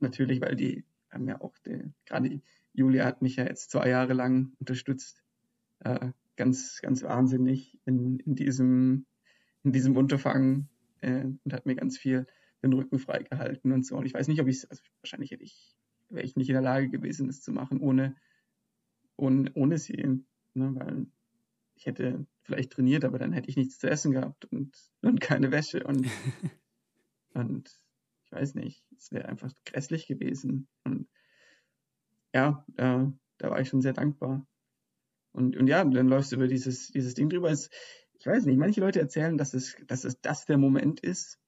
Natürlich, 0.01 0.41
weil 0.41 0.57
die 0.57 0.83
haben 1.09 1.29
ja 1.29 1.41
auch, 1.41 1.57
die, 1.59 1.79
gerade 2.05 2.41
Julia 2.73 3.05
hat 3.05 3.23
mich 3.23 3.37
ja 3.37 3.45
jetzt 3.45 3.71
zwei 3.71 3.89
Jahre 3.89 4.13
lang 4.13 4.55
unterstützt. 4.59 5.23
Äh, 5.81 6.13
ganz, 6.37 6.81
ganz 6.83 7.03
wahnsinnig 7.03 7.79
in, 7.85 8.19
in, 8.21 8.35
diesem, 8.35 9.07
in 9.63 9.73
diesem 9.73 9.97
Unterfangen 9.97 10.69
äh, 11.01 11.25
und 11.25 11.53
hat 11.53 11.67
mir 11.67 11.75
ganz 11.75 11.99
viel 11.99 12.27
den 12.63 12.73
Rücken 12.73 12.99
freigehalten 12.99 13.73
und 13.73 13.87
so. 13.87 13.97
Und 13.97 14.07
ich 14.07 14.15
weiß 14.15 14.29
nicht, 14.29 14.41
ob 14.41 14.49
ich 14.49 14.57
es, 14.57 14.71
also 14.71 14.83
wahrscheinlich 15.01 15.31
hätte 15.31 15.45
ich, 15.45 15.77
wäre 16.09 16.25
ich 16.25 16.37
nicht 16.37 16.49
in 16.49 16.55
der 16.55 16.63
Lage 16.63 16.89
gewesen, 16.89 17.27
das 17.27 17.41
zu 17.41 17.53
machen, 17.53 17.81
ohne, 17.81 18.17
ohne, 19.17 19.51
ohne 19.55 19.79
sie. 19.79 20.25
Ne? 20.55 20.75
Weil 20.75 21.07
ich 21.75 21.87
hätte 21.87 22.27
vielleicht 22.43 22.73
trainiert, 22.73 23.05
aber 23.05 23.19
dann 23.19 23.33
hätte 23.33 23.49
ich 23.49 23.57
nichts 23.57 23.79
zu 23.79 23.89
essen 23.89 24.13
gehabt 24.13 24.45
und, 24.47 24.77
und 25.03 25.21
keine 25.21 25.51
Wäsche 25.53 25.85
und, 25.85 26.07
und 27.35 27.81
ich 28.25 28.33
weiß 28.33 28.55
nicht, 28.55 28.85
es 28.97 29.13
wäre 29.13 29.29
einfach 29.29 29.53
grässlich 29.65 30.07
gewesen. 30.07 30.69
Und 30.85 31.09
ja, 32.35 32.65
da, 32.69 33.13
da 33.39 33.51
war 33.51 33.61
ich 33.61 33.69
schon 33.69 33.81
sehr 33.81 33.93
dankbar. 33.93 34.47
Und, 35.33 35.57
und 35.57 35.67
ja, 35.67 35.85
dann 35.85 36.09
läufst 36.09 36.33
du 36.33 36.37
über 36.37 36.49
dieses, 36.49 36.89
dieses 36.89 37.15
Ding 37.15 37.29
drüber. 37.29 37.51
Es, 37.51 37.71
ich 38.19 38.27
weiß 38.27 38.45
nicht, 38.45 38.59
manche 38.59 38.81
Leute 38.81 39.01
erzählen, 39.01 39.39
dass 39.39 39.55
es, 39.55 39.77
dass 39.87 40.05
es 40.05 40.21
das 40.21 40.45
der 40.45 40.59
Moment 40.59 41.01
ist. 41.01 41.39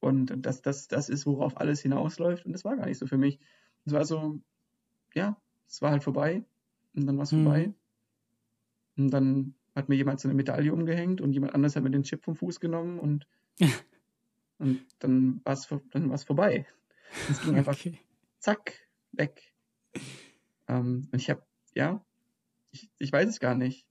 und 0.00 0.46
dass 0.46 0.62
das 0.62 0.88
das 0.88 1.08
ist, 1.08 1.26
worauf 1.26 1.56
alles 1.58 1.80
hinausläuft. 1.80 2.46
Und 2.46 2.52
das 2.52 2.64
war 2.64 2.76
gar 2.76 2.86
nicht 2.86 2.98
so 2.98 3.06
für 3.06 3.18
mich. 3.18 3.38
Es 3.84 3.92
war 3.92 4.04
so, 4.04 4.40
ja, 5.14 5.40
es 5.66 5.82
war 5.82 5.90
halt 5.90 6.04
vorbei 6.04 6.44
und 6.94 7.06
dann 7.06 7.16
war 7.16 7.24
es 7.24 7.32
mhm. 7.32 7.44
vorbei. 7.44 7.74
Und 8.96 9.10
dann 9.10 9.54
hat 9.74 9.88
mir 9.88 9.96
jemand 9.96 10.20
so 10.20 10.28
eine 10.28 10.34
Medaille 10.34 10.72
umgehängt 10.72 11.20
und 11.20 11.32
jemand 11.32 11.54
anders 11.54 11.76
hat 11.76 11.82
mir 11.82 11.90
den 11.90 12.02
Chip 12.02 12.24
vom 12.24 12.36
Fuß 12.36 12.60
genommen 12.60 12.98
und, 12.98 13.26
und 14.58 14.86
dann 14.98 15.40
war 15.44 15.54
es 15.54 15.68
dann 15.90 16.16
vorbei. 16.18 16.66
Es 17.28 17.40
ging 17.42 17.56
einfach 17.56 17.74
okay. 17.74 17.98
zack, 18.38 18.74
weg. 19.12 19.52
Ähm, 20.68 21.08
und 21.10 21.18
ich 21.18 21.30
habe, 21.30 21.42
ja, 21.74 22.04
ich, 22.70 22.90
ich 22.98 23.12
weiß 23.12 23.28
es 23.28 23.40
gar 23.40 23.54
nicht. 23.54 23.86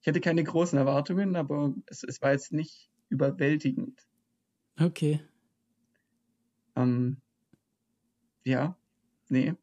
Ich 0.00 0.08
hatte 0.08 0.20
keine 0.20 0.42
großen 0.42 0.78
Erwartungen, 0.78 1.36
aber 1.36 1.74
es, 1.86 2.02
es 2.02 2.20
war 2.20 2.32
jetzt 2.32 2.52
nicht 2.52 2.90
überwältigend. 3.08 4.06
Okay. 4.80 5.20
Ähm, 6.74 7.20
ja, 8.44 8.76
nee. 9.28 9.54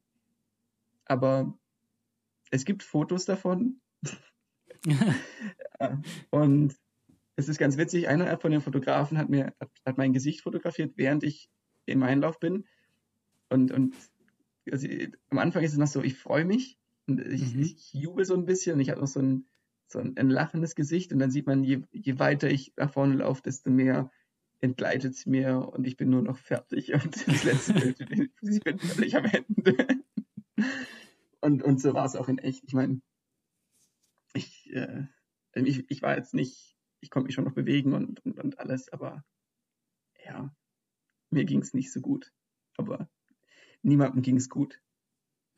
Aber 1.05 1.57
es 2.51 2.63
gibt 2.65 2.83
Fotos 2.83 3.25
davon. 3.25 3.81
und 6.29 6.75
es 7.35 7.49
ist 7.49 7.57
ganz 7.57 7.77
witzig, 7.77 8.07
einer 8.07 8.37
von 8.39 8.51
den 8.51 8.61
Fotografen 8.61 9.17
hat 9.17 9.29
mir 9.29 9.53
hat, 9.59 9.71
hat, 9.85 9.97
mein 9.97 10.13
Gesicht 10.13 10.41
fotografiert, 10.41 10.93
während 10.95 11.23
ich 11.23 11.49
im 11.85 12.03
Einlauf 12.03 12.39
bin. 12.39 12.65
Und, 13.49 13.71
und 13.71 13.95
also, 14.71 14.87
am 15.29 15.39
Anfang 15.39 15.63
ist 15.63 15.73
es 15.73 15.77
noch 15.77 15.87
so, 15.87 16.01
ich 16.01 16.15
freue 16.15 16.45
mich 16.45 16.78
und 17.09 17.21
ich, 17.21 17.55
mhm. 17.55 17.61
ich 17.61 17.93
jubel 17.93 18.23
so 18.25 18.35
ein 18.35 18.45
bisschen 18.45 18.75
und 18.75 18.79
ich 18.81 18.89
habe 18.89 19.01
noch 19.01 19.07
so 19.07 19.19
ein, 19.19 19.47
so 19.87 19.99
ein, 19.99 20.15
ein, 20.17 20.29
lachendes 20.29 20.75
Gesicht 20.75 21.11
und 21.11 21.19
dann 21.19 21.31
sieht 21.31 21.47
man, 21.47 21.63
je, 21.63 21.81
je 21.91 22.19
weiter 22.19 22.49
ich 22.49 22.73
nach 22.77 22.93
vorne 22.93 23.15
laufe, 23.15 23.41
desto 23.41 23.71
mehr 23.71 24.11
entgleitet 24.61 25.13
es 25.13 25.25
mir 25.25 25.69
und 25.73 25.85
ich 25.85 25.97
bin 25.97 26.09
nur 26.09 26.21
noch 26.21 26.37
fertig 26.37 26.93
und 26.93 27.27
das 27.27 27.43
letzte 27.43 27.73
Bild, 27.73 28.31
ich 28.41 28.59
bin 28.61 28.79
völlig 28.79 29.15
am 29.15 29.25
Ende. 29.25 29.87
Und, 31.41 31.63
und 31.63 31.81
so 31.81 31.93
war 31.93 32.05
es 32.05 32.15
auch 32.15 32.27
in 32.27 32.37
echt. 32.37 32.63
Ich 32.65 32.73
meine, 32.73 33.01
ich, 34.33 34.69
äh, 34.73 35.05
ich, 35.55 35.89
ich 35.89 36.01
war 36.01 36.15
jetzt 36.17 36.33
nicht, 36.33 36.75
ich 36.99 37.09
konnte 37.09 37.27
mich 37.27 37.35
schon 37.35 37.45
noch 37.45 37.53
bewegen 37.53 37.93
und, 37.93 38.23
und, 38.25 38.39
und 38.39 38.59
alles, 38.59 38.89
aber 38.89 39.23
ja, 40.25 40.53
mir 41.31 41.45
ging 41.45 41.61
es 41.61 41.73
nicht 41.73 41.91
so 41.91 42.01
gut. 42.01 42.33
Aber 42.77 43.09
niemandem 43.81 44.21
ging 44.21 44.37
es 44.37 44.49
gut. 44.49 44.81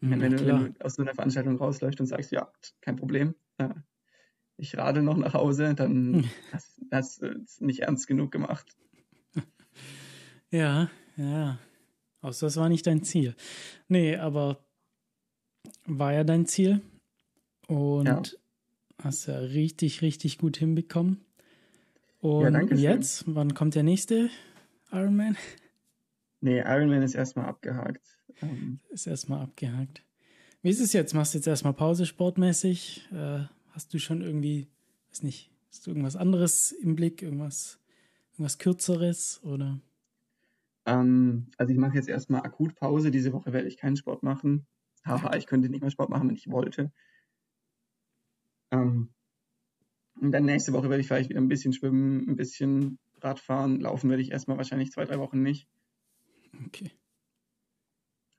Mhm, 0.02 0.22
wenn, 0.22 0.32
du, 0.32 0.46
wenn, 0.46 0.74
du, 0.74 0.86
aus 0.86 0.96
so 0.96 1.04
einer 1.04 1.14
Veranstaltung 1.14 1.58
rausläufst 1.58 2.00
und 2.00 2.08
sagst, 2.08 2.32
ja, 2.32 2.52
kein 2.82 2.96
Problem, 2.96 3.36
äh, 3.58 3.70
ich 4.58 4.78
radel 4.78 5.04
noch 5.04 5.18
nach 5.18 5.34
Hause, 5.34 5.74
dann 5.76 6.30
hast 6.92 7.22
du 7.22 7.28
ist 7.28 7.62
nicht 7.62 7.82
ernst 7.82 8.08
genug 8.08 8.32
gemacht. 8.32 8.76
Ja, 10.54 10.92
ja. 11.16 11.60
Außer 12.20 12.48
es 12.48 12.58
war 12.58 12.68
nicht 12.68 12.86
dein 12.86 13.04
Ziel. 13.04 13.38
Nee, 13.88 14.18
aber 14.18 14.66
war 15.86 16.12
ja 16.12 16.26
dein 16.26 16.46
Ziel. 16.46 16.82
Und 17.70 18.06
ja. 18.06 18.22
hast 19.02 19.28
ja 19.28 19.38
richtig, 19.38 20.02
richtig 20.02 20.40
gut 20.40 20.58
hinbekommen. 20.58 21.24
Und 22.20 22.72
ja, 22.72 22.92
jetzt, 22.92 23.24
wann 23.28 23.54
kommt 23.54 23.76
der 23.76 23.84
nächste 23.84 24.30
Ironman? 24.92 25.38
Nee, 26.44 26.60
Ironman 26.62 27.04
ist 27.04 27.14
erstmal 27.14 27.46
abgehakt. 27.46 28.18
Ähm, 28.42 28.80
ist 28.90 29.08
erstmal 29.08 29.42
abgehakt. 29.42 30.04
Wie 30.62 30.70
ist 30.70 30.80
es 30.80 30.94
jetzt? 30.94 31.14
Machst 31.14 31.34
du 31.34 31.40
jetzt 31.40 31.48
erstmal 31.48 31.74
Pause 31.74 32.06
sportmäßig? 32.06 33.08
Äh, 33.12 33.46
hast 33.72 33.94
du 33.94 34.00
schon 34.00 34.22
irgendwie, 34.22 34.68
weiß 35.10 35.24
nicht, 35.24 35.52
hast 35.70 35.86
du 35.86 35.92
irgendwas 35.92 36.16
anderes 36.16 36.72
im 36.72 36.96
Blick? 36.96 37.22
Irgendwas, 37.22 37.80
irgendwas 38.34 38.60
kürzeres 38.60 39.42
oder? 39.44 39.80
Ähm, 40.86 41.48
also 41.58 41.74
ich 41.74 41.80
mache 41.80 41.96
jetzt 41.96 42.10
erstmal 42.10 42.42
akut 42.42 42.76
Pause. 42.76 43.12
Diese 43.12 43.34
Woche 43.34 43.54
werde 43.54 43.68
ich 43.68 43.78
keinen 43.78 43.98
Sport 43.98 44.24
machen. 44.24 44.68
Haha, 45.04 45.36
ich 45.36 45.48
könnte 45.48 45.70
nicht 45.70 45.82
mehr 45.82 45.92
Sport 45.92 46.10
machen, 46.10 46.28
wenn 46.28 46.36
ich 46.36 46.52
wollte. 46.52 46.92
Ähm, 48.72 49.10
und 50.20 50.32
dann 50.32 50.46
nächste 50.46 50.74
Woche 50.74 50.90
werde 50.90 51.02
ich 51.02 51.08
vielleicht 51.08 51.30
wieder 51.30 51.42
ein 51.42 51.48
bisschen 51.48 51.74
schwimmen, 51.74 52.30
ein 52.30 52.36
bisschen 52.36 53.00
Radfahren. 53.22 53.80
Laufen 53.80 54.10
werde 54.10 54.22
ich 54.22 54.32
erstmal 54.32 54.58
wahrscheinlich 54.58 54.92
zwei, 54.92 55.06
drei 55.06 55.18
Wochen 55.18 55.42
nicht. 55.42 55.68
Okay. 56.68 56.92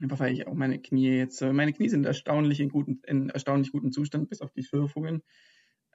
Einfach 0.02 0.18
weil 0.18 0.32
ich 0.32 0.48
auch 0.48 0.54
meine 0.54 0.80
Knie 0.80 1.16
jetzt, 1.16 1.40
meine 1.40 1.72
Knie 1.72 1.88
sind 1.88 2.04
erstaunlich 2.04 2.58
in, 2.58 2.70
guten, 2.70 3.00
in 3.06 3.30
erstaunlich 3.30 3.70
gutem 3.70 3.92
Zustand, 3.92 4.28
bis 4.28 4.40
auf 4.40 4.52
die 4.52 4.64
Schürfungen. 4.64 5.22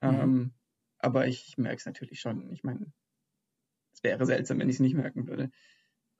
Mhm. 0.01 0.09
Ähm, 0.09 0.53
aber 0.97 1.27
ich 1.27 1.57
merke 1.57 1.77
es 1.77 1.85
natürlich 1.85 2.21
schon. 2.21 2.49
Ich 2.53 2.63
meine, 2.63 2.93
es 3.93 4.03
wäre 4.03 4.25
seltsam, 4.25 4.59
wenn 4.59 4.69
ich 4.69 4.77
es 4.77 4.79
nicht 4.79 4.95
merken 4.95 5.27
würde. 5.27 5.51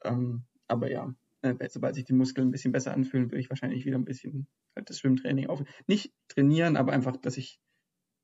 Ähm, 0.03 0.43
aber 0.67 0.91
ja, 0.91 1.15
äh, 1.41 1.55
sobald 1.69 1.95
sich 1.95 2.03
die 2.03 2.13
Muskeln 2.13 2.49
ein 2.49 2.51
bisschen 2.51 2.73
besser 2.73 2.93
anfühlen, 2.93 3.31
würde 3.31 3.39
ich 3.39 3.49
wahrscheinlich 3.49 3.85
wieder 3.85 3.97
ein 3.97 4.05
bisschen 4.05 4.47
halt 4.75 4.89
das 4.89 4.99
Schwimmtraining 4.99 5.47
auf. 5.47 5.63
Nicht 5.87 6.13
trainieren, 6.27 6.75
aber 6.75 6.91
einfach, 6.91 7.15
dass 7.15 7.37
ich, 7.37 7.61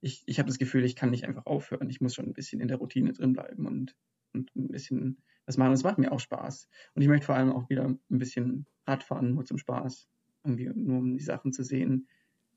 ich, 0.01 0.23
ich 0.25 0.39
habe 0.39 0.47
das 0.47 0.59
Gefühl, 0.59 0.83
ich 0.83 0.97
kann 0.97 1.09
nicht 1.09 1.23
einfach 1.23 1.45
aufhören. 1.45 1.89
Ich 1.89 2.01
muss 2.01 2.15
schon 2.15 2.25
ein 2.25 2.33
bisschen 2.33 2.59
in 2.59 2.67
der 2.67 2.77
Routine 2.77 3.13
drin 3.13 3.31
bleiben 3.31 3.65
und, 3.65 3.95
und 4.33 4.53
ein 4.57 4.67
bisschen 4.67 5.23
was 5.45 5.57
machen. 5.57 5.69
Und 5.69 5.75
es 5.75 5.83
macht 5.83 5.97
mir 5.97 6.11
auch 6.11 6.19
Spaß. 6.19 6.69
Und 6.95 7.01
ich 7.01 7.07
möchte 7.07 7.25
vor 7.25 7.35
allem 7.35 7.51
auch 7.51 7.69
wieder 7.69 7.85
ein 7.85 7.99
bisschen 8.09 8.65
Radfahren, 8.85 9.33
nur 9.33 9.45
zum 9.45 9.57
Spaß. 9.57 10.07
Irgendwie 10.43 10.69
nur 10.73 10.99
um 10.99 11.13
die 11.17 11.23
Sachen 11.23 11.53
zu 11.53 11.63
sehen, 11.63 12.07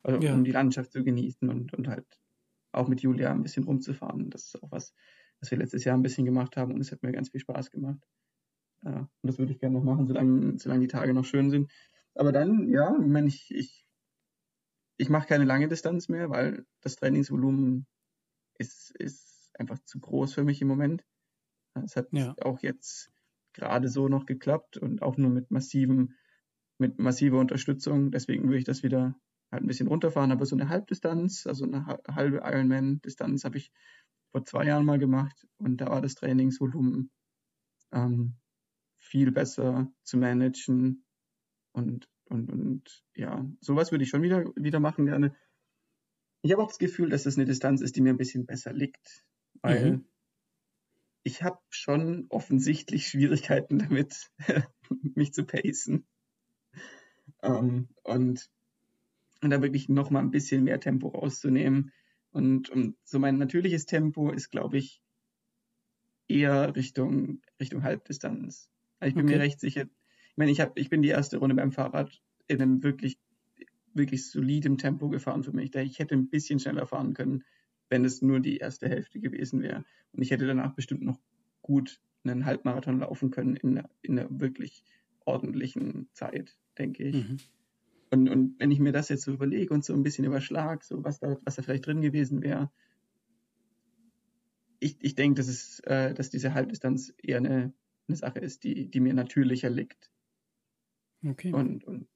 also 0.03 0.21
ja. 0.21 0.35
um 0.35 0.45
die 0.45 0.53
Landschaft 0.53 0.93
zu 0.93 1.05
genießen 1.05 1.49
und, 1.49 1.73
und 1.75 1.89
halt 1.89 2.07
auch 2.73 2.89
mit 2.89 3.01
Julia 3.01 3.31
ein 3.31 3.43
bisschen 3.43 3.65
rumzufahren. 3.65 4.31
Das 4.31 4.47
ist 4.47 4.63
auch 4.63 4.71
was, 4.71 4.95
was 5.41 5.51
wir 5.51 5.59
letztes 5.59 5.85
Jahr 5.85 5.97
ein 5.97 6.03
bisschen 6.03 6.25
gemacht 6.25 6.57
haben 6.57 6.75
und 6.75 6.81
es 6.81 6.93
hat 6.93 7.03
mir 7.03 7.13
ganz 7.13 7.31
viel 7.31 7.41
Spaß 7.41 7.71
gemacht. 7.71 8.01
Ja, 8.85 9.01
und 9.01 9.11
das 9.23 9.39
würde 9.39 9.53
ich 9.53 9.59
gerne 9.59 9.77
noch 9.77 9.85
machen, 9.85 10.07
solange, 10.07 10.59
solange 10.59 10.81
die 10.83 10.87
Tage 10.87 11.15
noch 11.15 11.25
schön 11.25 11.51
sind. 11.51 11.71
Aber 12.15 12.33
dann, 12.33 12.69
ja, 12.69 12.97
ich 12.99 13.07
meine, 13.07 13.29
ich, 13.29 13.55
ich, 13.55 13.87
ich 14.97 15.09
mache 15.09 15.29
keine 15.29 15.45
lange 15.45 15.69
Distanz 15.69 16.09
mehr, 16.09 16.31
weil 16.31 16.67
das 16.81 16.97
Trainingsvolumen 16.97 17.87
ist, 18.59 18.95
ist 18.99 19.51
einfach 19.59 19.79
zu 19.81 20.01
groß 20.01 20.35
für 20.35 20.45
mich 20.45 20.61
im 20.63 20.69
Moment. 20.69 21.05
Es 21.85 21.97
hat 21.97 22.09
ja. 22.13 22.35
auch 22.41 22.61
jetzt 22.61 23.11
gerade 23.53 23.89
so 23.89 24.09
noch 24.09 24.27
geklappt 24.27 24.77
und 24.77 25.03
auch 25.03 25.17
nur 25.17 25.31
mit 25.31 25.51
massivem, 25.51 26.15
mit 26.79 26.99
massiver 26.99 27.39
Unterstützung. 27.39 28.11
Deswegen 28.11 28.45
würde 28.45 28.59
ich 28.59 28.65
das 28.65 28.83
wieder 28.83 29.15
halt 29.51 29.63
ein 29.63 29.67
bisschen 29.67 29.89
runterfahren. 29.89 30.33
Aber 30.33 30.47
so 30.47 30.57
eine 30.57 30.69
Halbdistanz, 30.69 31.47
also 31.47 31.65
eine 31.65 31.87
halbe 32.09 32.43
Ironman-Distanz 32.45 33.45
habe 33.45 33.59
ich 33.59 33.73
vor 34.31 34.45
zwei 34.45 34.67
Jahren 34.67 34.85
mal 34.85 34.99
gemacht 34.99 35.47
und 35.57 35.81
da 35.81 35.87
war 35.87 36.03
das 36.03 36.15
Trainingsvolumen 36.15 37.11
ähm, 37.93 38.37
viel 38.99 39.33
besser 39.33 39.91
zu 40.03 40.19
managen. 40.19 41.05
Und, 41.73 42.09
und, 42.25 42.51
und 42.51 43.05
ja, 43.15 43.47
sowas 43.61 43.91
würde 43.93 44.05
ich 44.05 44.11
schon 44.11 44.23
wieder, 44.23 44.45
wieder 44.57 44.81
machen 44.81 45.07
gerne. 45.07 45.35
Ich 46.43 46.53
habe 46.53 46.63
auch 46.63 46.69
das 46.69 46.79
Gefühl, 46.79 47.11
dass 47.11 47.25
das 47.25 47.37
eine 47.37 47.47
Distanz 47.47 47.81
ist, 47.81 47.97
die 47.97 48.01
mir 48.01 48.11
ein 48.11 48.19
bisschen 48.19 48.47
besser 48.47 48.73
liegt. 48.73 49.25
Weil 49.63 49.93
mhm. 49.93 50.09
Ich 51.27 51.43
habe 51.43 51.59
schon 51.71 52.27
offensichtlich 52.29 53.09
Schwierigkeiten 53.09 53.81
damit, 53.81 54.31
mich 55.17 55.33
zu 55.33 55.45
pacen. 55.45 56.07
Ähm, 57.43 57.89
und, 58.05 58.49
und 59.43 59.51
da 59.51 59.61
wirklich 59.61 59.89
noch 59.89 60.11
mal 60.11 60.21
ein 60.21 60.31
bisschen 60.31 60.63
mehr 60.63 60.79
Tempo 60.79 61.09
rauszunehmen. 61.09 61.91
Und, 62.31 62.71
und 62.71 62.97
so 63.03 63.19
mein 63.19 63.39
natürliches 63.39 63.87
Tempo 63.87 64.31
ist, 64.31 64.51
glaube 64.51 64.79
ich, 64.79 65.03
eher 66.29 66.77
Richtung, 66.77 67.43
Richtung 67.59 67.83
Halbdistanz. 67.83 68.71
Ich 69.01 69.15
bin 69.15 69.25
okay. 69.25 69.35
mir 69.35 69.43
recht 69.43 69.59
sicher. 69.59 69.83
Ich 69.83 70.37
meine, 70.37 70.53
ich, 70.53 70.61
hab, 70.61 70.79
ich 70.79 70.91
bin 70.91 71.03
die 71.03 71.09
erste 71.09 71.39
Runde 71.39 71.57
beim 71.57 71.73
Fahrrad 71.73 72.23
in 72.47 72.63
einem 72.63 72.85
wirklich, 72.85 73.19
wirklich 73.95 74.31
solidem 74.31 74.79
Tempo 74.79 75.09
gefahren 75.09 75.43
für 75.43 75.53
mich. 75.53 75.75
Ich 75.75 75.99
hätte 75.99 76.15
ein 76.15 76.31
bisschen 76.31 76.61
schneller 76.61 76.87
fahren 76.87 77.15
können, 77.15 77.43
wenn 77.89 78.05
es 78.05 78.23
nur 78.23 78.41
die 78.41 78.59
erste 78.59 78.89
Hälfte 78.89 79.21
gewesen 79.21 79.63
wäre. 79.63 79.85
Und 80.13 80.23
ich 80.23 80.31
hätte 80.31 80.47
danach 80.47 80.75
bestimmt 80.75 81.03
noch 81.03 81.21
gut 81.63 82.01
einen 82.25 82.45
Halbmarathon 82.45 83.01
laufen 83.01 83.31
können 83.31 83.57
in 83.57 83.79
einer, 83.79 83.91
in 84.03 84.19
einer 84.19 84.29
wirklich 84.41 84.83
ordentlichen 85.25 86.09
Zeit, 86.13 86.59
denke 86.79 87.05
ich. 87.05 87.29
Mhm. 87.29 87.37
Und, 88.11 88.29
und 88.29 88.61
wenn 88.61 88.71
ich 88.71 88.79
mir 88.79 88.93
das 88.93 89.09
jetzt 89.09 89.23
so 89.23 89.33
überlege 89.33 89.73
und 89.73 89.85
so 89.85 89.93
ein 89.93 90.03
bisschen 90.03 90.25
überschlag, 90.25 90.85
so 90.85 91.05
was 91.05 91.19
da, 91.19 91.37
was 91.45 91.57
da 91.57 91.63
vielleicht 91.63 91.87
drin 91.87 92.01
gewesen 92.01 92.43
wäre, 92.43 92.71
ich, 94.79 94.97
ich 95.01 95.15
denke, 95.15 95.37
dass, 95.37 95.81
äh, 95.81 96.15
dass 96.15 96.31
diese 96.31 96.55
Halbdistanz 96.55 97.15
eher 97.23 97.39
eine 97.39 97.73
eine 98.09 98.17
Sache 98.17 98.39
ist, 98.39 98.65
die, 98.65 98.89
die 98.89 99.01
mir 99.01 99.15
natürlicher 99.15 99.71
liegt. 99.71 100.11
Okay. 101.25 101.53
Und, 101.53 101.85
und 101.85 102.09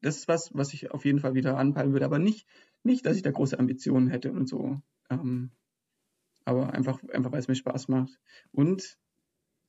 das 0.00 0.18
ist 0.18 0.28
was, 0.28 0.50
was 0.54 0.72
ich 0.72 0.90
auf 0.90 1.04
jeden 1.04 1.20
Fall 1.20 1.34
wieder 1.34 1.56
anpeilen 1.56 1.92
würde, 1.92 2.04
aber 2.04 2.18
nicht, 2.18 2.46
nicht, 2.82 3.06
dass 3.06 3.16
ich 3.16 3.22
da 3.22 3.30
große 3.30 3.58
Ambitionen 3.58 4.08
hätte 4.08 4.32
und 4.32 4.48
so. 4.48 4.80
Ähm, 5.10 5.50
aber 6.44 6.72
einfach, 6.72 7.02
einfach 7.08 7.32
weil 7.32 7.40
es 7.40 7.48
mir 7.48 7.54
Spaß 7.54 7.88
macht. 7.88 8.18
Und 8.52 8.98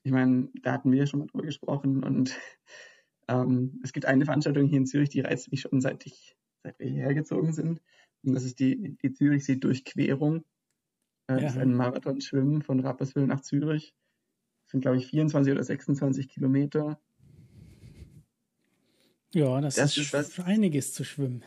ich 0.04 0.12
meine, 0.12 0.50
da 0.62 0.74
hatten 0.74 0.92
wir 0.92 1.00
ja 1.00 1.06
schon 1.08 1.20
mal 1.20 1.28
drüber 1.28 1.46
gesprochen 1.46 2.04
und 2.04 2.38
ähm, 3.28 3.80
es 3.84 3.94
gibt 3.94 4.06
eine 4.06 4.26
Veranstaltung 4.26 4.68
hier 4.68 4.78
in 4.78 4.86
Zürich, 4.86 5.10
die 5.10 5.22
reizt 5.22 5.52
mich 5.52 5.62
schon 5.62 5.82
seit 5.82 6.06
ich, 6.06 6.38
seit 6.64 6.80
wir 6.80 6.88
hierher 6.88 7.14
gezogen 7.14 7.54
sind. 7.54 7.82
Und 8.24 8.34
das 8.34 8.44
ist 8.44 8.60
die, 8.60 8.98
die 9.02 9.14
Zürichsee-Durchquerung. 9.14 10.46
Äh, 11.28 11.34
ja. 11.34 11.40
Das 11.40 11.54
ist 11.54 11.60
ein 11.60 11.74
Marathon-Schwimmen 11.74 12.62
von 12.62 12.80
Rapperswil 12.80 13.28
nach 13.28 13.42
Zürich 13.42 13.94
sind, 14.68 14.82
glaube 14.82 14.98
ich, 14.98 15.08
24 15.08 15.54
oder 15.54 15.64
26 15.64 16.30
Kilometer. 16.30 17.02
Ja, 19.34 19.60
das, 19.62 19.76
das 19.76 19.98
ist, 19.98 20.14
ist 20.14 20.40
einiges 20.40 20.94
zu 20.94 21.04
schwimmen. 21.04 21.44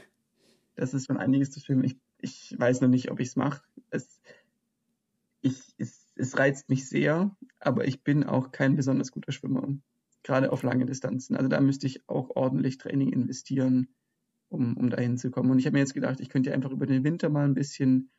Das 0.74 0.94
ist 0.94 1.06
schon 1.06 1.18
einiges 1.18 1.50
zu 1.50 1.60
schwimmen. 1.60 1.84
Ich, 1.84 1.96
ich 2.22 2.54
weiß 2.58 2.80
noch 2.80 2.88
nicht, 2.88 3.10
ob 3.10 3.20
ich 3.20 3.28
es 3.28 3.36
mache. 3.36 3.62
Es, 3.90 4.20
es, 5.42 5.74
es 6.14 6.38
reizt 6.38 6.68
mich 6.68 6.88
sehr, 6.88 7.36
aber 7.58 7.86
ich 7.86 8.02
bin 8.02 8.24
auch 8.24 8.52
kein 8.52 8.76
besonders 8.76 9.10
guter 9.10 9.32
Schwimmer. 9.32 9.68
Gerade 10.22 10.52
auf 10.52 10.62
lange 10.62 10.86
Distanzen. 10.86 11.36
Also 11.36 11.48
da 11.48 11.60
müsste 11.60 11.86
ich 11.86 12.08
auch 12.08 12.30
ordentlich 12.36 12.78
Training 12.78 13.10
investieren, 13.10 13.88
um, 14.48 14.76
um 14.76 14.90
dahin 14.90 15.16
zu 15.16 15.30
kommen. 15.30 15.50
Und 15.50 15.58
ich 15.58 15.66
habe 15.66 15.74
mir 15.74 15.80
jetzt 15.80 15.94
gedacht, 15.94 16.20
ich 16.20 16.28
könnte 16.28 16.52
einfach 16.52 16.70
über 16.70 16.86
den 16.86 17.04
Winter 17.04 17.30
mal 17.30 17.44
ein 17.44 17.54
bisschen, 17.54 18.10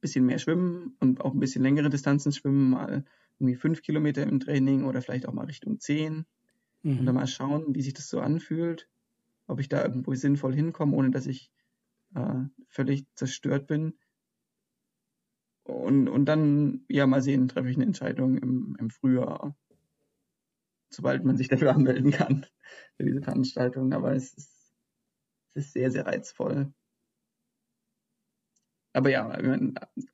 bisschen 0.00 0.26
mehr 0.26 0.38
schwimmen 0.38 0.96
und 1.00 1.22
auch 1.22 1.32
ein 1.32 1.40
bisschen 1.40 1.62
längere 1.62 1.88
Distanzen 1.88 2.32
schwimmen, 2.32 2.70
mal 2.70 3.04
irgendwie 3.38 3.56
fünf 3.56 3.80
Kilometer 3.80 4.22
im 4.22 4.40
Training 4.40 4.84
oder 4.84 5.00
vielleicht 5.00 5.26
auch 5.26 5.32
mal 5.32 5.46
Richtung 5.46 5.80
zehn. 5.80 6.26
Mhm. 6.82 6.98
Und 6.98 7.06
dann 7.06 7.14
mal 7.14 7.26
schauen, 7.26 7.74
wie 7.74 7.82
sich 7.82 7.94
das 7.94 8.08
so 8.08 8.20
anfühlt, 8.20 8.88
ob 9.46 9.60
ich 9.60 9.68
da 9.68 9.82
irgendwo 9.82 10.14
sinnvoll 10.14 10.54
hinkomme, 10.54 10.94
ohne 10.94 11.10
dass 11.10 11.26
ich 11.26 11.50
äh, 12.14 12.44
völlig 12.68 13.06
zerstört 13.14 13.66
bin. 13.66 13.98
Und, 15.64 16.08
und 16.08 16.24
dann, 16.26 16.84
ja, 16.88 17.06
mal 17.06 17.22
sehen, 17.22 17.48
treffe 17.48 17.70
ich 17.70 17.76
eine 17.76 17.84
Entscheidung 17.84 18.38
im, 18.38 18.76
im 18.80 18.90
Frühjahr, 18.90 19.56
sobald 20.88 21.24
man 21.24 21.36
sich 21.36 21.48
dafür 21.48 21.74
anmelden 21.74 22.10
kann, 22.10 22.46
für 22.96 23.04
diese 23.04 23.22
Veranstaltung. 23.22 23.92
Aber 23.92 24.14
es 24.14 24.34
ist, 24.34 24.74
es 25.54 25.66
ist 25.66 25.72
sehr, 25.72 25.90
sehr 25.90 26.06
reizvoll. 26.06 26.72
Aber 28.92 29.10
ja, 29.10 29.30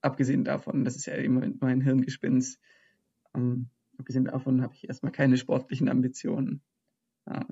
abgesehen 0.02 0.44
davon, 0.44 0.84
das 0.84 0.96
ist 0.96 1.06
ja 1.06 1.14
immer 1.14 1.48
mein 1.60 1.80
Hirngespinst, 1.80 2.60
ähm, 3.34 3.70
abgesehen 3.96 4.26
davon 4.26 4.62
habe 4.62 4.74
ich 4.74 4.86
erstmal 4.86 5.12
keine 5.12 5.38
sportlichen 5.38 5.88
Ambitionen. 5.88 6.62
Ja, 7.26 7.46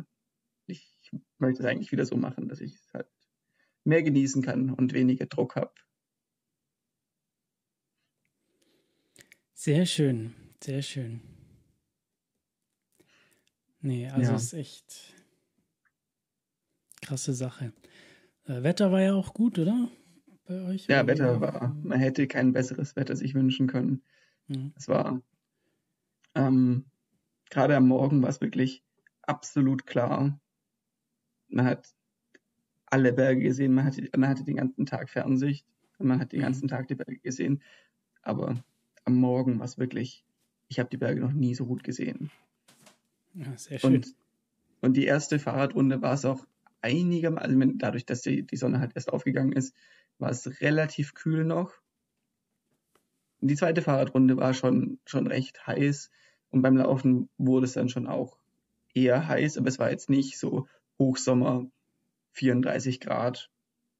ich 0.66 0.98
möchte 1.38 1.62
es 1.62 1.68
eigentlich 1.68 1.92
wieder 1.92 2.04
so 2.04 2.16
machen, 2.16 2.48
dass 2.48 2.60
ich 2.60 2.74
es 2.74 2.92
halt 2.92 3.08
mehr 3.84 4.02
genießen 4.02 4.42
kann 4.42 4.70
und 4.70 4.92
weniger 4.92 5.26
Druck 5.26 5.56
habe. 5.56 5.72
Sehr 9.52 9.86
schön, 9.86 10.34
sehr 10.62 10.82
schön. 10.82 11.20
Nee, 13.80 14.08
also 14.08 14.32
ja. 14.32 14.36
ist 14.36 14.52
echt 14.54 15.14
krasse 17.02 17.34
Sache. 17.34 17.72
Äh, 18.46 18.62
Wetter 18.62 18.90
war 18.92 19.00
ja 19.00 19.14
auch 19.14 19.34
gut, 19.34 19.58
oder? 19.58 19.88
Bei 20.46 20.62
euch? 20.62 20.86
Ja, 20.86 21.06
Wetter 21.06 21.40
war, 21.40 21.74
man 21.82 21.98
hätte 21.98 22.26
kein 22.26 22.52
besseres 22.52 22.96
Wetter 22.96 23.16
sich 23.16 23.34
wünschen 23.34 23.66
können. 23.66 24.02
Mhm. 24.48 24.72
Es 24.76 24.88
war, 24.88 25.22
ähm, 26.34 26.86
gerade 27.50 27.76
am 27.76 27.88
Morgen 27.88 28.22
war 28.22 28.28
es 28.28 28.40
wirklich 28.40 28.82
absolut 29.22 29.86
klar. 29.86 30.40
Man 31.48 31.66
hat 31.66 31.94
alle 32.94 33.12
Berge 33.12 33.40
gesehen, 33.40 33.74
man 33.74 33.86
hatte, 33.86 34.08
man 34.16 34.30
hatte 34.30 34.44
den 34.44 34.54
ganzen 34.54 34.86
Tag 34.86 35.10
Fernsicht, 35.10 35.66
man 35.98 36.20
hat 36.20 36.30
den 36.30 36.38
mhm. 36.38 36.44
ganzen 36.44 36.68
Tag 36.68 36.86
die 36.86 36.94
Berge 36.94 37.18
gesehen. 37.18 37.60
Aber 38.22 38.62
am 39.04 39.16
Morgen 39.16 39.58
war 39.58 39.64
es 39.64 39.78
wirklich, 39.78 40.24
ich 40.68 40.78
habe 40.78 40.88
die 40.90 40.96
Berge 40.96 41.20
noch 41.20 41.32
nie 41.32 41.56
so 41.56 41.66
gut 41.66 41.82
gesehen. 41.82 42.30
Ja, 43.34 43.56
sehr 43.56 43.80
schön. 43.80 43.96
Und, 43.96 44.14
und 44.80 44.96
die 44.96 45.06
erste 45.06 45.40
Fahrradrunde 45.40 46.02
war 46.02 46.14
es 46.14 46.24
auch 46.24 46.46
einigermaßen, 46.82 47.60
also 47.60 47.74
dadurch, 47.78 48.06
dass 48.06 48.22
die, 48.22 48.46
die 48.46 48.56
Sonne 48.56 48.78
halt 48.78 48.92
erst 48.94 49.12
aufgegangen 49.12 49.52
ist, 49.52 49.74
war 50.20 50.30
es 50.30 50.60
relativ 50.60 51.14
kühl 51.14 51.44
noch. 51.44 51.74
Und 53.40 53.48
die 53.48 53.56
zweite 53.56 53.82
Fahrradrunde 53.82 54.36
war 54.36 54.54
schon, 54.54 55.00
schon 55.04 55.26
recht 55.26 55.66
heiß 55.66 56.10
und 56.50 56.62
beim 56.62 56.76
Laufen 56.76 57.28
wurde 57.38 57.64
es 57.66 57.72
dann 57.72 57.88
schon 57.88 58.06
auch 58.06 58.38
eher 58.94 59.26
heiß, 59.26 59.58
aber 59.58 59.66
es 59.66 59.80
war 59.80 59.90
jetzt 59.90 60.08
nicht 60.10 60.38
so 60.38 60.68
Hochsommer, 60.96 61.66
34 62.34 63.00
Grad 63.00 63.50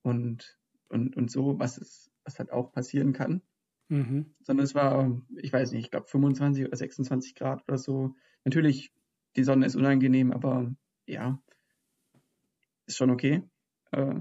und, 0.02 0.58
und, 0.88 1.16
und 1.16 1.30
so, 1.30 1.58
was, 1.58 1.78
es, 1.78 2.10
was 2.24 2.38
halt 2.38 2.52
auch 2.52 2.72
passieren 2.72 3.12
kann. 3.12 3.42
Mhm. 3.88 4.34
Sondern 4.42 4.64
es 4.64 4.74
war, 4.74 5.20
ich 5.36 5.52
weiß 5.52 5.72
nicht, 5.72 5.84
ich 5.84 5.90
glaube 5.90 6.06
25 6.06 6.66
oder 6.66 6.76
26 6.76 7.34
Grad 7.34 7.62
oder 7.68 7.78
so. 7.78 8.14
Natürlich, 8.44 8.92
die 9.36 9.44
Sonne 9.44 9.66
ist 9.66 9.76
unangenehm, 9.76 10.32
aber 10.32 10.74
ja, 11.06 11.40
ist 12.86 12.96
schon 12.96 13.10
okay. 13.10 13.42
Äh, 13.92 14.20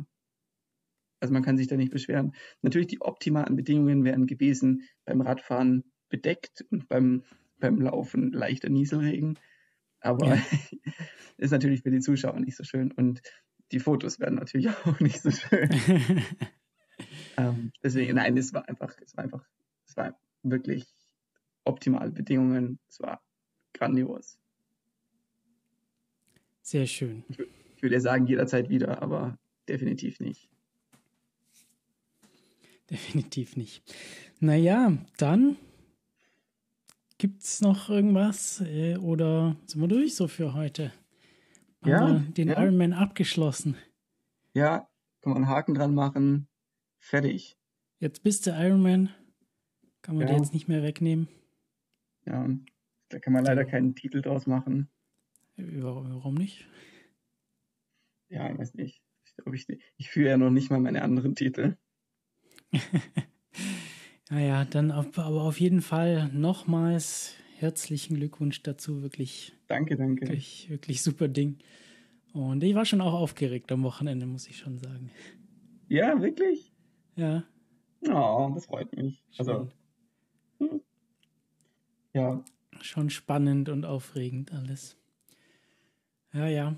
also 1.19 1.33
man 1.33 1.43
kann 1.43 1.57
sich 1.57 1.67
da 1.67 1.77
nicht 1.77 1.91
beschweren. 1.91 2.33
Natürlich, 2.61 2.87
die 2.87 3.01
optimalen 3.01 3.55
Bedingungen 3.55 4.03
wären 4.03 4.27
gewesen, 4.27 4.83
beim 5.05 5.21
Radfahren 5.21 5.85
bedeckt 6.09 6.65
und 6.69 6.89
beim, 6.89 7.23
beim 7.59 7.79
Laufen 7.79 8.31
leichter 8.33 8.69
Nieselregen. 8.69 9.39
Aber 10.01 10.35
ja. 10.35 10.41
ist 11.37 11.51
natürlich 11.51 11.81
für 11.81 11.91
die 11.91 12.01
Zuschauer 12.01 12.39
nicht 12.39 12.57
so 12.57 12.65
schön. 12.65 12.91
Und 12.91 13.21
die 13.73 13.79
Fotos 13.79 14.19
werden 14.19 14.35
natürlich 14.35 14.69
auch 14.85 14.99
nicht 14.99 15.21
so 15.21 15.31
schön. 15.31 15.69
ähm, 17.37 17.71
deswegen, 17.83 18.15
nein, 18.15 18.37
es 18.37 18.53
war 18.53 18.67
einfach, 18.69 18.95
es 19.03 19.17
war 19.17 19.23
einfach, 19.23 19.45
es 19.85 19.97
war 19.97 20.17
wirklich 20.43 20.85
optimale 21.63 22.11
Bedingungen. 22.11 22.79
Es 22.89 22.99
war 22.99 23.21
grandios. 23.73 24.37
Sehr 26.61 26.85
schön. 26.85 27.23
Ich, 27.29 27.39
ich 27.39 27.83
würde 27.83 27.99
sagen, 27.99 28.27
jederzeit 28.27 28.69
wieder, 28.69 29.01
aber 29.01 29.37
definitiv 29.67 30.19
nicht. 30.19 30.49
Definitiv 32.89 33.57
nicht. 33.57 33.83
Naja, 34.39 34.97
dann 35.17 35.57
gibt 37.17 37.41
es 37.41 37.61
noch 37.61 37.89
irgendwas 37.89 38.61
äh, 38.61 38.97
oder 38.97 39.55
sind 39.65 39.81
wir 39.81 39.87
durch 39.87 40.15
so 40.15 40.27
für 40.27 40.53
heute? 40.53 40.91
Ja, 41.85 42.13
den 42.13 42.49
ja. 42.49 42.61
Ironman 42.61 42.93
abgeschlossen. 42.93 43.75
Ja, 44.53 44.89
kann 45.21 45.33
man 45.33 45.43
einen 45.43 45.47
Haken 45.47 45.73
dran 45.73 45.93
machen. 45.93 46.47
Fertig. 46.99 47.57
Jetzt 47.99 48.23
bist 48.23 48.45
du 48.45 48.51
Ironman. 48.51 49.09
Kann 50.01 50.15
man 50.15 50.27
ja. 50.27 50.33
dir 50.33 50.39
jetzt 50.39 50.53
nicht 50.53 50.67
mehr 50.67 50.83
wegnehmen. 50.83 51.27
Ja, 52.25 52.47
da 53.09 53.19
kann 53.19 53.33
man 53.33 53.45
leider 53.45 53.65
keinen 53.65 53.95
Titel 53.95 54.21
draus 54.21 54.47
machen. 54.47 54.89
Warum 55.55 56.35
nicht? 56.35 56.67
Ja, 58.29 58.49
ich 58.49 58.57
weiß 58.57 58.73
nicht. 58.75 59.01
Ich, 59.23 59.67
ich, 59.69 59.83
ich 59.97 60.09
führe 60.09 60.29
ja 60.29 60.37
noch 60.37 60.49
nicht 60.49 60.71
mal 60.71 60.79
meine 60.79 61.03
anderen 61.03 61.35
Titel. 61.35 61.77
naja, 64.29 64.65
dann 64.65 64.91
auf, 64.91 65.17
aber 65.17 65.43
auf 65.43 65.59
jeden 65.59 65.81
Fall 65.81 66.29
nochmals 66.33 67.35
herzlichen 67.63 68.15
Glückwunsch 68.15 68.61
dazu. 68.61 69.01
Wirklich. 69.01 69.53
Danke, 69.67 69.95
danke. 69.95 70.21
Wirklich, 70.21 70.69
wirklich 70.69 71.01
super 71.01 71.27
Ding. 71.27 71.57
Und 72.33 72.63
ich 72.63 72.75
war 72.75 72.85
schon 72.85 73.01
auch 73.01 73.13
aufgeregt 73.13 73.71
am 73.71 73.83
Wochenende, 73.83 74.25
muss 74.25 74.47
ich 74.47 74.57
schon 74.57 74.77
sagen. 74.77 75.09
Ja, 75.87 76.21
wirklich? 76.21 76.71
Ja. 77.15 77.43
Oh, 78.07 78.51
das 78.53 78.65
freut 78.65 78.95
mich. 78.95 79.23
Also, 79.37 79.69
hm. 80.59 80.81
ja. 82.13 82.43
Schon 82.81 83.09
spannend 83.09 83.69
und 83.69 83.85
aufregend 83.85 84.51
alles. 84.51 84.97
Ja, 86.33 86.47
ja. 86.47 86.75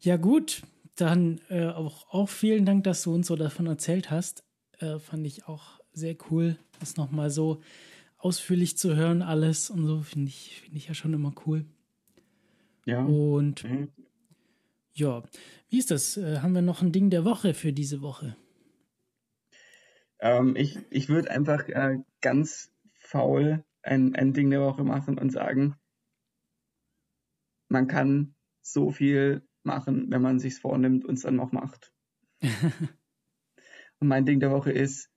Ja, 0.00 0.16
gut. 0.16 0.62
Dann 0.96 1.40
äh, 1.48 1.66
auch, 1.66 2.08
auch 2.10 2.28
vielen 2.28 2.64
Dank, 2.64 2.84
dass 2.84 3.02
du 3.02 3.14
uns 3.14 3.26
so 3.26 3.36
davon 3.36 3.66
erzählt 3.66 4.10
hast. 4.10 4.44
Äh, 4.78 4.98
fand 4.98 5.26
ich 5.26 5.46
auch 5.48 5.80
sehr 5.92 6.16
cool, 6.30 6.56
das 6.80 6.96
nochmal 6.96 7.30
so 7.30 7.60
ausführlich 8.24 8.78
zu 8.78 8.96
hören, 8.96 9.20
alles 9.20 9.68
und 9.68 9.86
so, 9.86 10.00
finde 10.00 10.28
ich, 10.28 10.62
finde 10.62 10.78
ich 10.78 10.88
ja 10.88 10.94
schon 10.94 11.12
immer 11.12 11.34
cool. 11.44 11.66
Ja. 12.86 13.04
Und 13.04 13.64
mhm. 13.64 13.92
ja, 14.94 15.22
wie 15.68 15.78
ist 15.78 15.90
das? 15.90 16.16
Äh, 16.16 16.38
haben 16.38 16.54
wir 16.54 16.62
noch 16.62 16.80
ein 16.80 16.90
Ding 16.90 17.10
der 17.10 17.26
Woche 17.26 17.52
für 17.52 17.74
diese 17.74 18.00
Woche? 18.00 18.36
Ähm, 20.20 20.56
ich 20.56 20.78
ich 20.90 21.10
würde 21.10 21.30
einfach 21.30 21.68
äh, 21.68 21.98
ganz 22.22 22.72
faul 22.94 23.62
ein, 23.82 24.14
ein 24.14 24.32
Ding 24.32 24.50
der 24.50 24.62
Woche 24.62 24.84
machen 24.84 25.18
und 25.18 25.30
sagen, 25.30 25.76
man 27.68 27.88
kann 27.88 28.34
so 28.62 28.90
viel 28.90 29.46
machen, 29.64 30.10
wenn 30.10 30.22
man 30.22 30.38
sich 30.38 30.54
vornimmt 30.54 31.04
und 31.04 31.16
es 31.16 31.22
dann 31.22 31.40
auch 31.40 31.52
macht. 31.52 31.92
Und 34.00 34.08
mein 34.08 34.26
Ding 34.26 34.40
der 34.40 34.50
Woche 34.50 34.72
ist, 34.72 35.08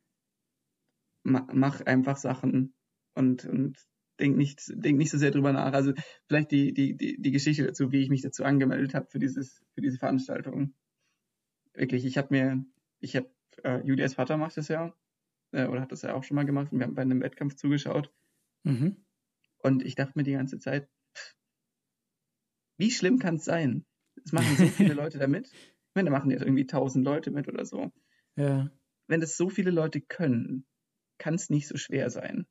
mach 1.24 1.82
einfach 1.82 2.16
Sachen 2.16 2.77
und, 3.18 3.46
und 3.46 3.78
denk 4.20 4.38
nicht, 4.38 4.62
denk 4.70 4.98
nicht 4.98 5.12
so 5.12 5.18
sehr 5.18 5.32
drüber 5.32 5.54
nach. 5.54 5.74
Also 5.74 5.94
vielleicht 6.28 6.52
die, 6.52 6.74
die, 6.74 6.96
die, 6.96 7.22
die 7.22 7.32
Geschichte 7.32 7.66
dazu, 7.66 7.92
wie 7.92 8.02
ich 8.02 8.10
mich 8.10 8.22
dazu 8.22 8.44
angemeldet 8.44 8.94
habe 8.94 9.08
für 9.08 9.20
dieses, 9.20 9.64
für 9.74 9.82
diese 9.82 9.98
Veranstaltung. 9.98 10.74
Wirklich, 11.74 12.06
ich 12.06 12.18
habe 12.18 12.30
mir, 12.32 12.66
ich 13.00 13.16
habe, 13.16 13.30
äh, 13.64 13.82
Julias 13.86 14.16
Vater 14.16 14.38
macht 14.38 14.58
das 14.58 14.68
ja, 14.68 14.96
äh, 15.52 15.68
oder 15.68 15.82
hat 15.82 15.92
das 15.92 16.02
ja 16.02 16.14
auch 16.14 16.24
schon 16.24 16.36
mal 16.36 16.46
gemacht 16.46 16.72
und 16.72 16.80
wir 16.80 16.86
haben 16.86 16.96
bei 16.96 17.04
einem 17.04 17.22
Wettkampf 17.22 17.56
zugeschaut. 17.56 18.12
Mhm. 18.64 19.06
Und 19.60 19.84
ich 19.84 19.96
dachte 19.96 20.14
mir 20.16 20.24
die 20.24 20.34
ganze 20.34 20.60
Zeit, 20.60 20.90
pff, 21.16 21.36
wie 22.78 22.92
schlimm 22.92 23.20
kann 23.20 23.36
es 23.36 23.46
sein? 23.46 23.86
Es 24.24 24.32
machen 24.32 24.56
so 24.58 24.66
viele 24.66 24.94
Leute 24.94 25.20
damit. 25.20 25.48
Ich 25.52 25.96
meine, 25.96 26.10
da 26.10 26.18
machen 26.18 26.32
jetzt 26.32 26.42
irgendwie 26.42 26.68
tausend 26.68 27.06
Leute 27.06 27.32
mit 27.32 27.48
oder 27.48 27.66
so. 27.66 27.92
Ja. 28.36 28.72
Wenn 29.08 29.22
das 29.22 29.38
so 29.38 29.50
viele 29.50 29.72
Leute 29.72 30.02
können, 30.02 30.66
kann 31.18 31.36
es 31.36 31.50
nicht 31.50 31.68
so 31.68 31.78
schwer 31.78 32.10
sein. 32.10 32.46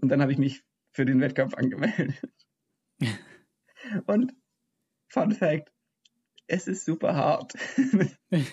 Und 0.00 0.08
dann 0.08 0.22
habe 0.22 0.32
ich 0.32 0.38
mich 0.38 0.64
für 0.92 1.04
den 1.04 1.20
Wettkampf 1.20 1.54
angemeldet. 1.54 2.20
Und 4.06 4.34
Fun 5.08 5.32
Fact, 5.32 5.72
es 6.46 6.66
ist 6.66 6.84
super 6.84 7.14
hart. 7.14 7.54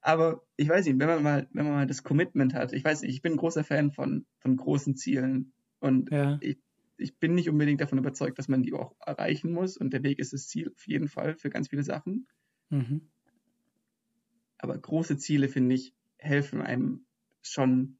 Aber 0.00 0.42
ich 0.56 0.68
weiß 0.68 0.86
nicht, 0.86 0.98
wenn 0.98 1.08
man 1.08 1.22
mal, 1.22 1.48
wenn 1.52 1.64
man 1.64 1.74
mal 1.74 1.86
das 1.86 2.02
Commitment 2.02 2.54
hat, 2.54 2.72
ich 2.72 2.84
weiß 2.84 3.02
nicht, 3.02 3.12
ich 3.12 3.22
bin 3.22 3.32
ein 3.32 3.38
großer 3.38 3.64
Fan 3.64 3.90
von, 3.92 4.26
von 4.38 4.56
großen 4.56 4.96
Zielen 4.96 5.52
und 5.80 6.10
ja. 6.10 6.38
ich, 6.40 6.58
ich 6.96 7.18
bin 7.18 7.34
nicht 7.34 7.48
unbedingt 7.48 7.80
davon 7.80 7.98
überzeugt, 7.98 8.38
dass 8.38 8.48
man 8.48 8.62
die 8.62 8.72
auch 8.72 8.94
erreichen 9.00 9.52
muss 9.52 9.76
und 9.76 9.92
der 9.92 10.02
Weg 10.02 10.18
ist 10.18 10.32
das 10.32 10.46
Ziel 10.46 10.70
auf 10.70 10.86
jeden 10.86 11.08
Fall 11.08 11.36
für 11.36 11.50
ganz 11.50 11.68
viele 11.68 11.82
Sachen. 11.82 12.28
Mhm. 12.70 13.10
Aber 14.58 14.78
große 14.78 15.18
Ziele, 15.18 15.48
finde 15.48 15.74
ich, 15.74 15.94
helfen 16.18 16.62
einem 16.62 17.06
schon 17.42 17.98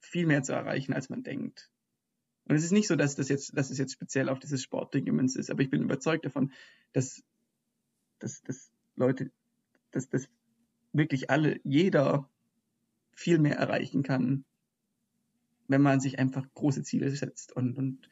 viel 0.00 0.26
mehr 0.26 0.42
zu 0.42 0.52
erreichen, 0.52 0.92
als 0.92 1.08
man 1.08 1.22
denkt. 1.22 1.70
Und 2.48 2.56
es 2.56 2.64
ist 2.64 2.72
nicht 2.72 2.88
so, 2.88 2.96
dass 2.96 3.14
das 3.14 3.28
jetzt, 3.28 3.56
dass 3.56 3.70
es 3.70 3.78
jetzt 3.78 3.92
speziell 3.92 4.28
auf 4.28 4.38
dieses 4.38 4.62
Sportding 4.62 5.04
gemünzt 5.04 5.36
ist, 5.36 5.50
aber 5.50 5.62
ich 5.62 5.70
bin 5.70 5.82
überzeugt 5.82 6.24
davon, 6.24 6.52
dass, 6.92 7.22
dass, 8.18 8.42
dass 8.42 8.70
Leute, 8.96 9.30
dass, 9.90 10.08
dass 10.08 10.28
wirklich 10.92 11.30
alle, 11.30 11.60
jeder 11.62 12.28
viel 13.14 13.38
mehr 13.38 13.56
erreichen 13.56 14.02
kann, 14.02 14.44
wenn 15.66 15.82
man 15.82 16.00
sich 16.00 16.18
einfach 16.18 16.46
große 16.54 16.82
Ziele 16.82 17.10
setzt 17.10 17.52
und, 17.52 17.76
und, 17.76 18.08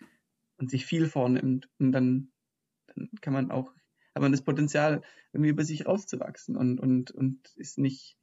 und 0.58 0.70
sich 0.70 0.84
viel 0.84 1.06
vornimmt. 1.06 1.70
Und 1.78 1.92
dann, 1.92 2.28
dann 2.88 3.08
kann 3.22 3.32
man 3.32 3.50
auch, 3.50 3.72
hat 4.14 4.22
man 4.22 4.32
das 4.32 4.42
Potenzial, 4.42 5.02
irgendwie 5.32 5.50
über 5.50 5.64
sich 5.64 5.86
rauszuwachsen 5.86 6.56
und, 6.56 6.78
und, 6.78 7.10
und 7.10 7.54
ist 7.56 7.78
nicht 7.78 8.18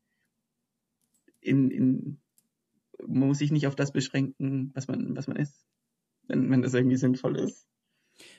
in, 1.42 1.72
in, 1.72 2.20
man 3.00 3.28
muss 3.30 3.40
sich 3.40 3.52
nicht 3.52 3.68
auf 3.68 3.76
das 3.76 3.92
beschränken, 3.92 4.72
was 4.74 4.88
man, 4.88 5.16
was 5.16 5.28
man 5.28 5.38
ist, 5.38 5.66
wenn, 6.28 6.50
wenn 6.50 6.62
das 6.62 6.74
irgendwie 6.74 6.98
sinnvoll 6.98 7.40
ist. 7.40 7.68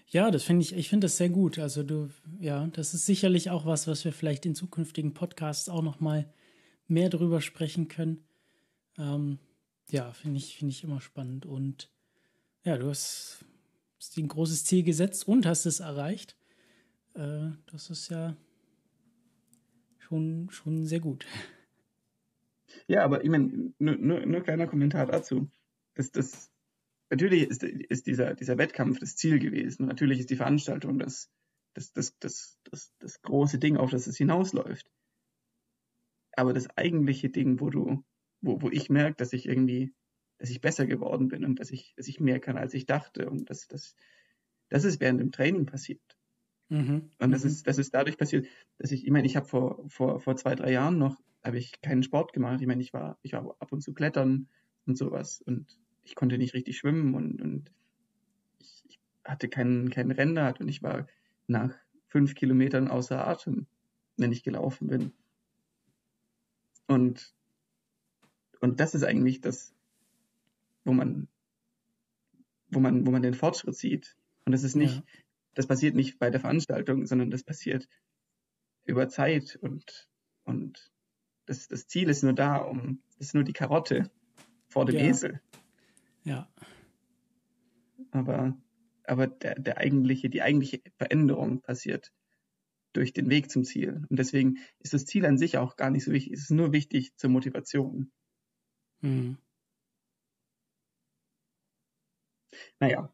Ja, 0.06 0.30
das 0.30 0.44
finde 0.44 0.62
ich, 0.62 0.74
ich 0.74 0.88
finde 0.88 1.06
das 1.06 1.16
sehr 1.16 1.30
gut. 1.30 1.58
Also 1.58 1.82
du, 1.82 2.08
ja, 2.38 2.66
das 2.68 2.94
ist 2.94 3.06
sicherlich 3.06 3.50
auch 3.50 3.66
was, 3.66 3.86
was 3.86 4.04
wir 4.04 4.12
vielleicht 4.12 4.46
in 4.46 4.54
zukünftigen 4.54 5.14
Podcasts 5.14 5.68
auch 5.68 5.82
noch 5.82 6.00
mal 6.00 6.32
mehr 6.86 7.08
darüber 7.08 7.40
sprechen 7.40 7.88
können. 7.88 8.24
Ähm, 8.98 9.38
ja, 9.90 10.12
finde 10.12 10.38
ich, 10.38 10.56
finde 10.56 10.72
ich 10.72 10.84
immer 10.84 11.00
spannend. 11.00 11.46
Und 11.46 11.90
ja, 12.64 12.76
du 12.76 12.88
hast, 12.88 13.44
hast 13.98 14.16
ein 14.16 14.28
großes 14.28 14.64
Ziel 14.64 14.82
gesetzt 14.82 15.26
und 15.26 15.46
hast 15.46 15.66
es 15.66 15.80
erreicht. 15.80 16.36
Äh, 17.14 17.50
das 17.66 17.90
ist 17.90 18.08
ja 18.10 18.36
schon, 19.98 20.48
schon 20.50 20.86
sehr 20.86 21.00
gut. 21.00 21.26
Ja, 22.86 23.04
aber 23.04 23.24
ich 23.24 23.30
meine, 23.30 23.72
nur, 23.78 23.96
nur, 23.96 24.26
nur 24.26 24.40
kleiner 24.42 24.66
Kommentar 24.66 25.06
dazu. 25.06 25.50
Das, 25.94 26.10
das, 26.10 26.50
natürlich 27.10 27.48
ist, 27.48 27.62
ist 27.62 28.06
dieser, 28.06 28.34
dieser 28.34 28.58
Wettkampf 28.58 28.98
das 28.98 29.16
Ziel 29.16 29.38
gewesen. 29.38 29.86
Natürlich 29.86 30.20
ist 30.20 30.30
die 30.30 30.36
Veranstaltung 30.36 30.98
das, 30.98 31.30
das, 31.74 31.92
das, 31.92 32.18
das, 32.18 32.58
das, 32.64 32.92
das 32.98 33.22
große 33.22 33.58
Ding, 33.58 33.76
auf 33.76 33.90
das 33.90 34.06
es 34.06 34.16
hinausläuft. 34.16 34.90
Aber 36.36 36.52
das 36.52 36.68
eigentliche 36.76 37.30
Ding, 37.30 37.60
wo 37.60 37.70
du, 37.70 38.04
wo, 38.40 38.60
wo 38.62 38.70
ich 38.70 38.90
merke, 38.90 39.16
dass 39.16 39.32
ich 39.32 39.46
irgendwie, 39.46 39.94
dass 40.38 40.50
ich 40.50 40.60
besser 40.60 40.86
geworden 40.86 41.28
bin 41.28 41.44
und 41.44 41.60
dass 41.60 41.70
ich, 41.70 41.94
dass 41.96 42.08
ich 42.08 42.20
mehr 42.20 42.40
kann, 42.40 42.56
als 42.56 42.74
ich 42.74 42.86
dachte. 42.86 43.30
Und 43.30 43.50
das, 43.50 43.68
das, 43.68 43.94
das 44.68 44.84
ist 44.84 45.00
während 45.00 45.20
dem 45.20 45.32
Training 45.32 45.66
passiert. 45.66 46.02
Mhm. 46.68 47.10
Und 47.18 47.30
das 47.30 47.44
mhm. 47.44 47.50
ist, 47.50 47.66
das 47.66 47.78
ist 47.78 47.94
dadurch 47.94 48.16
passiert, 48.16 48.46
dass 48.78 48.90
ich, 48.90 49.04
ich 49.04 49.10
meine, 49.10 49.26
ich 49.26 49.36
habe 49.36 49.46
vor, 49.46 49.88
vor, 49.88 50.20
vor 50.20 50.36
zwei, 50.36 50.54
drei 50.54 50.72
Jahren 50.72 50.98
noch, 50.98 51.20
habe 51.44 51.58
ich 51.58 51.80
keinen 51.82 52.02
Sport 52.02 52.32
gemacht. 52.32 52.60
Ich 52.60 52.66
meine, 52.66 52.82
ich 52.82 52.92
war, 52.92 53.18
ich 53.22 53.34
war 53.34 53.54
ab 53.58 53.72
und 53.72 53.82
zu 53.82 53.92
klettern 53.92 54.48
und 54.86 54.96
sowas. 54.96 55.42
Und 55.42 55.78
ich 56.02 56.14
konnte 56.14 56.38
nicht 56.38 56.54
richtig 56.54 56.78
schwimmen 56.78 57.14
und, 57.14 57.40
und 57.40 57.70
ich, 58.58 58.84
ich 58.88 59.00
hatte 59.24 59.48
keinen 59.48 59.90
kein 59.90 60.10
Rennrad 60.10 60.60
und 60.60 60.68
ich 60.68 60.82
war 60.82 61.06
nach 61.46 61.74
fünf 62.08 62.34
Kilometern 62.34 62.88
außer 62.88 63.26
Atem, 63.26 63.66
wenn 64.16 64.32
ich 64.32 64.42
gelaufen 64.42 64.88
bin. 64.88 65.12
Und, 66.86 67.34
und 68.60 68.80
das 68.80 68.94
ist 68.94 69.04
eigentlich 69.04 69.40
das, 69.40 69.74
wo 70.84 70.92
man, 70.92 71.28
wo 72.68 72.80
man, 72.80 73.06
wo 73.06 73.10
man 73.10 73.22
den 73.22 73.34
Fortschritt 73.34 73.76
sieht. 73.76 74.16
Und 74.44 74.52
das 74.52 74.62
ist 74.62 74.76
nicht, 74.76 74.96
ja. 74.96 75.02
das 75.54 75.66
passiert 75.66 75.94
nicht 75.94 76.18
bei 76.18 76.30
der 76.30 76.40
Veranstaltung, 76.40 77.06
sondern 77.06 77.30
das 77.30 77.42
passiert 77.42 77.88
über 78.84 79.08
Zeit 79.08 79.56
und, 79.62 80.08
und 80.44 80.93
das, 81.46 81.68
das 81.68 81.86
Ziel 81.86 82.08
ist 82.08 82.22
nur 82.22 82.32
da, 82.32 82.56
um, 82.56 83.00
das 83.18 83.28
ist 83.28 83.34
nur 83.34 83.44
die 83.44 83.52
Karotte 83.52 84.10
vor 84.68 84.84
dem 84.86 84.96
ja. 84.96 85.02
Esel. 85.02 85.40
Ja. 86.24 86.48
Aber, 88.10 88.56
aber 89.04 89.26
der, 89.26 89.58
der 89.58 89.78
eigentliche, 89.78 90.30
die 90.30 90.42
eigentliche 90.42 90.80
Veränderung 90.96 91.60
passiert 91.60 92.12
durch 92.92 93.12
den 93.12 93.28
Weg 93.28 93.50
zum 93.50 93.64
Ziel. 93.64 94.04
Und 94.08 94.18
deswegen 94.18 94.58
ist 94.78 94.94
das 94.94 95.04
Ziel 95.04 95.26
an 95.26 95.36
sich 95.36 95.58
auch 95.58 95.76
gar 95.76 95.90
nicht 95.90 96.04
so 96.04 96.12
wichtig. 96.12 96.32
Es 96.32 96.42
ist 96.42 96.50
nur 96.50 96.72
wichtig 96.72 97.16
zur 97.16 97.30
Motivation. 97.30 98.10
Mhm. 99.00 99.36
Naja. 102.78 103.12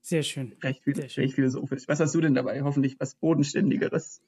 Sehr 0.00 0.22
schön. 0.22 0.52
Recht, 0.62 0.82
Sehr 0.84 1.08
schön. 1.08 1.24
recht 1.24 1.34
philosophisch. 1.34 1.88
Was 1.88 1.98
hast 1.98 2.14
du 2.14 2.20
denn 2.20 2.34
dabei? 2.34 2.62
Hoffentlich 2.62 3.00
was 3.00 3.16
Bodenständigeres. 3.16 4.22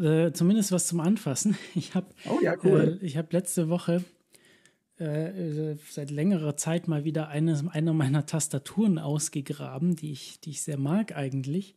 Äh, 0.00 0.32
zumindest 0.32 0.72
was 0.72 0.86
zum 0.86 1.00
Anfassen. 1.00 1.56
Ich 1.74 1.94
habe 1.94 2.06
oh, 2.28 2.38
ja, 2.42 2.56
cool. 2.64 2.98
äh, 3.02 3.08
hab 3.10 3.32
letzte 3.32 3.68
Woche 3.68 4.04
äh, 4.98 5.76
seit 5.90 6.10
längerer 6.10 6.56
Zeit 6.56 6.88
mal 6.88 7.04
wieder 7.04 7.28
eine, 7.28 7.70
eine 7.70 7.92
meiner 7.92 8.26
Tastaturen 8.26 8.98
ausgegraben, 8.98 9.96
die 9.96 10.12
ich, 10.12 10.40
die 10.40 10.50
ich 10.50 10.62
sehr 10.62 10.78
mag 10.78 11.16
eigentlich. 11.16 11.76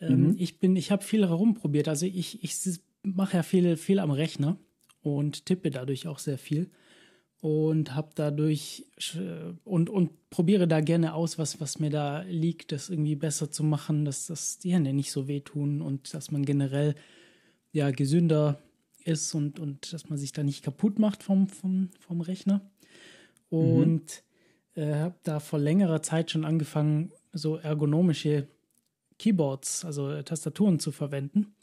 Ähm, 0.00 0.28
mhm. 0.28 0.36
Ich 0.38 0.60
bin, 0.60 0.76
ich 0.76 0.90
habe 0.90 1.02
viel 1.02 1.26
herumprobiert. 1.26 1.88
Also 1.88 2.06
ich, 2.06 2.42
ich 2.42 2.56
mache 3.02 3.36
ja 3.36 3.42
viel, 3.42 3.76
viel 3.76 3.98
am 3.98 4.10
Rechner 4.10 4.58
und 5.02 5.46
tippe 5.46 5.70
dadurch 5.70 6.06
auch 6.06 6.18
sehr 6.18 6.38
viel 6.38 6.70
und 7.40 7.94
habe 7.94 8.08
dadurch 8.14 8.86
und, 9.64 9.90
und 9.90 10.30
probiere 10.30 10.66
da 10.66 10.80
gerne 10.80 11.12
aus, 11.12 11.38
was, 11.38 11.60
was 11.60 11.78
mir 11.78 11.90
da 11.90 12.22
liegt, 12.22 12.72
das 12.72 12.88
irgendwie 12.88 13.16
besser 13.16 13.50
zu 13.50 13.62
machen, 13.62 14.06
dass, 14.06 14.26
dass 14.26 14.58
die 14.58 14.72
Hände 14.72 14.94
nicht 14.94 15.12
so 15.12 15.28
wehtun 15.28 15.82
und 15.82 16.14
dass 16.14 16.30
man 16.30 16.46
generell 16.46 16.94
ja 17.74 17.90
gesünder 17.90 18.58
ist 19.04 19.34
und, 19.34 19.58
und 19.58 19.92
dass 19.92 20.08
man 20.08 20.16
sich 20.16 20.32
da 20.32 20.42
nicht 20.42 20.64
kaputt 20.64 20.98
macht 20.98 21.22
vom, 21.22 21.48
vom, 21.48 21.90
vom 21.98 22.22
Rechner. 22.22 22.62
Und 23.50 24.22
mhm. 24.74 24.82
äh, 24.82 24.94
habe 24.94 25.16
da 25.24 25.40
vor 25.40 25.58
längerer 25.58 26.00
Zeit 26.00 26.30
schon 26.30 26.46
angefangen, 26.46 27.12
so 27.32 27.56
ergonomische 27.56 28.48
Keyboards, 29.18 29.84
also 29.84 30.22
Tastaturen 30.22 30.78
zu 30.78 30.92
verwenden. 30.92 31.54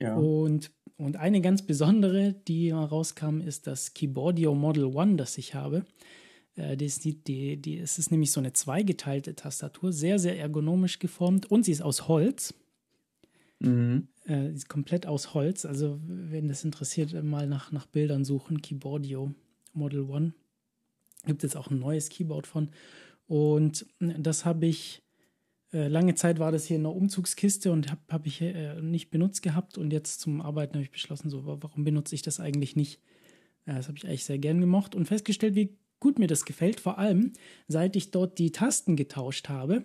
Ja. 0.00 0.16
Und, 0.16 0.72
und 0.96 1.16
eine 1.16 1.40
ganz 1.40 1.62
besondere, 1.62 2.34
die 2.48 2.70
rauskam, 2.70 3.40
ist 3.40 3.66
das 3.66 3.94
Keyboardio 3.94 4.54
Model 4.54 4.86
One, 4.86 5.16
das 5.16 5.38
ich 5.38 5.54
habe. 5.54 5.84
Äh, 6.56 6.76
die 6.76 6.86
ist, 6.86 7.04
die, 7.04 7.22
die, 7.22 7.56
die, 7.58 7.78
es 7.78 7.98
ist 7.98 8.10
nämlich 8.10 8.32
so 8.32 8.40
eine 8.40 8.54
zweigeteilte 8.54 9.36
Tastatur, 9.36 9.92
sehr, 9.92 10.18
sehr 10.18 10.38
ergonomisch 10.38 10.98
geformt 10.98 11.50
und 11.50 11.64
sie 11.64 11.72
ist 11.72 11.82
aus 11.82 12.08
Holz. 12.08 12.54
Mhm. 13.64 14.08
Äh, 14.26 14.52
ist 14.52 14.68
komplett 14.68 15.06
aus 15.06 15.34
Holz. 15.34 15.64
Also, 15.64 15.98
wenn 16.06 16.48
das 16.48 16.64
interessiert, 16.64 17.12
mal 17.24 17.46
nach, 17.46 17.72
nach 17.72 17.86
Bildern 17.86 18.24
suchen. 18.24 18.62
Keyboardio 18.62 19.34
Model 19.72 20.02
One. 20.02 20.34
Gibt 21.26 21.42
jetzt 21.42 21.56
auch 21.56 21.70
ein 21.70 21.78
neues 21.78 22.08
Keyboard 22.08 22.46
von. 22.46 22.70
Und 23.26 23.86
das 23.98 24.44
habe 24.44 24.66
ich, 24.66 25.02
äh, 25.72 25.88
lange 25.88 26.14
Zeit 26.14 26.38
war 26.38 26.52
das 26.52 26.66
hier 26.66 26.76
in 26.76 26.82
einer 26.82 26.94
Umzugskiste 26.94 27.72
und 27.72 27.90
habe 27.90 28.00
hab 28.08 28.26
ich 28.26 28.40
äh, 28.40 28.80
nicht 28.80 29.10
benutzt 29.10 29.42
gehabt. 29.42 29.78
Und 29.78 29.92
jetzt 29.92 30.20
zum 30.20 30.40
Arbeiten 30.40 30.74
habe 30.74 30.84
ich 30.84 30.90
beschlossen, 30.90 31.30
so, 31.30 31.44
warum 31.44 31.84
benutze 31.84 32.14
ich 32.14 32.22
das 32.22 32.40
eigentlich 32.40 32.76
nicht? 32.76 33.00
Äh, 33.66 33.74
das 33.74 33.88
habe 33.88 33.98
ich 33.98 34.06
eigentlich 34.06 34.24
sehr 34.24 34.38
gern 34.38 34.60
gemocht 34.60 34.94
und 34.94 35.06
festgestellt, 35.06 35.54
wie 35.54 35.76
gut 36.00 36.18
mir 36.18 36.26
das 36.26 36.44
gefällt. 36.44 36.80
Vor 36.80 36.98
allem, 36.98 37.32
seit 37.68 37.96
ich 37.96 38.10
dort 38.10 38.38
die 38.38 38.52
Tasten 38.52 38.96
getauscht 38.96 39.48
habe 39.48 39.76
äh, 39.76 39.82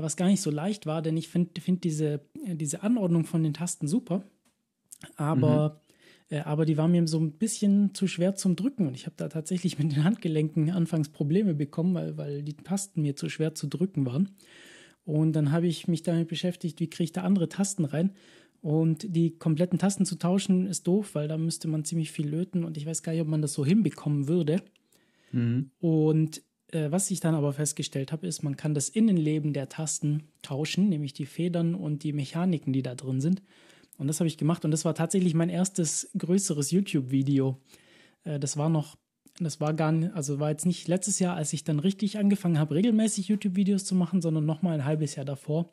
was 0.00 0.16
gar 0.16 0.28
nicht 0.28 0.40
so 0.40 0.50
leicht 0.50 0.86
war, 0.86 1.02
denn 1.02 1.16
ich 1.16 1.28
finde 1.28 1.60
find 1.60 1.84
diese, 1.84 2.20
äh, 2.46 2.54
diese 2.54 2.82
Anordnung 2.82 3.24
von 3.24 3.42
den 3.42 3.54
Tasten 3.54 3.86
super, 3.86 4.24
aber, 5.16 5.82
mhm. 6.30 6.36
äh, 6.36 6.40
aber 6.40 6.64
die 6.64 6.76
war 6.76 6.88
mir 6.88 7.06
so 7.06 7.18
ein 7.18 7.32
bisschen 7.32 7.94
zu 7.94 8.06
schwer 8.06 8.34
zum 8.34 8.56
Drücken 8.56 8.86
und 8.86 8.94
ich 8.94 9.06
habe 9.06 9.16
da 9.16 9.28
tatsächlich 9.28 9.78
mit 9.78 9.92
den 9.92 10.04
Handgelenken 10.04 10.70
anfangs 10.70 11.08
Probleme 11.08 11.54
bekommen, 11.54 11.94
weil, 11.94 12.16
weil 12.16 12.42
die 12.42 12.56
Tasten 12.56 13.02
mir 13.02 13.16
zu 13.16 13.28
schwer 13.28 13.54
zu 13.54 13.66
drücken 13.66 14.06
waren. 14.06 14.30
Und 15.04 15.32
dann 15.32 15.50
habe 15.50 15.66
ich 15.66 15.88
mich 15.88 16.04
damit 16.04 16.28
beschäftigt, 16.28 16.78
wie 16.80 16.88
kriege 16.88 17.04
ich 17.04 17.12
da 17.12 17.22
andere 17.22 17.48
Tasten 17.48 17.84
rein. 17.84 18.12
Und 18.60 19.16
die 19.16 19.36
kompletten 19.36 19.80
Tasten 19.80 20.06
zu 20.06 20.14
tauschen 20.16 20.68
ist 20.68 20.86
doof, 20.86 21.16
weil 21.16 21.26
da 21.26 21.36
müsste 21.36 21.66
man 21.66 21.84
ziemlich 21.84 22.12
viel 22.12 22.28
löten 22.28 22.64
und 22.64 22.76
ich 22.76 22.86
weiß 22.86 23.02
gar 23.02 23.12
nicht, 23.12 23.20
ob 23.20 23.26
man 23.26 23.42
das 23.42 23.54
so 23.54 23.66
hinbekommen 23.66 24.28
würde. 24.28 24.62
Mhm. 25.32 25.72
Und 25.80 26.42
äh, 26.72 26.90
was 26.90 27.10
ich 27.10 27.20
dann 27.20 27.34
aber 27.34 27.52
festgestellt 27.52 28.12
habe, 28.12 28.26
ist, 28.26 28.42
man 28.42 28.56
kann 28.56 28.74
das 28.74 28.88
Innenleben 28.88 29.52
der 29.52 29.68
Tasten 29.68 30.24
tauschen, 30.42 30.88
nämlich 30.88 31.12
die 31.12 31.26
Federn 31.26 31.74
und 31.74 32.02
die 32.02 32.12
Mechaniken, 32.12 32.72
die 32.72 32.82
da 32.82 32.94
drin 32.94 33.20
sind. 33.20 33.42
Und 33.98 34.08
das 34.08 34.20
habe 34.20 34.28
ich 34.28 34.38
gemacht 34.38 34.64
und 34.64 34.70
das 34.70 34.84
war 34.84 34.94
tatsächlich 34.94 35.34
mein 35.34 35.50
erstes 35.50 36.10
größeres 36.16 36.70
YouTube-Video. 36.70 37.60
Äh, 38.24 38.40
das 38.40 38.56
war 38.56 38.68
noch 38.68 38.96
das 39.40 39.60
war 39.60 39.72
gar 39.74 39.92
nicht, 39.92 40.12
also 40.14 40.40
war 40.40 40.50
jetzt 40.50 40.66
nicht 40.66 40.88
letztes 40.88 41.18
Jahr, 41.18 41.36
als 41.36 41.52
ich 41.52 41.64
dann 41.64 41.78
richtig 41.78 42.18
angefangen 42.18 42.58
habe, 42.58 42.74
regelmäßig 42.74 43.28
YouTube-Videos 43.28 43.84
zu 43.84 43.94
machen, 43.94 44.20
sondern 44.20 44.44
nochmal 44.44 44.74
ein 44.74 44.84
halbes 44.84 45.14
Jahr 45.14 45.24
davor, 45.24 45.72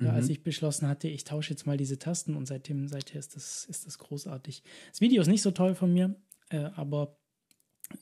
äh, 0.00 0.04
mhm. 0.04 0.10
als 0.10 0.28
ich 0.28 0.42
beschlossen 0.42 0.88
hatte, 0.88 1.08
ich 1.08 1.24
tausche 1.24 1.50
jetzt 1.50 1.66
mal 1.66 1.76
diese 1.76 1.98
Tasten 1.98 2.34
und 2.34 2.46
seitdem, 2.46 2.88
seither 2.88 3.18
ist 3.18 3.36
das, 3.36 3.66
ist 3.66 3.86
das 3.86 3.98
großartig. 3.98 4.62
Das 4.90 5.00
Video 5.00 5.20
ist 5.20 5.28
nicht 5.28 5.42
so 5.42 5.50
toll 5.50 5.74
von 5.74 5.92
mir, 5.92 6.14
äh, 6.50 6.70
aber 6.76 7.18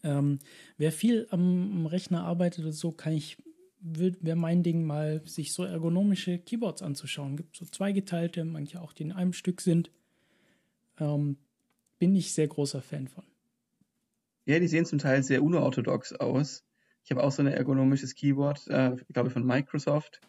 ähm, 0.02 0.38
wer 0.78 0.92
viel 0.92 1.26
am, 1.30 1.86
Rechner 1.86 2.24
arbeitet 2.24 2.64
oder 2.64 2.72
so, 2.72 2.92
kann 2.92 3.12
ich, 3.12 3.38
wäre 3.80 4.36
mein 4.36 4.62
Ding 4.62 4.84
mal, 4.84 5.22
sich 5.26 5.52
so 5.52 5.64
ergonomische 5.64 6.38
Keyboards 6.38 6.82
anzuschauen. 6.82 7.36
Gibt 7.36 7.56
so 7.56 7.64
zweigeteilte, 7.64 8.44
manche 8.44 8.80
auch, 8.80 8.92
die 8.92 9.04
in 9.04 9.12
einem 9.12 9.32
Stück 9.32 9.60
sind. 9.60 9.90
Ähm, 10.98 11.36
bin 11.98 12.14
ich 12.14 12.32
sehr 12.32 12.48
großer 12.48 12.82
Fan 12.82 13.08
von. 13.08 13.24
Ja, 14.44 14.58
die 14.60 14.68
sehen 14.68 14.86
zum 14.86 14.98
Teil 14.98 15.22
sehr 15.22 15.42
unorthodox 15.42 16.12
aus. 16.12 16.64
Ich 17.04 17.10
habe 17.10 17.22
auch 17.22 17.32
so 17.32 17.42
ein 17.42 17.48
ergonomisches 17.48 18.14
Keyboard, 18.14 18.66
äh, 18.68 18.96
glaube 19.12 19.28
ich, 19.28 19.32
von 19.32 19.44
Microsoft. 19.44 20.20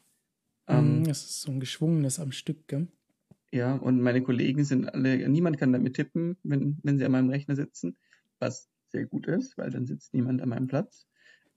Ähm, 0.68 1.03
das 1.03 1.24
ist 1.24 1.41
so 1.41 1.51
ein 1.51 1.60
geschwungenes 1.60 2.20
am 2.20 2.32
Stück, 2.32 2.68
gell? 2.68 2.88
Ja, 3.51 3.76
und 3.76 4.01
meine 4.01 4.22
Kollegen 4.22 4.64
sind 4.66 4.89
alle, 4.89 5.28
niemand 5.30 5.58
kann 5.58 5.72
damit 5.72 5.95
tippen, 5.95 6.38
wenn, 6.43 6.78
wenn 6.84 6.97
sie 6.97 7.05
an 7.05 7.14
meinem 7.14 7.30
Rechner 7.30 7.55
sitzen, 7.55 7.95
was 8.39 8.70
sehr 8.89 9.05
gut 9.05 9.27
ist, 9.27 9.57
weil 9.57 9.69
dann 9.69 9.85
sitzt 9.85 10.13
niemand 10.13 10.41
an 10.41 10.49
meinem 10.49 10.67
Platz. 10.67 11.07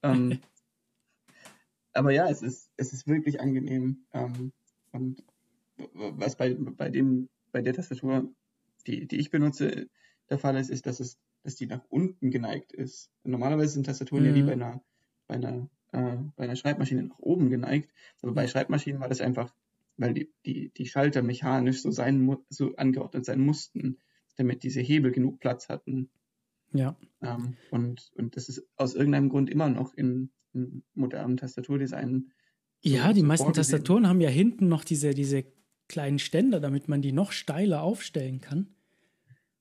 Ähm, 0.03 0.39
aber 1.93 2.11
ja, 2.11 2.29
es 2.29 2.41
ist, 2.41 2.71
es 2.77 2.93
ist 2.93 3.07
wirklich 3.07 3.39
angenehm. 3.39 4.05
Ähm, 4.13 4.51
und 4.91 5.23
was 5.93 6.35
bei, 6.35 6.53
bei, 6.53 6.89
dem, 6.89 7.29
bei 7.51 7.61
der 7.61 7.73
Tastatur, 7.73 8.31
die, 8.87 9.07
die 9.07 9.17
ich 9.17 9.29
benutze, 9.29 9.87
der 10.29 10.37
Fall 10.37 10.57
ist, 10.57 10.69
ist, 10.69 10.85
dass 10.85 10.99
es 10.99 11.17
dass 11.43 11.55
die 11.55 11.67
nach 11.67 11.83
unten 11.89 12.31
geneigt 12.31 12.71
ist. 12.71 13.09
Normalerweise 13.23 13.73
sind 13.73 13.85
Tastaturen 13.85 14.23
mhm. 14.23 14.29
ja 14.29 14.35
wie 14.35 14.43
bei 14.43 14.53
einer, 14.53 14.83
bei 15.27 15.35
einer, 15.35 15.69
äh, 15.91 16.17
bei 16.35 16.43
einer 16.43 16.55
Schreibmaschine 16.55 17.03
nach 17.03 17.19
oben 17.19 17.49
geneigt. 17.49 17.91
Aber 18.21 18.33
bei 18.33 18.47
Schreibmaschinen 18.47 19.01
war 19.01 19.09
das 19.09 19.21
einfach, 19.21 19.53
weil 19.97 20.13
die, 20.13 20.31
die, 20.45 20.69
die 20.69 20.85
Schalter 20.85 21.21
mechanisch 21.21 21.81
so 21.81 21.91
sein, 21.91 22.37
so 22.49 22.75
angeordnet 22.75 23.25
sein 23.25 23.39
mussten, 23.39 23.97
damit 24.37 24.63
diese 24.63 24.81
Hebel 24.81 25.11
genug 25.11 25.39
Platz 25.39 25.69
hatten. 25.69 26.09
Ja. 26.73 26.95
Ähm, 27.21 27.55
und, 27.69 28.11
und 28.15 28.35
das 28.35 28.49
ist 28.49 28.67
aus 28.77 28.95
irgendeinem 28.95 29.29
Grund 29.29 29.49
immer 29.49 29.69
noch 29.69 29.93
in, 29.93 30.31
in 30.53 30.83
modernen 30.93 31.37
Tastaturdesign. 31.37 32.31
So, 32.81 32.89
ja, 32.89 33.13
die 33.13 33.21
so 33.21 33.25
meisten 33.25 33.45
vorgesehen. 33.45 33.71
Tastaturen 33.71 34.07
haben 34.07 34.21
ja 34.21 34.29
hinten 34.29 34.67
noch 34.67 34.83
diese, 34.83 35.13
diese 35.13 35.45
kleinen 35.87 36.19
Ständer, 36.19 36.59
damit 36.59 36.87
man 36.87 37.01
die 37.01 37.11
noch 37.11 37.31
steiler 37.31 37.83
aufstellen 37.83 38.41
kann. 38.41 38.67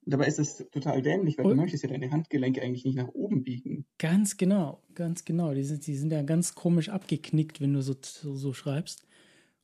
Dabei 0.07 0.27
ist 0.27 0.39
es 0.39 0.67
total 0.71 1.03
dämlich, 1.03 1.37
weil 1.37 1.47
und? 1.47 1.57
du 1.57 1.63
möchtest 1.63 1.83
ja 1.83 1.91
deine 1.91 2.11
Handgelenke 2.11 2.63
eigentlich 2.63 2.85
nicht 2.85 2.97
nach 2.97 3.09
oben 3.09 3.45
biegen. 3.45 3.87
Ganz 3.99 4.37
genau, 4.37 4.83
ganz 4.95 5.25
genau. 5.25 5.53
Die 5.53 5.63
sind, 5.63 5.87
die 5.87 5.97
sind 5.97 6.11
ja 6.11 6.23
ganz 6.23 6.55
komisch 6.55 6.89
abgeknickt, 6.89 7.61
wenn 7.61 7.75
du 7.75 7.83
so, 7.83 7.95
so, 8.01 8.35
so 8.35 8.53
schreibst. 8.55 9.07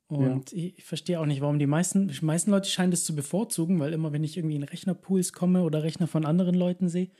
Und 0.08 0.52
ja. 0.52 0.58
ich, 0.58 0.78
ich 0.78 0.84
verstehe 0.84 1.18
auch 1.18 1.26
nicht, 1.26 1.40
warum 1.40 1.58
die 1.58 1.66
meisten, 1.66 2.08
die 2.08 2.24
meisten 2.24 2.50
Leute 2.50 2.68
scheinen 2.68 2.90
das 2.92 3.04
zu 3.04 3.16
bevorzugen, 3.16 3.80
weil 3.80 3.92
immer, 3.92 4.12
wenn 4.12 4.22
ich 4.22 4.36
irgendwie 4.36 4.56
in 4.56 4.62
Rechnerpools 4.62 5.32
komme 5.32 5.62
oder 5.62 5.82
Rechner 5.82 6.06
von 6.06 6.24
anderen 6.24 6.54
Leuten 6.54 6.88
sehe, 6.88 7.10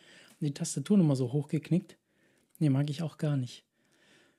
die 0.40 0.54
Tastatur 0.54 0.98
immer 0.98 1.16
so 1.16 1.32
hochgeknickt. 1.32 1.98
Nee, 2.58 2.70
mag 2.70 2.88
ich 2.90 3.02
auch 3.02 3.18
gar 3.18 3.36
nicht. 3.36 3.64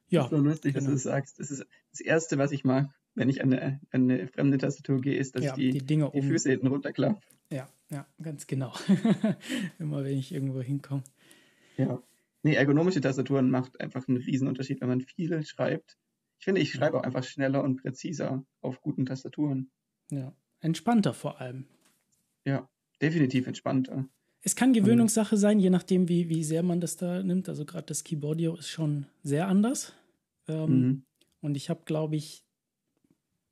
Ja. 0.09 0.23
Das 0.23 0.31
ist 0.31 0.37
so 0.37 0.43
lustig, 0.43 0.73
genau. 0.73 0.85
dass 0.85 0.85
du 0.85 0.91
das 0.91 1.03
sagst. 1.03 1.39
Das 1.39 1.51
ist 1.51 1.65
das 1.91 2.01
Erste, 2.01 2.37
was 2.37 2.51
ich 2.51 2.63
mag, 2.63 2.89
wenn 3.15 3.29
ich 3.29 3.43
an 3.43 3.53
eine, 3.53 3.81
an 3.91 4.09
eine 4.09 4.27
fremde 4.27 4.57
Tastatur 4.57 5.01
gehe, 5.01 5.17
ist, 5.17 5.35
dass 5.35 5.43
ja, 5.43 5.51
ich 5.57 5.73
die, 5.73 5.85
die, 5.85 6.09
die 6.13 6.21
Füße 6.21 6.49
hinten 6.49 6.67
runterklappe. 6.67 7.19
Ja, 7.49 7.69
ja, 7.89 8.05
ganz 8.21 8.47
genau. 8.47 8.73
Immer 9.79 10.03
wenn 10.03 10.17
ich 10.17 10.31
irgendwo 10.31 10.61
hinkomme. 10.61 11.03
Ja. 11.77 12.01
Nee, 12.43 12.55
ergonomische 12.55 13.01
Tastaturen 13.01 13.49
macht 13.49 13.79
einfach 13.81 14.07
einen 14.07 14.17
Riesenunterschied, 14.17 14.81
wenn 14.81 14.89
man 14.89 15.01
viel 15.01 15.43
schreibt. 15.43 15.97
Ich 16.39 16.45
finde, 16.45 16.61
ich 16.61 16.71
schreibe 16.71 16.99
auch 16.99 17.03
einfach 17.03 17.23
schneller 17.23 17.63
und 17.63 17.81
präziser 17.81 18.45
auf 18.61 18.81
guten 18.81 19.05
Tastaturen. 19.05 19.71
Ja, 20.11 20.33
entspannter 20.59 21.13
vor 21.13 21.41
allem. 21.41 21.65
Ja, 22.45 22.69
definitiv 23.01 23.47
entspannter. 23.47 24.07
Es 24.41 24.55
kann 24.55 24.73
Gewöhnungssache 24.73 25.35
sein, 25.35 25.59
je 25.59 25.69
nachdem, 25.69 26.07
wie, 26.07 26.29
wie 26.29 26.43
sehr 26.43 26.63
man 26.63 26.79
das 26.79 26.95
da 26.95 27.21
nimmt. 27.21 27.49
Also 27.49 27.65
gerade 27.65 27.88
das 27.88 28.03
Keyboardio 28.03 28.55
ist 28.55 28.69
schon 28.69 29.05
sehr 29.23 29.47
anders. 29.47 29.93
Ähm, 30.47 30.79
mhm. 30.79 31.03
Und 31.41 31.57
ich 31.57 31.69
habe, 31.69 31.81
glaube 31.85 32.15
ich, 32.15 32.43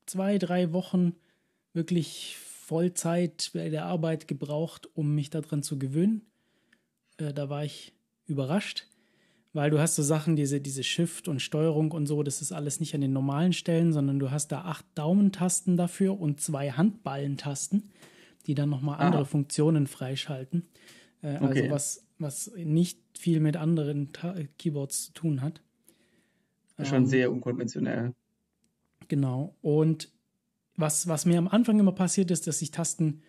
zwei, 0.06 0.38
drei 0.38 0.72
Wochen 0.72 1.14
wirklich 1.72 2.36
Vollzeit 2.38 3.50
bei 3.52 3.68
der 3.68 3.84
Arbeit 3.84 4.26
gebraucht, 4.26 4.88
um 4.94 5.14
mich 5.14 5.30
daran 5.30 5.62
zu 5.62 5.78
gewöhnen. 5.78 6.22
Äh, 7.18 7.32
da 7.32 7.48
war 7.48 7.64
ich 7.64 7.92
überrascht, 8.26 8.86
weil 9.52 9.70
du 9.70 9.78
hast 9.78 9.94
so 9.94 10.02
Sachen, 10.02 10.34
diese, 10.34 10.60
diese 10.60 10.82
Shift 10.82 11.28
und 11.28 11.40
Steuerung 11.40 11.92
und 11.92 12.06
so, 12.06 12.22
das 12.22 12.42
ist 12.42 12.52
alles 12.52 12.80
nicht 12.80 12.94
an 12.94 13.00
den 13.02 13.12
normalen 13.12 13.52
Stellen, 13.52 13.92
sondern 13.92 14.18
du 14.18 14.30
hast 14.30 14.48
da 14.48 14.62
acht 14.62 14.84
Daumentasten 14.94 15.76
dafür 15.76 16.18
und 16.18 16.40
zwei 16.40 16.72
Handballentasten, 16.72 17.90
die 18.46 18.54
dann 18.54 18.68
nochmal 18.68 18.98
andere 19.00 19.22
ah. 19.22 19.26
Funktionen 19.26 19.86
freischalten. 19.86 20.66
Äh, 21.22 21.28
also 21.28 21.46
okay. 21.46 21.62
Also 21.62 21.74
was, 21.74 22.06
was 22.18 22.52
nicht 22.56 23.00
viel 23.18 23.40
mit 23.40 23.56
anderen 23.56 24.12
Ta 24.12 24.34
Keyboards 24.58 25.06
zu 25.06 25.12
tun 25.12 25.42
hat. 25.42 25.62
Schon 26.82 27.04
ähm, 27.04 27.06
sehr 27.06 27.32
unkonventionell. 27.32 28.14
Genau. 29.08 29.56
Und 29.62 30.10
was, 30.76 31.08
was 31.08 31.24
mir 31.26 31.38
am 31.38 31.48
Anfang 31.48 31.78
immer 31.78 31.92
passiert 31.92 32.30
ist, 32.30 32.46
dass 32.46 32.60
ich 32.60 32.70
Tasten 32.70 33.22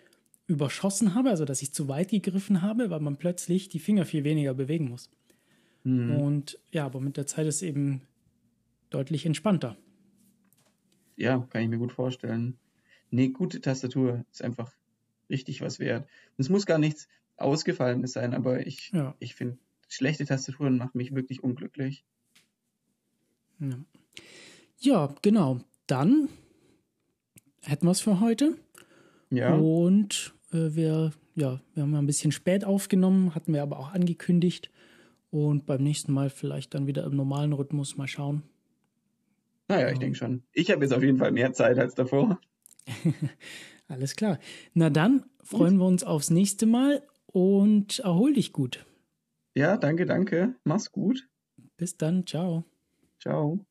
überschossen 0.48 1.14
habe, 1.14 1.30
also 1.30 1.46
dass 1.46 1.62
ich 1.62 1.74
zu 1.74 1.88
weit 1.88 2.10
gegriffen 2.10 2.62
habe, 2.62 2.90
weil 2.90 3.00
man 3.00 3.18
plötzlich 3.18 3.70
die 3.70 3.80
Finger 3.80 4.06
viel 4.06 4.24
weniger 4.24 4.54
bewegen 4.54 4.90
muss. 4.90 5.10
Mhm. 5.84 6.12
Und 6.20 6.60
ja, 6.72 6.86
aber 6.86 7.00
mit 7.00 7.18
der 7.18 7.28
Zeit 7.28 7.48
ist 7.48 7.62
eben 7.62 8.02
deutlich 8.90 9.26
entspannter. 9.26 9.78
Ja, 11.16 11.40
kann 11.50 11.64
ich 11.64 11.70
mir 11.70 11.78
gut 11.78 11.92
vorstellen. 11.92 12.58
Nee, 13.10 13.30
gute 13.30 13.60
Tastatur 13.62 14.26
ist 14.32 14.42
einfach 14.42 14.74
richtig 15.30 15.62
was 15.62 15.80
wert. 15.80 16.08
Es 16.38 16.50
muss 16.50 16.66
gar 16.66 16.78
nichts 16.78 17.08
Ausgefallenes 17.38 18.14
sein, 18.14 18.34
aber 18.34 18.66
ich, 18.66 18.92
ja. 18.92 19.16
ich 19.20 19.36
finde, 19.36 19.58
schlechte 19.88 20.26
Tastaturen 20.26 20.78
machen 20.78 20.92
mich 20.98 21.14
wirklich 21.14 21.44
unglücklich. 21.44 22.04
Ja, 23.60 23.78
ja 24.80 25.16
genau. 25.22 25.60
Dann 25.86 26.30
hätten 27.62 27.86
wir 27.86 27.92
es 27.92 28.02
für 28.02 28.20
heute. 28.20 28.58
Ja. 29.30 29.56
Und 29.56 30.34
äh, 30.52 30.76
wir, 30.76 31.12
ja, 31.36 31.62
wir 31.74 31.84
haben 31.84 31.96
ein 31.96 32.06
bisschen 32.06 32.32
spät 32.32 32.66
aufgenommen, 32.66 33.36
hatten 33.36 33.54
wir 33.54 33.62
aber 33.62 33.80
auch 33.80 33.94
angekündigt. 33.94 34.72
Und 35.30 35.66
beim 35.66 35.84
nächsten 35.84 36.14
Mal 36.14 36.30
vielleicht 36.30 36.74
dann 36.74 36.88
wieder 36.88 37.04
im 37.04 37.16
normalen 37.16 37.54
Rhythmus 37.54 37.98
mal 37.98 38.08
schauen. 38.08 38.44
Naja, 39.68 39.92
ich 39.92 40.00
denke 40.00 40.18
schon. 40.18 40.44
Ich 40.54 40.72
habe 40.72 40.84
jetzt 40.84 40.94
auf 40.94 41.04
jeden 41.04 41.18
Fall 41.18 41.34
mehr 41.34 41.52
Zeit 41.52 41.78
als 41.78 41.94
davor. 41.94 42.40
Alles 43.88 44.16
klar. 44.16 44.40
Na 44.74 44.90
dann 44.90 45.26
freuen 45.44 45.78
wir 45.78 45.86
uns 45.86 46.04
aufs 46.04 46.30
nächste 46.30 46.66
Mal 46.66 47.04
und 47.26 48.00
erhol 48.00 48.34
dich 48.34 48.54
gut. 48.54 48.86
Ja, 49.56 49.76
danke, 49.76 50.06
danke. 50.06 50.56
Mach's 50.64 50.90
gut. 50.92 51.28
Bis 51.78 51.98
dann. 51.98 52.26
Ciao. 52.26 52.66
Ciao. 53.20 53.67